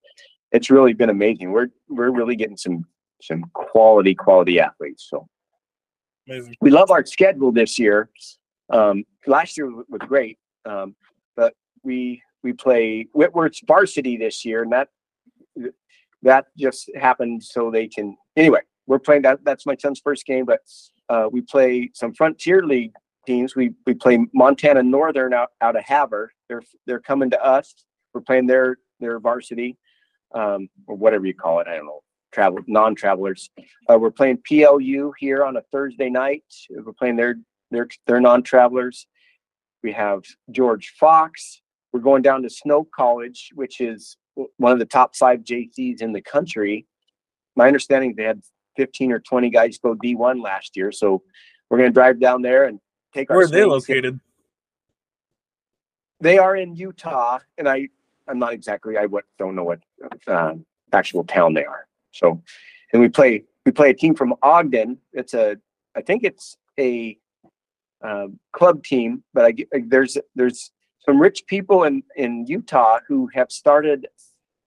it's 0.52 0.70
really 0.70 0.94
been 0.94 1.10
amazing. 1.10 1.52
We're 1.52 1.70
we're 1.90 2.12
really 2.12 2.36
getting 2.36 2.58
some 2.58 2.86
some 3.22 3.44
quality 3.54 4.16
quality 4.16 4.60
athletes. 4.60 5.08
So 5.10 5.28
Amazing. 6.28 6.56
we 6.62 6.70
love 6.70 6.92
our 6.92 7.06
schedule 7.06 7.52
this 7.52 7.80
year. 7.80 8.10
Um, 8.70 9.06
last 9.26 9.58
year 9.58 9.72
was 9.72 10.02
great, 10.02 10.38
um, 10.66 10.96
but 11.36 11.54
we 11.84 12.22
we 12.44 12.54
play 12.54 13.08
Whitworth's 13.14 13.62
varsity 13.66 14.18
this 14.18 14.46
year, 14.46 14.64
and 14.64 14.72
that 14.72 14.90
that 16.24 16.46
just 16.58 16.90
happened 16.96 17.44
so 17.44 17.72
they 17.72 17.88
can. 17.88 18.18
Anyway, 18.36 18.62
we're 18.88 19.00
playing 19.00 19.24
that. 19.24 19.44
That's 19.44 19.66
my 19.66 19.76
son's 19.76 20.00
first 20.00 20.26
game, 20.26 20.46
but 20.46 20.60
uh, 21.10 21.28
we 21.32 21.42
play 21.42 21.90
some 21.94 22.14
Frontier 22.14 22.64
League 22.66 22.94
teams. 23.26 23.56
We 23.56 23.74
we 23.86 23.94
play 23.94 24.26
Montana 24.34 24.84
Northern 24.84 25.34
out, 25.34 25.50
out 25.62 25.76
of 25.76 25.84
Havre. 25.84 26.32
They're 26.50 26.64
they're 26.86 27.00
coming 27.00 27.30
to 27.32 27.44
us. 27.44 27.74
We're 28.14 28.22
playing 28.22 28.48
their 28.48 28.78
their 29.00 29.20
varsity, 29.20 29.78
um, 30.34 30.70
or 30.88 30.96
whatever 30.96 31.26
you 31.26 31.34
call 31.34 31.60
it. 31.60 31.68
I 31.68 31.76
don't 31.76 31.86
know 31.86 32.02
travel 32.32 32.60
non-travelers. 32.68 33.50
Uh, 33.90 33.98
we're 34.00 34.12
playing 34.12 34.40
PLU 34.48 35.12
here 35.18 35.44
on 35.44 35.58
a 35.58 35.62
Thursday 35.72 36.10
night. 36.10 36.44
We're 36.70 36.94
playing 36.94 37.16
their 37.16 37.38
their 37.72 37.88
their 38.06 38.20
non-travelers. 38.20 39.08
We 39.84 39.92
have 39.94 40.24
George 40.52 40.94
Fox. 41.00 41.62
We're 41.94 42.02
going 42.02 42.22
down 42.22 42.44
to 42.44 42.50
Snow 42.50 42.88
College, 42.96 43.50
which 43.56 43.82
is 43.82 44.18
one 44.58 44.72
of 44.72 44.80
the 44.80 44.86
top 44.86 45.16
five 45.16 45.40
JCs 45.40 46.02
in 46.02 46.14
the 46.14 46.22
country. 46.22 46.86
My 47.56 47.68
understanding 47.68 48.14
they 48.16 48.24
had 48.24 48.42
15 48.76 49.12
or 49.12 49.20
20 49.20 49.50
guys 49.50 49.80
go 49.80 49.96
D1 49.96 50.44
last 50.44 50.78
year, 50.78 50.92
so 50.92 51.24
we're 51.70 51.80
going 51.80 51.90
to 51.90 51.94
drive 51.94 52.20
down 52.20 52.42
there 52.42 52.66
and 52.66 52.80
take. 53.14 53.30
Where 53.30 53.42
are 53.42 53.48
they 53.48 53.66
located? 53.66 54.20
They 56.20 56.38
are 56.38 56.56
in 56.56 56.76
Utah, 56.76 57.40
and 57.58 57.70
I 57.70 57.90
I'm 58.28 58.40
not 58.40 58.54
exactly 58.54 58.98
I 58.98 59.06
what 59.06 59.26
don't 59.38 59.56
know 59.56 59.64
what 59.64 59.80
uh, 60.28 60.54
actual 60.94 61.24
town 61.24 61.54
they 61.54 61.66
are. 61.66 61.88
So, 62.12 62.42
and 62.94 63.02
we 63.02 63.10
play 63.10 63.44
we 63.66 63.72
play 63.72 63.90
a 63.90 63.94
team 63.94 64.16
from 64.16 64.36
Ogden. 64.42 64.98
It's 65.14 65.34
a 65.34 65.58
I 65.96 66.02
think 66.02 66.24
it's 66.24 66.58
a 66.80 67.18
um, 68.02 68.40
club 68.54 68.84
team, 68.84 69.24
but 69.34 69.46
I 69.46 69.54
there's 69.88 70.18
there's 70.36 70.72
some 71.06 71.20
rich 71.20 71.46
people 71.48 71.84
in 71.84 72.04
in 72.16 72.46
Utah 72.48 73.00
who 73.08 73.30
have 73.34 73.52
started 73.52 74.08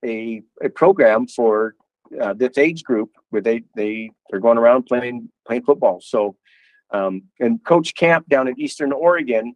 a 0.03 0.41
a 0.61 0.69
program 0.69 1.27
for 1.27 1.75
uh, 2.19 2.33
this 2.33 2.57
age 2.57 2.83
group 2.83 3.11
where 3.29 3.41
they 3.41 3.63
they 3.75 4.11
they're 4.29 4.39
going 4.39 4.57
around 4.57 4.83
playing 4.83 5.29
playing 5.45 5.63
football. 5.63 6.01
So, 6.01 6.35
um, 6.91 7.23
and 7.39 7.63
Coach 7.63 7.95
Camp 7.95 8.27
down 8.27 8.47
in 8.47 8.59
Eastern 8.59 8.91
Oregon 8.91 9.55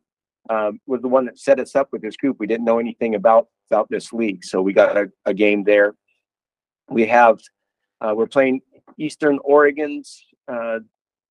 um, 0.50 0.80
was 0.86 1.02
the 1.02 1.08
one 1.08 1.26
that 1.26 1.40
set 1.40 1.60
us 1.60 1.76
up 1.76 1.90
with 1.92 2.02
this 2.02 2.18
group. 2.18 2.38
We 2.40 2.48
didn't 2.48 2.66
know 2.66 2.80
anything 2.80 3.16
about 3.16 3.48
about 3.72 3.90
this 3.90 4.14
league, 4.14 4.44
so 4.44 4.62
we 4.62 4.74
got 4.74 4.96
a, 4.96 5.12
a 5.26 5.34
game 5.34 5.64
there. 5.64 5.96
We 6.90 7.08
have 7.08 7.40
uh, 8.02 8.14
we're 8.16 8.28
playing 8.28 8.62
Eastern 8.98 9.40
Oregon's 9.44 10.24
uh, 10.48 10.80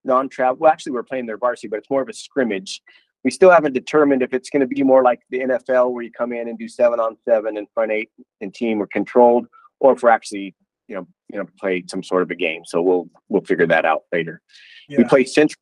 non-travel. 0.05 0.57
Well, 0.59 0.73
actually, 0.73 0.93
we're 0.93 1.05
playing 1.05 1.27
their 1.27 1.39
varsity, 1.39 1.69
but 1.69 1.79
it's 1.79 1.91
more 1.91 2.03
of 2.03 2.09
a 2.09 2.13
scrimmage. 2.13 2.83
We 3.23 3.31
still 3.31 3.51
haven't 3.51 3.73
determined 3.73 4.23
if 4.23 4.35
it's 4.35 4.51
going 4.51 4.61
to 4.61 4.67
be 4.67 4.83
more 4.83 5.03
like 5.03 5.21
the 5.31 5.41
NFL, 5.41 5.93
where 5.93 6.03
you 6.03 6.11
come 6.11 6.33
in 6.33 6.49
and 6.49 6.59
do 6.59 6.69
seven 6.69 7.01
on 7.01 7.17
seven 7.27 7.57
and 7.57 7.67
front 7.73 7.93
eight 7.93 8.11
and 8.41 8.53
team 8.53 8.83
or 8.83 8.87
controlled, 8.87 9.47
or 9.81 9.93
if 9.93 10.03
we're 10.03 10.11
actually 10.11 10.55
you 10.89 10.97
know 10.97 11.07
you 11.31 11.39
know 11.39 11.47
play 11.59 11.85
some 11.89 12.03
sort 12.03 12.23
of 12.23 12.31
a 12.31 12.35
game. 12.35 12.63
So 12.65 12.83
we'll 12.83 13.09
we'll 13.29 13.43
figure 13.43 13.67
that 13.67 13.85
out 13.85 14.03
later. 14.13 14.41
Yeah. 14.89 14.99
We 14.99 15.05
play 15.05 15.25
Central 15.25 15.61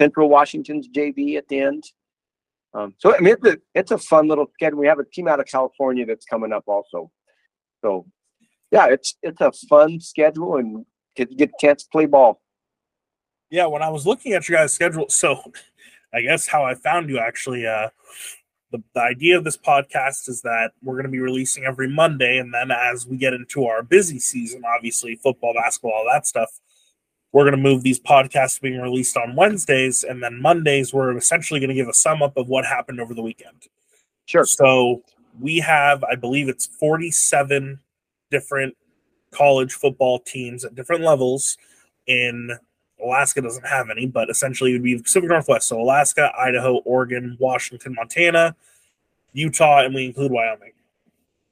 Central 0.00 0.28
Washington's 0.28 0.88
JV 0.88 1.36
at 1.36 1.48
the 1.48 1.60
end. 1.60 1.84
Um, 2.74 2.94
so 2.98 3.14
I 3.14 3.20
mean, 3.20 3.34
it's 3.34 3.46
a 3.46 3.58
it's 3.74 3.90
a 3.90 3.98
fun 3.98 4.28
little 4.28 4.46
schedule. 4.54 4.78
We 4.78 4.86
have 4.86 4.98
a 4.98 5.04
team 5.04 5.28
out 5.28 5.40
of 5.40 5.46
California 5.46 6.04
that's 6.06 6.26
coming 6.26 6.52
up 6.52 6.64
also. 6.66 7.10
So 7.82 8.06
yeah, 8.70 8.86
it's 8.86 9.16
it's 9.22 9.40
a 9.40 9.52
fun 9.68 10.00
schedule 10.00 10.56
and 10.56 10.84
get 11.16 11.34
get 11.36 11.50
a 11.50 11.66
chance 11.66 11.84
to 11.84 11.88
play 11.90 12.06
ball. 12.06 12.40
Yeah, 13.50 13.66
when 13.66 13.82
I 13.82 13.88
was 13.88 14.06
looking 14.06 14.32
at 14.34 14.48
your 14.48 14.58
guys' 14.58 14.72
schedule, 14.72 15.06
so 15.08 15.40
I 16.12 16.20
guess 16.20 16.48
how 16.48 16.64
I 16.64 16.74
found 16.74 17.08
you 17.08 17.18
actually, 17.18 17.66
uh, 17.66 17.88
the, 18.70 18.82
the 18.94 19.00
idea 19.00 19.38
of 19.38 19.44
this 19.44 19.56
podcast 19.56 20.28
is 20.28 20.42
that 20.42 20.72
we're 20.82 20.94
going 20.94 21.06
to 21.06 21.10
be 21.10 21.20
releasing 21.20 21.64
every 21.64 21.88
Monday, 21.88 22.38
and 22.38 22.52
then 22.52 22.70
as 22.70 23.06
we 23.06 23.16
get 23.16 23.32
into 23.32 23.64
our 23.64 23.82
busy 23.82 24.18
season, 24.18 24.62
obviously 24.66 25.16
football, 25.16 25.54
basketball, 25.54 25.92
all 25.92 26.06
that 26.12 26.26
stuff, 26.26 26.50
we're 27.32 27.44
going 27.44 27.52
to 27.52 27.58
move 27.58 27.82
these 27.82 28.00
podcasts 28.00 28.60
being 28.60 28.80
released 28.80 29.16
on 29.16 29.36
Wednesdays, 29.36 30.04
and 30.04 30.22
then 30.22 30.40
Mondays 30.40 30.92
we're 30.92 31.16
essentially 31.16 31.60
going 31.60 31.68
to 31.68 31.74
give 31.74 31.88
a 31.88 31.94
sum 31.94 32.22
up 32.22 32.36
of 32.36 32.48
what 32.48 32.64
happened 32.64 33.00
over 33.00 33.14
the 33.14 33.22
weekend. 33.22 33.68
Sure. 34.26 34.44
So 34.44 35.02
we 35.40 35.58
have, 35.58 36.04
I 36.04 36.14
believe 36.14 36.48
it's 36.48 36.66
47 36.66 37.78
different 38.30 38.76
college 39.30 39.72
football 39.72 40.18
teams 40.20 40.64
at 40.64 40.74
different 40.74 41.02
levels 41.02 41.56
in 42.06 42.50
Alaska 43.02 43.40
doesn't 43.40 43.66
have 43.66 43.90
any, 43.90 44.06
but 44.06 44.30
essentially 44.30 44.70
it 44.70 44.74
would 44.74 44.82
be 44.82 44.98
Pacific 44.98 45.28
Northwest. 45.28 45.68
So 45.68 45.80
Alaska, 45.80 46.32
Idaho, 46.36 46.76
Oregon, 46.84 47.36
Washington, 47.38 47.94
Montana, 47.94 48.56
Utah, 49.32 49.84
and 49.84 49.94
we 49.94 50.06
include 50.06 50.32
Wyoming. 50.32 50.72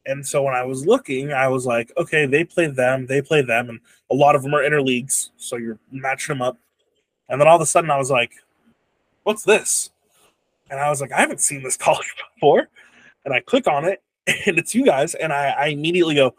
And 0.07 0.27
so 0.27 0.43
when 0.43 0.55
I 0.55 0.65
was 0.65 0.87
looking, 0.87 1.33
I 1.33 1.49
was 1.49 1.67
like, 1.67 1.93
okay, 1.97 2.27
they 2.27 2.45
play 2.45 2.69
them, 2.69 3.07
they 3.07 3.21
play 3.21 3.43
them, 3.43 3.69
and 3.69 3.81
a 4.11 4.15
lot 4.15 4.37
of 4.37 4.43
them 4.43 4.55
are 4.55 4.63
interleagues, 4.63 5.31
so 5.37 5.57
you're 5.57 5.79
matching 5.91 6.35
them 6.35 6.43
up. 6.43 6.57
And 7.29 7.41
then 7.41 7.49
all 7.49 7.57
of 7.57 7.63
a 7.63 7.67
sudden, 7.67 7.91
I 7.91 7.99
was 7.99 8.11
like, 8.11 8.33
what's 9.25 9.43
this? 9.43 9.91
And 10.71 10.79
I 10.79 10.89
was 10.89 11.01
like, 11.01 11.13
I 11.13 11.21
haven't 11.21 11.41
seen 11.41 11.63
this 11.63 11.77
college 11.77 12.15
before. 12.35 12.69
And 13.25 13.35
I 13.35 13.41
click 13.41 13.67
on 13.67 13.85
it, 13.85 14.03
and 14.47 14.59
it's 14.59 14.75
you 14.75 14.85
guys, 14.85 15.15
and 15.15 15.33
I, 15.33 15.49
I 15.49 15.67
immediately 15.67 16.15
go, 16.15 16.35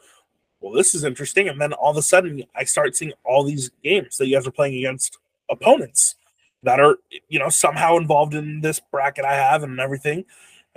well, 0.61 0.74
this 0.74 0.95
is 0.95 1.03
interesting. 1.03 1.49
And 1.49 1.61
then 1.61 1.74
all 1.74 1.91
of 1.91 1.97
a 1.97 2.01
sudden, 2.01 2.43
I 2.55 2.63
start 2.63 2.95
seeing 2.95 3.13
all 3.24 3.43
these 3.43 3.70
games 3.84 4.18
that 4.18 4.28
you 4.28 4.36
guys 4.36 4.47
are 4.47 4.51
playing 4.51 4.76
against 4.76 5.18
opponents 5.49 6.15
that 6.63 6.80
are, 6.80 6.97
you 7.30 7.39
know, 7.39 7.49
somehow 7.49 7.97
involved 7.97 8.34
in 8.34 8.61
this 8.61 8.80
bracket 8.91 9.26
I 9.26 9.36
have 9.36 9.63
and 9.63 9.80
everything. 9.80 10.26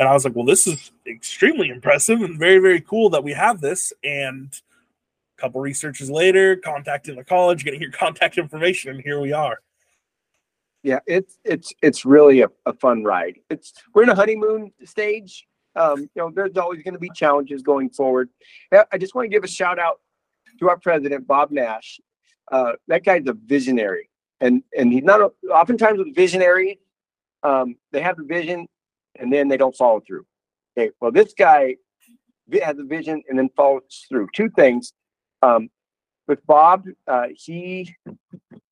And 0.00 0.08
I 0.08 0.14
was 0.14 0.24
like, 0.24 0.34
well, 0.34 0.46
this 0.46 0.66
is 0.66 0.92
extremely 1.06 1.68
impressive 1.68 2.22
and 2.22 2.38
very, 2.38 2.58
very 2.58 2.80
cool 2.80 3.10
that 3.10 3.22
we 3.22 3.34
have 3.34 3.60
this. 3.60 3.92
And 4.02 4.50
a 5.36 5.40
couple 5.42 5.60
researches 5.60 6.10
later, 6.10 6.56
contacting 6.56 7.16
the 7.16 7.24
college, 7.24 7.64
getting 7.64 7.82
your 7.82 7.90
contact 8.04 8.38
information, 8.38 8.94
and 8.94 9.02
here 9.02 9.20
we 9.20 9.34
are. 9.34 9.60
Yeah, 10.82 11.00
it's 11.06 11.36
it's 11.44 11.74
it's 11.82 12.06
really 12.06 12.40
a, 12.40 12.48
a 12.64 12.72
fun 12.72 13.04
ride. 13.04 13.40
It's 13.50 13.74
we're 13.94 14.04
in 14.04 14.08
a 14.08 14.14
honeymoon 14.14 14.72
stage. 14.86 15.46
Um, 15.76 16.00
you 16.00 16.08
know, 16.16 16.30
there's 16.34 16.56
always 16.56 16.82
going 16.82 16.94
to 16.94 17.00
be 17.00 17.10
challenges 17.14 17.60
going 17.60 17.90
forward. 17.90 18.30
I 18.72 18.96
just 18.96 19.14
want 19.14 19.26
to 19.26 19.28
give 19.28 19.44
a 19.44 19.48
shout 19.48 19.78
out 19.78 20.00
to 20.60 20.70
our 20.70 20.78
president, 20.78 21.26
Bob 21.26 21.50
Nash. 21.50 22.00
Uh, 22.50 22.72
that 22.88 23.04
guy's 23.04 23.26
a 23.26 23.34
visionary, 23.34 24.08
and 24.40 24.62
and 24.74 24.90
he's 24.90 25.04
not 25.04 25.20
a, 25.20 25.30
oftentimes 25.52 25.98
with 25.98 26.14
visionary. 26.14 26.80
Um, 27.42 27.76
they 27.92 28.00
have 28.00 28.16
the 28.16 28.24
vision 28.24 28.66
and 29.18 29.32
then 29.32 29.48
they 29.48 29.56
don't 29.56 29.76
follow 29.76 30.00
through. 30.00 30.24
Okay, 30.76 30.90
well, 31.00 31.10
this 31.10 31.34
guy 31.34 31.76
has 32.62 32.78
a 32.78 32.84
vision 32.84 33.22
and 33.28 33.38
then 33.38 33.48
follows 33.56 34.06
through. 34.08 34.28
Two 34.34 34.50
things. 34.50 34.92
Um, 35.42 35.70
with 36.26 36.44
Bob, 36.46 36.84
uh, 37.08 37.26
he 37.34 37.94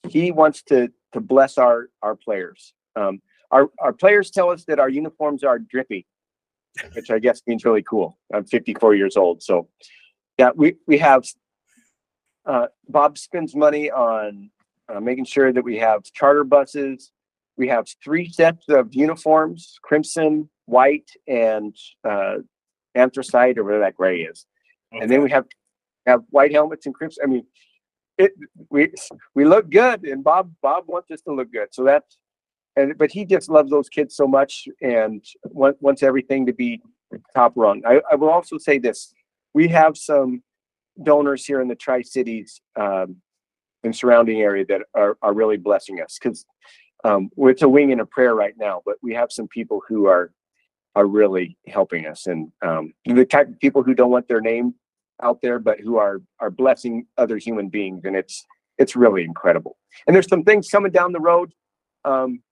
he 0.08 0.30
wants 0.30 0.62
to 0.64 0.88
to 1.12 1.20
bless 1.20 1.58
our 1.58 1.88
our 2.02 2.14
players. 2.14 2.72
Um, 2.94 3.20
our 3.50 3.70
our 3.80 3.92
players 3.92 4.30
tell 4.30 4.50
us 4.50 4.64
that 4.66 4.78
our 4.78 4.88
uniforms 4.88 5.42
are 5.42 5.58
drippy, 5.58 6.06
which 6.92 7.10
I 7.10 7.18
guess 7.18 7.42
means 7.46 7.64
really 7.64 7.82
cool. 7.82 8.18
I'm 8.32 8.44
54 8.44 8.94
years 8.94 9.16
old, 9.16 9.42
so 9.42 9.68
yeah, 10.38 10.50
we 10.54 10.76
we 10.86 10.98
have. 10.98 11.24
Uh, 12.46 12.68
Bob 12.88 13.18
spends 13.18 13.54
money 13.54 13.90
on 13.90 14.50
uh, 14.88 15.00
making 15.00 15.26
sure 15.26 15.52
that 15.52 15.62
we 15.62 15.76
have 15.76 16.04
charter 16.04 16.44
buses, 16.44 17.12
we 17.58 17.68
have 17.68 17.86
three 18.02 18.28
sets 18.28 18.68
of 18.68 18.94
uniforms 18.94 19.78
crimson 19.82 20.48
white 20.66 21.10
and 21.26 21.76
uh, 22.08 22.36
anthracite 22.94 23.58
or 23.58 23.64
whatever 23.64 23.82
that 23.82 23.94
gray 23.94 24.20
is 24.20 24.46
okay. 24.94 25.02
and 25.02 25.10
then 25.10 25.22
we 25.22 25.30
have 25.30 25.44
have 26.06 26.22
white 26.30 26.52
helmets 26.52 26.86
and 26.86 26.94
crimson 26.94 27.22
i 27.24 27.26
mean 27.26 27.44
it 28.16 28.32
we 28.70 28.90
we 29.34 29.44
look 29.44 29.68
good 29.70 30.04
and 30.04 30.24
bob 30.24 30.50
bob 30.62 30.84
wants 30.86 31.10
us 31.10 31.20
to 31.20 31.32
look 31.32 31.52
good 31.52 31.68
so 31.72 31.84
that's 31.84 32.16
and 32.76 32.96
but 32.96 33.10
he 33.10 33.24
just 33.24 33.50
loves 33.50 33.70
those 33.70 33.88
kids 33.88 34.16
so 34.16 34.26
much 34.26 34.66
and 34.80 35.24
wants 35.44 36.02
everything 36.02 36.46
to 36.46 36.52
be 36.52 36.80
top 37.34 37.52
rung 37.56 37.82
i, 37.86 38.00
I 38.10 38.14
will 38.14 38.30
also 38.30 38.56
say 38.58 38.78
this 38.78 39.12
we 39.54 39.68
have 39.68 39.96
some 39.96 40.42
donors 41.02 41.44
here 41.44 41.60
in 41.60 41.68
the 41.68 41.74
tri-cities 41.74 42.60
um, 42.78 43.16
and 43.84 43.94
surrounding 43.94 44.40
area 44.40 44.64
that 44.66 44.82
are, 44.94 45.16
are 45.22 45.32
really 45.32 45.56
blessing 45.56 46.00
us 46.00 46.18
because 46.20 46.44
um, 47.04 47.30
it's 47.38 47.62
a 47.62 47.68
wing 47.68 47.92
and 47.92 48.00
a 48.00 48.06
prayer 48.06 48.34
right 48.34 48.54
now, 48.58 48.82
but 48.84 48.96
we 49.02 49.14
have 49.14 49.30
some 49.32 49.48
people 49.48 49.82
who 49.88 50.06
are 50.06 50.32
are 50.94 51.06
really 51.06 51.56
helping 51.68 52.06
us, 52.06 52.26
and 52.26 52.50
um, 52.62 52.92
the 53.04 53.24
type 53.24 53.48
of 53.48 53.58
people 53.60 53.82
who 53.82 53.94
don't 53.94 54.10
want 54.10 54.26
their 54.26 54.40
name 54.40 54.74
out 55.22 55.40
there, 55.42 55.58
but 55.58 55.78
who 55.80 55.96
are 55.96 56.20
are 56.40 56.50
blessing 56.50 57.06
other 57.16 57.36
human 57.36 57.68
beings, 57.68 58.04
and 58.04 58.16
it's 58.16 58.44
it's 58.78 58.96
really 58.96 59.24
incredible. 59.24 59.76
And 60.06 60.14
there's 60.14 60.28
some 60.28 60.44
things 60.44 60.68
coming 60.68 60.92
down 60.92 61.12
the 61.12 61.20
road 61.20 61.52
um, 62.04 62.42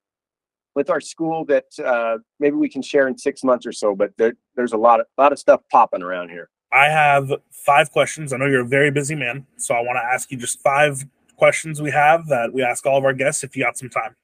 with 0.74 0.90
our 0.90 1.00
school 1.00 1.44
that 1.46 1.66
uh, 1.84 2.18
maybe 2.38 2.56
we 2.56 2.68
can 2.68 2.82
share 2.82 3.08
in 3.08 3.16
six 3.16 3.42
months 3.42 3.66
or 3.66 3.72
so. 3.72 3.94
But 3.94 4.12
there, 4.16 4.34
there's 4.54 4.72
a 4.72 4.78
lot 4.78 5.00
of 5.00 5.06
lot 5.18 5.32
of 5.32 5.38
stuff 5.38 5.62
popping 5.72 6.02
around 6.02 6.28
here. 6.28 6.50
I 6.72 6.86
have 6.86 7.32
five 7.50 7.90
questions. 7.90 8.32
I 8.32 8.36
know 8.36 8.46
you're 8.46 8.64
a 8.64 8.68
very 8.68 8.90
busy 8.90 9.14
man, 9.14 9.46
so 9.56 9.74
I 9.74 9.80
want 9.80 9.96
to 9.96 10.04
ask 10.04 10.30
you 10.30 10.36
just 10.36 10.60
five 10.60 11.04
questions 11.36 11.82
we 11.82 11.90
have 11.90 12.26
that 12.28 12.52
we 12.52 12.62
ask 12.62 12.86
all 12.86 12.96
of 12.96 13.04
our 13.04 13.12
guests 13.12 13.44
if 13.44 13.56
you 13.56 13.64
got 13.64 13.76
some 13.76 13.90
time. 13.90 14.16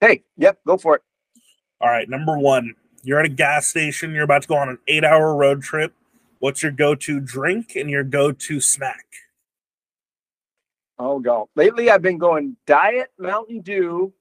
Hey, 0.00 0.24
yep, 0.36 0.58
go 0.66 0.76
for 0.76 0.96
it. 0.96 1.02
All 1.80 1.88
right, 1.88 2.08
number 2.08 2.38
one, 2.38 2.74
you're 3.02 3.18
at 3.18 3.26
a 3.26 3.30
gas 3.30 3.66
station. 3.66 4.12
You're 4.12 4.24
about 4.24 4.42
to 4.42 4.48
go 4.48 4.56
on 4.56 4.68
an 4.68 4.78
eight-hour 4.88 5.34
road 5.36 5.62
trip. 5.62 5.92
What's 6.38 6.62
your 6.62 6.72
go-to 6.72 7.20
drink 7.20 7.76
and 7.76 7.90
your 7.90 8.04
go-to 8.04 8.60
snack? 8.60 9.06
Oh, 10.98 11.18
go. 11.18 11.48
Lately, 11.56 11.90
I've 11.90 12.02
been 12.02 12.18
going 12.18 12.56
Diet 12.66 13.08
Mountain 13.18 13.60
Dew 13.60 14.12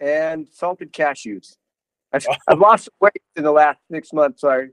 and 0.00 0.46
salted 0.52 0.92
cashews. 0.92 1.56
I've, 2.12 2.26
oh. 2.28 2.34
I've 2.46 2.58
lost 2.58 2.88
weight 3.00 3.22
in 3.36 3.42
the 3.42 3.52
last 3.52 3.78
six 3.90 4.12
months. 4.12 4.40
So 4.40 4.50
I, 4.50 4.66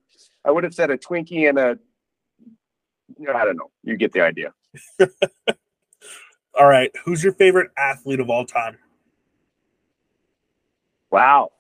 I 0.46 0.52
would 0.52 0.64
have 0.64 0.74
said 0.74 0.92
a 0.92 0.98
Twinkie 0.98 1.50
and 1.50 1.58
a 1.58 1.80
I 3.30 3.46
don't 3.46 3.58
know. 3.58 3.70
You 3.84 3.98
get 3.98 4.14
the 4.14 4.22
idea. 4.22 4.54
all 6.60 6.68
right. 6.68 6.92
Who's 7.04 7.24
your 7.24 7.34
favorite 7.34 7.72
athlete 7.78 8.20
of 8.20 8.30
all 8.30 8.46
time? 8.46 8.78
Wow. 11.12 11.52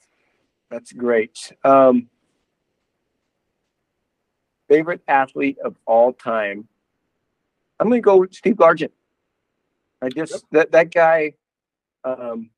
That's 0.69 0.93
great. 0.93 1.51
Um, 1.63 2.07
favorite 4.69 5.01
athlete 5.07 5.57
of 5.63 5.75
all 5.85 6.13
time. 6.13 6.67
I'm 7.79 7.89
going 7.89 8.01
to 8.01 8.05
go 8.05 8.17
with 8.17 8.33
Steve 8.33 8.55
Largent. 8.55 8.91
I 10.01 10.09
just 10.09 10.31
yep. 10.31 10.41
that 10.51 10.71
that 10.71 10.93
guy 10.93 11.33
um, 12.03 12.49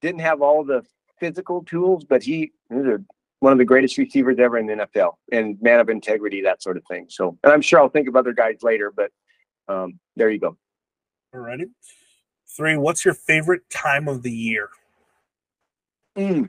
didn't 0.00 0.20
have 0.20 0.40
all 0.40 0.64
the 0.64 0.84
physical 1.18 1.64
tools, 1.64 2.04
but 2.04 2.22
he, 2.22 2.52
was 2.70 3.00
one 3.40 3.52
of 3.52 3.58
the 3.58 3.64
greatest 3.64 3.98
receivers 3.98 4.38
ever 4.38 4.58
in 4.58 4.66
the 4.66 4.74
NFL 4.74 5.14
and 5.32 5.60
man 5.60 5.80
of 5.80 5.88
integrity, 5.88 6.42
that 6.42 6.62
sort 6.62 6.76
of 6.76 6.84
thing. 6.88 7.06
So, 7.08 7.36
and 7.42 7.52
I'm 7.52 7.60
sure 7.60 7.80
I'll 7.80 7.88
think 7.88 8.08
of 8.08 8.16
other 8.16 8.32
guys 8.32 8.62
later, 8.62 8.92
but 8.94 9.10
um, 9.68 9.98
there 10.16 10.30
you 10.30 10.38
go. 10.38 10.56
All 11.34 11.40
righty. 11.40 11.66
Three, 12.56 12.76
what's 12.76 13.04
your 13.04 13.14
favorite 13.14 13.68
time 13.68 14.08
of 14.08 14.22
the 14.22 14.30
year? 14.30 14.70
Mm. 16.16 16.48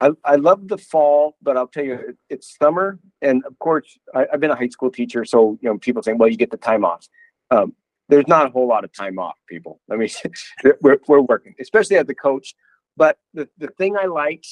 I, 0.00 0.10
I 0.24 0.36
love 0.36 0.68
the 0.68 0.78
fall, 0.78 1.36
but 1.42 1.56
I'll 1.56 1.66
tell 1.66 1.84
you, 1.84 2.16
it's 2.30 2.56
summer, 2.56 3.00
and 3.20 3.44
of 3.44 3.58
course, 3.58 3.98
I, 4.14 4.26
have 4.30 4.40
been 4.40 4.50
a 4.50 4.56
high 4.56 4.68
school 4.68 4.90
teacher, 4.90 5.24
so 5.24 5.58
you 5.60 5.68
know, 5.68 5.78
people 5.78 6.02
saying, 6.02 6.18
"Well, 6.18 6.28
you 6.28 6.36
get 6.36 6.50
the 6.50 6.56
time 6.56 6.84
off." 6.84 7.06
Um, 7.50 7.74
there's 8.08 8.28
not 8.28 8.46
a 8.46 8.50
whole 8.50 8.66
lot 8.68 8.84
of 8.84 8.92
time 8.92 9.18
off, 9.18 9.36
people. 9.48 9.80
I 9.90 9.96
mean, 9.96 10.08
we're 10.80 10.98
we're 11.08 11.20
working, 11.20 11.54
especially 11.60 11.96
as 11.96 12.08
a 12.08 12.14
coach. 12.14 12.54
But 12.96 13.18
the 13.34 13.48
the 13.58 13.68
thing 13.78 13.96
I 13.96 14.06
like 14.06 14.44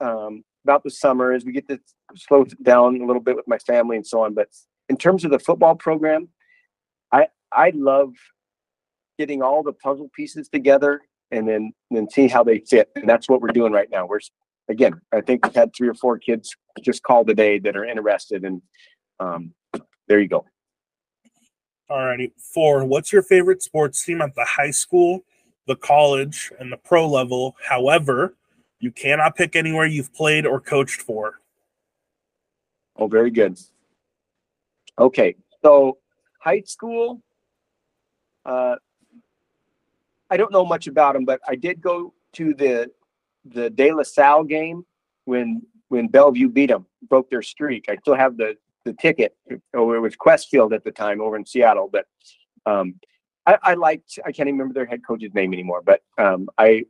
um, 0.00 0.44
about 0.64 0.82
the 0.82 0.90
summer 0.90 1.32
is 1.32 1.44
we 1.44 1.52
get 1.52 1.68
to 1.68 1.78
slow 2.16 2.44
down 2.62 3.00
a 3.00 3.06
little 3.06 3.22
bit 3.22 3.36
with 3.36 3.46
my 3.46 3.58
family 3.58 3.96
and 3.96 4.06
so 4.06 4.22
on. 4.24 4.34
But 4.34 4.48
in 4.88 4.96
terms 4.96 5.24
of 5.24 5.30
the 5.30 5.38
football 5.38 5.76
program, 5.76 6.28
I 7.12 7.28
I 7.52 7.70
love 7.74 8.14
getting 9.18 9.42
all 9.42 9.62
the 9.62 9.72
puzzle 9.72 10.10
pieces 10.14 10.48
together 10.48 11.02
and 11.30 11.48
then 11.48 11.72
then 11.90 12.08
see 12.10 12.28
how 12.28 12.44
they 12.44 12.58
fit. 12.60 12.90
And 12.96 13.08
that's 13.08 13.28
what 13.28 13.40
we're 13.40 13.48
doing 13.48 13.72
right 13.72 13.90
now. 13.90 14.06
We're 14.06 14.20
again, 14.68 15.00
I 15.12 15.20
think 15.20 15.44
we've 15.44 15.54
had 15.54 15.74
three 15.74 15.88
or 15.88 15.94
four 15.94 16.18
kids 16.18 16.54
just 16.80 17.02
call 17.02 17.24
today 17.24 17.58
that 17.60 17.76
are 17.76 17.84
interested, 17.84 18.44
and 18.44 18.62
um, 19.20 19.52
there 20.08 20.20
you 20.20 20.28
go. 20.28 20.44
All 21.88 22.04
righty. 22.04 22.32
Four, 22.38 22.84
what's 22.84 23.12
your 23.12 23.22
favorite 23.22 23.62
sports 23.62 24.04
team 24.04 24.22
at 24.22 24.34
the 24.34 24.44
high 24.44 24.70
school, 24.70 25.24
the 25.66 25.76
college, 25.76 26.50
and 26.58 26.72
the 26.72 26.76
pro 26.76 27.06
level? 27.08 27.56
However, 27.62 28.34
you 28.80 28.90
cannot 28.90 29.36
pick 29.36 29.54
anywhere 29.54 29.86
you've 29.86 30.12
played 30.14 30.46
or 30.46 30.60
coached 30.60 31.02
for. 31.02 31.40
Oh, 32.96 33.08
very 33.08 33.30
good. 33.30 33.58
Okay. 34.98 35.36
So, 35.62 35.98
high 36.40 36.62
school, 36.62 37.22
uh, 38.44 38.76
I 40.32 40.38
don't 40.38 40.50
know 40.50 40.64
much 40.64 40.86
about 40.86 41.12
them, 41.12 41.26
but 41.26 41.40
I 41.46 41.56
did 41.56 41.82
go 41.82 42.14
to 42.32 42.54
the 42.54 42.90
the 43.44 43.68
De 43.68 43.92
La 43.92 44.02
Salle 44.02 44.44
game 44.44 44.86
when 45.26 45.60
when 45.88 46.08
Bellevue 46.08 46.48
beat 46.48 46.70
them, 46.70 46.86
broke 47.06 47.28
their 47.28 47.42
streak. 47.42 47.84
I 47.90 47.96
still 47.96 48.14
have 48.14 48.38
the 48.38 48.56
the 48.86 48.94
ticket. 48.94 49.36
Oh, 49.74 49.92
it 49.92 49.98
was 49.98 50.16
Qwest 50.16 50.46
Field 50.46 50.72
at 50.72 50.84
the 50.84 50.90
time 50.90 51.20
over 51.20 51.36
in 51.36 51.44
Seattle, 51.44 51.90
but 51.92 52.06
um, 52.64 52.94
I, 53.44 53.58
I, 53.62 53.74
liked. 53.74 54.18
I 54.24 54.32
can't 54.32 54.48
even 54.48 54.54
remember 54.58 54.72
their 54.72 54.86
head 54.86 55.06
coach's 55.06 55.34
name 55.34 55.52
anymore, 55.52 55.82
but 55.84 56.00
um, 56.16 56.48
I 56.56 56.86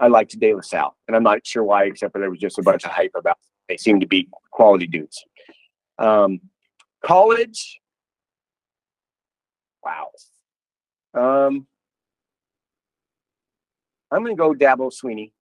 I 0.00 0.06
liked 0.08 0.38
De 0.38 0.54
La 0.54 0.62
Salle, 0.62 0.96
and 1.06 1.14
I'm 1.14 1.22
not 1.22 1.46
sure 1.46 1.64
why, 1.64 1.84
except 1.84 2.14
for 2.14 2.18
there 2.18 2.30
was 2.30 2.40
just 2.40 2.58
a 2.58 2.62
bunch 2.62 2.84
of 2.84 2.92
hype 2.92 3.12
about. 3.14 3.36
They 3.68 3.76
seemed 3.76 4.00
to 4.00 4.06
be 4.06 4.30
quality 4.50 4.86
dudes. 4.86 5.22
Um, 5.98 6.40
college, 7.04 7.78
wow. 9.84 10.08
Um, 11.12 11.66
I'm 14.10 14.22
going 14.24 14.36
to 14.36 14.40
go 14.40 14.54
Dabo 14.54 14.92
Swinney. 14.92 15.32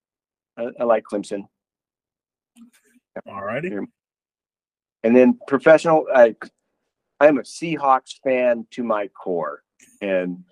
I, 0.57 0.69
I 0.79 0.83
like 0.83 1.03
Clemson. 1.11 1.47
All 3.27 3.43
righty. 3.43 3.71
And 5.03 5.15
then 5.15 5.37
professional, 5.47 6.05
I 6.13 6.35
I'm 7.19 7.37
a 7.37 7.43
Seahawks 7.43 8.19
fan 8.23 8.67
to 8.71 8.83
my 8.83 9.07
core, 9.07 9.61
and 10.01 10.43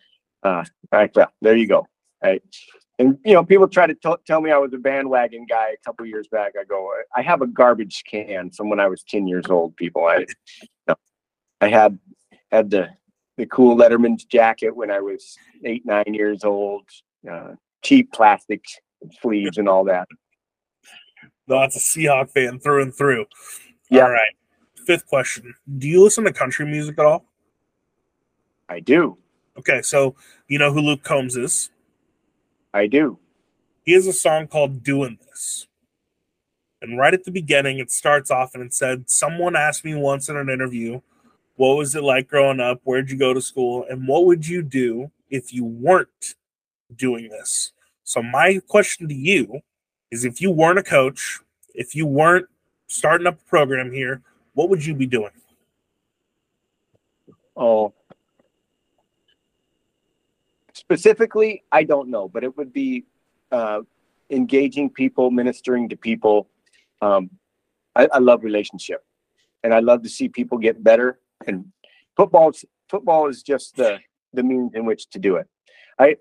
uh, 0.43 0.64
I, 0.91 1.09
well, 1.14 1.32
there 1.41 1.57
you 1.57 1.68
go. 1.68 1.88
I, 2.24 2.39
and 2.99 3.18
you 3.26 3.34
know, 3.34 3.43
people 3.43 3.68
try 3.68 3.88
to 3.88 3.95
t- 3.95 4.16
tell 4.26 4.39
me 4.39 4.51
I 4.51 4.57
was 4.57 4.74
a 4.74 4.78
bandwagon 4.78 5.45
guy 5.45 5.70
a 5.72 5.78
couple 5.86 6.05
years 6.05 6.28
back. 6.28 6.53
I 6.59 6.64
go, 6.64 6.89
I 7.16 7.22
have 7.22 7.41
a 7.41 7.47
garbage 7.47 8.03
can 8.09 8.51
from 8.51 8.70
when 8.70 8.80
I 8.80 8.88
was 8.88 9.03
ten 9.03 9.28
years 9.28 9.45
old. 9.49 9.76
People, 9.76 10.05
I, 10.05 10.20
you 10.61 10.68
know, 10.88 10.95
I 11.59 11.68
had 11.68 11.99
had 12.51 12.70
the 12.70 12.89
the 13.38 13.45
cool 13.47 13.76
Letterman's 13.76 14.24
jacket 14.26 14.76
when 14.76 14.91
I 14.91 15.01
was 15.01 15.36
eight 15.66 15.86
nine 15.86 16.14
years 16.14 16.43
old. 16.43 16.88
Uh, 17.30 17.55
cheap 17.84 18.11
plastic 18.11 18.63
sleeves 19.21 19.57
and 19.57 19.69
all 19.69 19.84
that. 19.86 20.07
No, 21.47 21.59
that's 21.59 21.75
a 21.75 21.79
Seahawk 21.79 22.31
fan 22.31 22.59
through 22.59 22.84
and 22.84 22.95
through. 22.95 23.25
Yeah. 23.89 24.03
All 24.03 24.11
right. 24.11 24.31
Fifth 24.86 25.05
question. 25.05 25.53
Do 25.77 25.88
you 25.88 26.03
listen 26.03 26.23
to 26.23 26.34
country 26.34 26.65
music 26.65 26.97
at 26.99 27.05
all? 27.05 27.25
I 28.69 28.79
do. 28.79 29.17
Okay, 29.57 29.81
so 29.81 30.15
you 30.47 30.57
know 30.57 30.71
who 30.71 30.79
Luke 30.79 31.03
Combs 31.03 31.36
is? 31.36 31.69
I 32.73 32.88
do. 32.88 33.19
He 33.84 33.91
has 33.93 34.07
a 34.07 34.13
song 34.13 34.47
called 34.47 34.84
Doing 34.84 35.19
This. 35.27 35.67
And 36.81 36.97
right 36.97 37.13
at 37.13 37.23
the 37.23 37.31
beginning, 37.31 37.79
it 37.79 37.91
starts 37.91 38.31
off 38.31 38.55
and 38.55 38.63
it 38.63 38.73
said, 38.73 39.09
Someone 39.09 39.55
asked 39.55 39.86
me 39.86 39.95
once 39.95 40.27
in 40.27 40.38
an 40.38 40.49
interview, 40.49 41.01
What 41.55 41.77
was 41.77 41.95
it 41.95 42.03
like 42.03 42.27
growing 42.27 42.59
up? 42.59 42.81
Where'd 42.84 43.11
you 43.11 43.17
go 43.17 43.34
to 43.34 43.41
school? 43.41 43.86
And 43.89 44.07
what 44.07 44.25
would 44.25 44.47
you 44.47 44.63
do 44.63 45.11
if 45.29 45.53
you 45.53 45.65
weren't 45.65 46.36
doing 46.97 47.29
this? 47.29 47.71
So 48.03 48.21
my 48.21 48.59
question 48.67 49.07
to 49.07 49.15
you 49.15 49.61
is 50.11 50.25
if 50.25 50.41
you 50.41 50.51
weren't 50.51 50.79
a 50.79 50.83
coach, 50.83 51.39
if 51.73 51.95
you 51.95 52.05
weren't 52.05 52.47
starting 52.87 53.27
up 53.27 53.39
a 53.39 53.49
program 53.49 53.91
here, 53.91 54.21
what 54.53 54.69
would 54.69 54.85
you 54.85 54.93
be 54.93 55.07
doing? 55.07 55.31
Oh, 57.55 57.93
specifically, 60.73 61.63
I 61.71 61.83
don't 61.83 62.09
know, 62.09 62.27
but 62.27 62.43
it 62.43 62.55
would 62.57 62.73
be 62.73 63.05
uh, 63.51 63.81
engaging 64.29 64.89
people, 64.89 65.31
ministering 65.31 65.89
to 65.89 65.95
people. 65.95 66.49
Um, 67.01 67.29
I, 67.95 68.07
I 68.11 68.19
love 68.19 68.43
relationship, 68.43 69.03
and 69.63 69.73
I 69.73 69.79
love 69.79 70.03
to 70.03 70.09
see 70.09 70.27
people 70.27 70.57
get 70.57 70.83
better. 70.83 71.19
And 71.47 71.71
football, 72.15 72.51
football 72.89 73.27
is 73.27 73.43
just 73.43 73.75
the 73.75 73.99
the 74.33 74.43
means 74.43 74.73
in 74.73 74.85
which 74.85 75.09
to 75.11 75.19
do 75.19 75.35
it. 75.35 75.47
I 75.99 76.17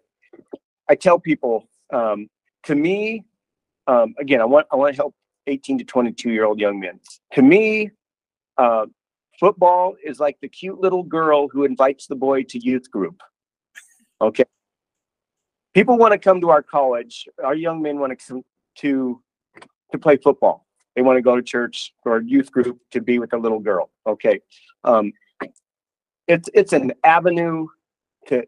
I 0.89 0.95
tell 0.95 1.19
people 1.19 1.69
um, 1.93 2.29
to 2.65 2.75
me, 2.75 3.25
um, 3.87 4.15
again, 4.19 4.41
I 4.41 4.45
want 4.45 4.67
I 4.73 4.77
want 4.77 4.95
to 4.95 4.97
help 4.97 5.15
18 5.47 5.79
to 5.79 5.85
22 5.85 6.31
year 6.31 6.45
old 6.45 6.61
young 6.61 6.81
men. 6.81 7.01
To 7.35 7.43
me, 7.43 7.91
uh, 8.59 8.87
football 9.39 9.95
is 10.05 10.21
like 10.21 10.39
the 10.41 10.49
cute 10.49 10.81
little 10.81 11.03
girl 11.03 11.49
who 11.49 11.65
invites 11.65 12.07
the 12.07 12.15
boy 12.15 12.45
to 12.45 12.59
youth 12.59 12.91
group. 12.91 13.21
Okay. 14.21 14.45
People 15.75 15.99
want 15.99 16.13
to 16.13 16.19
come 16.19 16.41
to 16.41 16.51
our 16.51 16.63
college. 16.63 17.27
Our 17.43 17.55
young 17.55 17.83
men 17.83 17.99
want 17.99 18.17
to 18.19 18.27
come 18.27 18.43
to 18.77 19.21
to 19.91 19.99
play 19.99 20.17
football. 20.17 20.67
They 20.95 21.03
want 21.03 21.17
to 21.17 21.23
go 21.23 21.37
to 21.37 21.43
church 21.43 21.95
or 22.05 22.21
youth 22.21 22.53
group 22.53 22.79
to 22.91 23.01
be 23.01 23.19
with 23.19 23.33
a 23.33 23.39
little 23.39 23.59
girl. 23.59 23.91
Okay. 24.07 24.41
Um, 24.85 25.13
it's 26.29 26.49
it's 26.55 26.73
an 26.73 26.93
avenue 27.05 27.67
to 28.29 28.47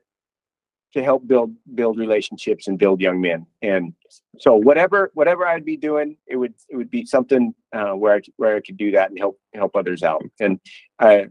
to 0.94 1.02
help 1.02 1.26
build 1.26 1.52
build 1.74 1.98
relationships 1.98 2.68
and 2.68 2.78
build 2.78 3.00
young 3.00 3.20
men. 3.20 3.46
And 3.62 3.92
so 4.38 4.54
whatever 4.54 5.10
whatever 5.14 5.46
I'd 5.46 5.64
be 5.64 5.76
doing, 5.76 6.16
it 6.26 6.36
would 6.36 6.54
it 6.68 6.76
would 6.76 6.90
be 6.90 7.04
something 7.04 7.54
uh, 7.72 7.92
where 7.92 8.14
I 8.14 8.20
where 8.36 8.56
I 8.56 8.60
could 8.60 8.76
do 8.76 8.92
that 8.92 9.10
and 9.10 9.18
help 9.18 9.38
help 9.54 9.76
others 9.76 10.02
out. 10.02 10.22
And 10.40 10.60
I, 10.98 11.26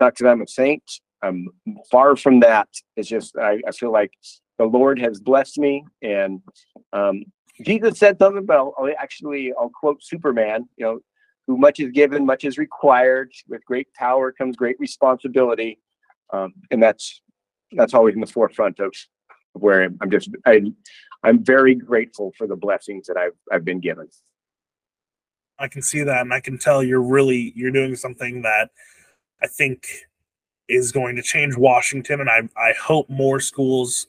not 0.00 0.14
because 0.14 0.26
I'm 0.26 0.42
a 0.42 0.48
saint, 0.48 0.82
I'm 1.22 1.48
far 1.90 2.16
from 2.16 2.40
that. 2.40 2.68
It's 2.96 3.08
just 3.08 3.36
I, 3.38 3.60
I 3.66 3.70
feel 3.72 3.92
like 3.92 4.12
the 4.58 4.64
Lord 4.64 4.98
has 5.00 5.20
blessed 5.20 5.58
me, 5.58 5.84
and 6.02 6.40
um, 6.92 7.24
Jesus 7.64 7.98
said 7.98 8.18
something. 8.18 8.44
But 8.44 8.56
I'll, 8.56 8.74
I'll 8.78 8.92
actually 8.98 9.52
I'll 9.58 9.70
quote 9.70 10.02
Superman. 10.02 10.68
You 10.76 10.84
know, 10.84 10.98
who 11.46 11.56
much 11.56 11.78
is 11.78 11.92
given, 11.92 12.26
much 12.26 12.44
is 12.44 12.58
required. 12.58 13.30
With 13.48 13.64
great 13.64 13.88
power 13.94 14.32
comes 14.32 14.56
great 14.56 14.80
responsibility. 14.80 15.78
Um, 16.32 16.54
and 16.72 16.82
that's 16.82 17.22
that's 17.72 17.94
always 17.94 18.14
in 18.14 18.20
the 18.20 18.26
forefront 18.26 18.78
of 18.78 18.94
where 19.52 19.90
I'm 20.00 20.10
just 20.10 20.30
I 20.44 20.62
I'm 21.22 21.42
very 21.44 21.74
grateful 21.74 22.32
for 22.36 22.46
the 22.46 22.56
blessings 22.56 23.06
that 23.06 23.16
I've 23.16 23.36
I've 23.50 23.64
been 23.64 23.80
given. 23.80 24.08
I 25.58 25.68
can 25.68 25.82
see 25.82 26.02
that 26.02 26.20
and 26.20 26.34
I 26.34 26.40
can 26.40 26.58
tell 26.58 26.82
you're 26.82 27.02
really 27.02 27.52
you're 27.56 27.70
doing 27.70 27.96
something 27.96 28.42
that 28.42 28.70
I 29.42 29.46
think 29.46 29.88
is 30.68 30.92
going 30.92 31.16
to 31.16 31.22
change 31.22 31.56
Washington 31.56 32.20
and 32.20 32.30
I 32.30 32.48
I 32.56 32.72
hope 32.80 33.08
more 33.08 33.40
schools 33.40 34.06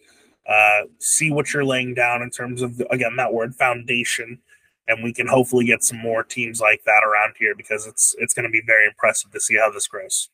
uh, 0.48 0.84
see 1.00 1.30
what 1.30 1.54
you're 1.54 1.66
laying 1.66 1.94
down 1.94 2.22
in 2.22 2.30
terms 2.30 2.62
of 2.62 2.82
again 2.92 3.16
that 3.18 3.34
word 3.34 3.56
foundation 3.56 4.40
and 4.88 5.04
we 5.04 5.14
can 5.14 5.28
hopefully 5.28 5.66
get 5.66 5.84
some 5.84 5.98
more 5.98 6.24
teams 6.24 6.62
like 6.62 6.82
that 6.86 7.04
around 7.04 7.36
here 7.38 7.54
because 7.56 7.86
it's 7.86 8.16
it's 8.20 8.34
going 8.34 8.46
to 8.46 8.50
be 8.50 8.62
very 8.66 8.88
impressive 8.88 9.32
to 9.32 9.40
see 9.40 9.58
how 9.58 9.70
this 9.70 9.88
grows. 9.88 10.30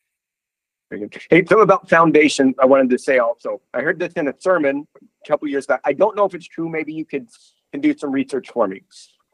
Hey, 1.29 1.43
something 1.45 1.61
about 1.61 1.89
foundation. 1.89 2.53
I 2.59 2.65
wanted 2.65 2.89
to 2.91 2.99
say 2.99 3.17
also. 3.17 3.61
I 3.73 3.81
heard 3.81 3.99
this 3.99 4.13
in 4.13 4.27
a 4.27 4.33
sermon 4.39 4.87
a 5.01 5.27
couple 5.27 5.47
years 5.47 5.65
back. 5.65 5.81
I 5.85 5.93
don't 5.93 6.15
know 6.15 6.25
if 6.25 6.35
it's 6.35 6.47
true. 6.47 6.69
Maybe 6.69 6.93
you 6.93 7.05
could 7.05 7.27
can 7.71 7.81
do 7.81 7.97
some 7.97 8.11
research 8.11 8.51
for 8.51 8.67
me. 8.67 8.83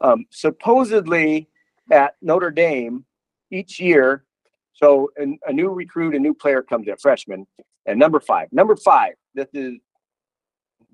Um, 0.00 0.24
supposedly, 0.30 1.48
at 1.90 2.14
Notre 2.22 2.50
Dame, 2.50 3.04
each 3.50 3.78
year, 3.78 4.24
so 4.72 5.10
an, 5.16 5.38
a 5.46 5.52
new 5.52 5.68
recruit, 5.68 6.14
a 6.14 6.18
new 6.18 6.32
player 6.32 6.62
comes 6.62 6.88
in, 6.88 6.96
freshman, 6.96 7.46
and 7.84 7.98
number 7.98 8.20
five, 8.20 8.48
number 8.52 8.76
five, 8.76 9.14
this 9.34 9.48
is 9.52 9.74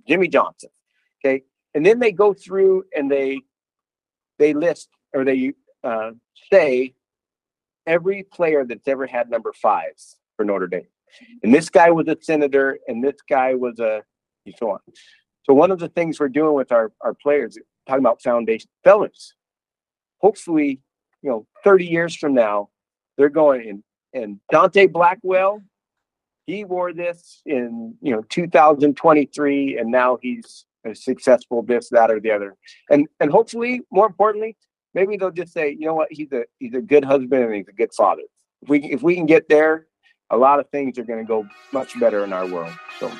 Jimmy 0.09 0.27
Johnson. 0.27 0.71
Okay, 1.25 1.45
and 1.75 1.87
then 1.87 2.01
they 2.01 2.11
go 2.11 2.35
through 2.35 2.85
and 2.97 3.11
they 3.11 3.41
they 4.39 4.53
list 4.53 4.89
or 5.13 5.25
they 5.25 5.53
uh, 5.85 6.11
say 6.53 6.95
every 7.87 8.25
player 8.25 8.65
that's 8.65 8.89
ever 8.89 9.07
had 9.07 9.31
number 9.31 9.53
fives 9.53 10.17
for 10.37 10.45
Notre 10.45 10.67
Dame. 10.67 10.87
And 11.43 11.55
this 11.55 11.71
guy 11.71 11.91
was 11.91 12.09
a 12.09 12.17
senator, 12.21 12.79
and 12.89 13.03
this 13.03 13.17
guy 13.29 13.55
was 13.55 13.79
a 13.79 14.03
and 14.45 14.55
so 14.59 14.71
on. 14.71 14.79
So 15.45 15.55
one 15.55 15.71
of 15.71 15.79
the 15.79 15.89
things 15.89 16.21
we're 16.21 16.29
doing 16.29 16.55
with 16.55 16.73
our, 16.73 16.93
our 17.01 17.15
players, 17.15 17.59
talking 17.87 18.01
about 18.01 18.23
foundation 18.23 18.69
fellas, 18.85 19.35
hopefully, 20.21 20.81
you 21.23 21.31
know, 21.31 21.47
30 21.65 21.87
years 21.87 22.15
from 22.17 22.35
now, 22.35 22.69
they're 23.17 23.29
going 23.29 23.69
in 23.69 23.83
and 24.17 24.41
Dante 24.51 24.87
Blackwell, 24.87 25.63
he 26.47 26.65
wore 26.65 26.93
this 26.93 27.43
in 27.45 27.95
you 28.01 28.13
know 28.13 28.23
2023, 28.29 29.79
and 29.79 29.91
now 29.91 30.19
he's 30.23 30.65
a 30.85 30.95
successful 30.95 31.63
this, 31.63 31.89
that, 31.91 32.11
or 32.11 32.21
the 32.21 32.31
other. 32.31 32.57
And 32.91 33.07
and 33.21 33.31
hopefully, 33.31 33.83
more 33.91 34.07
importantly, 34.07 34.57
maybe 34.95 35.17
they'll 35.17 35.31
just 35.31 35.53
say, 35.53 35.77
you 35.79 35.87
know 35.87 35.95
what, 35.95 36.09
he's 36.11 36.33
a 36.33 36.45
he's 36.59 36.75
a 36.75 36.81
good 36.81 37.05
husband 37.05 37.45
and 37.45 37.55
he's 37.55 37.69
a 37.69 37.73
good 37.73 37.93
father. 37.93 38.23
If 38.63 38.69
we 38.69 38.85
if 38.85 39.03
we 39.03 39.17
can 39.17 39.27
get 39.27 39.49
there, 39.49 39.87
a 40.31 40.37
lot 40.37 40.59
of 40.61 40.69
things 40.71 40.99
are 40.99 41.05
going 41.05 41.25
to 41.25 41.29
go 41.29 41.47
much 41.73 41.99
better 42.01 42.25
in 42.25 42.33
our 42.33 42.47
world. 42.47 42.73
So 42.99 43.11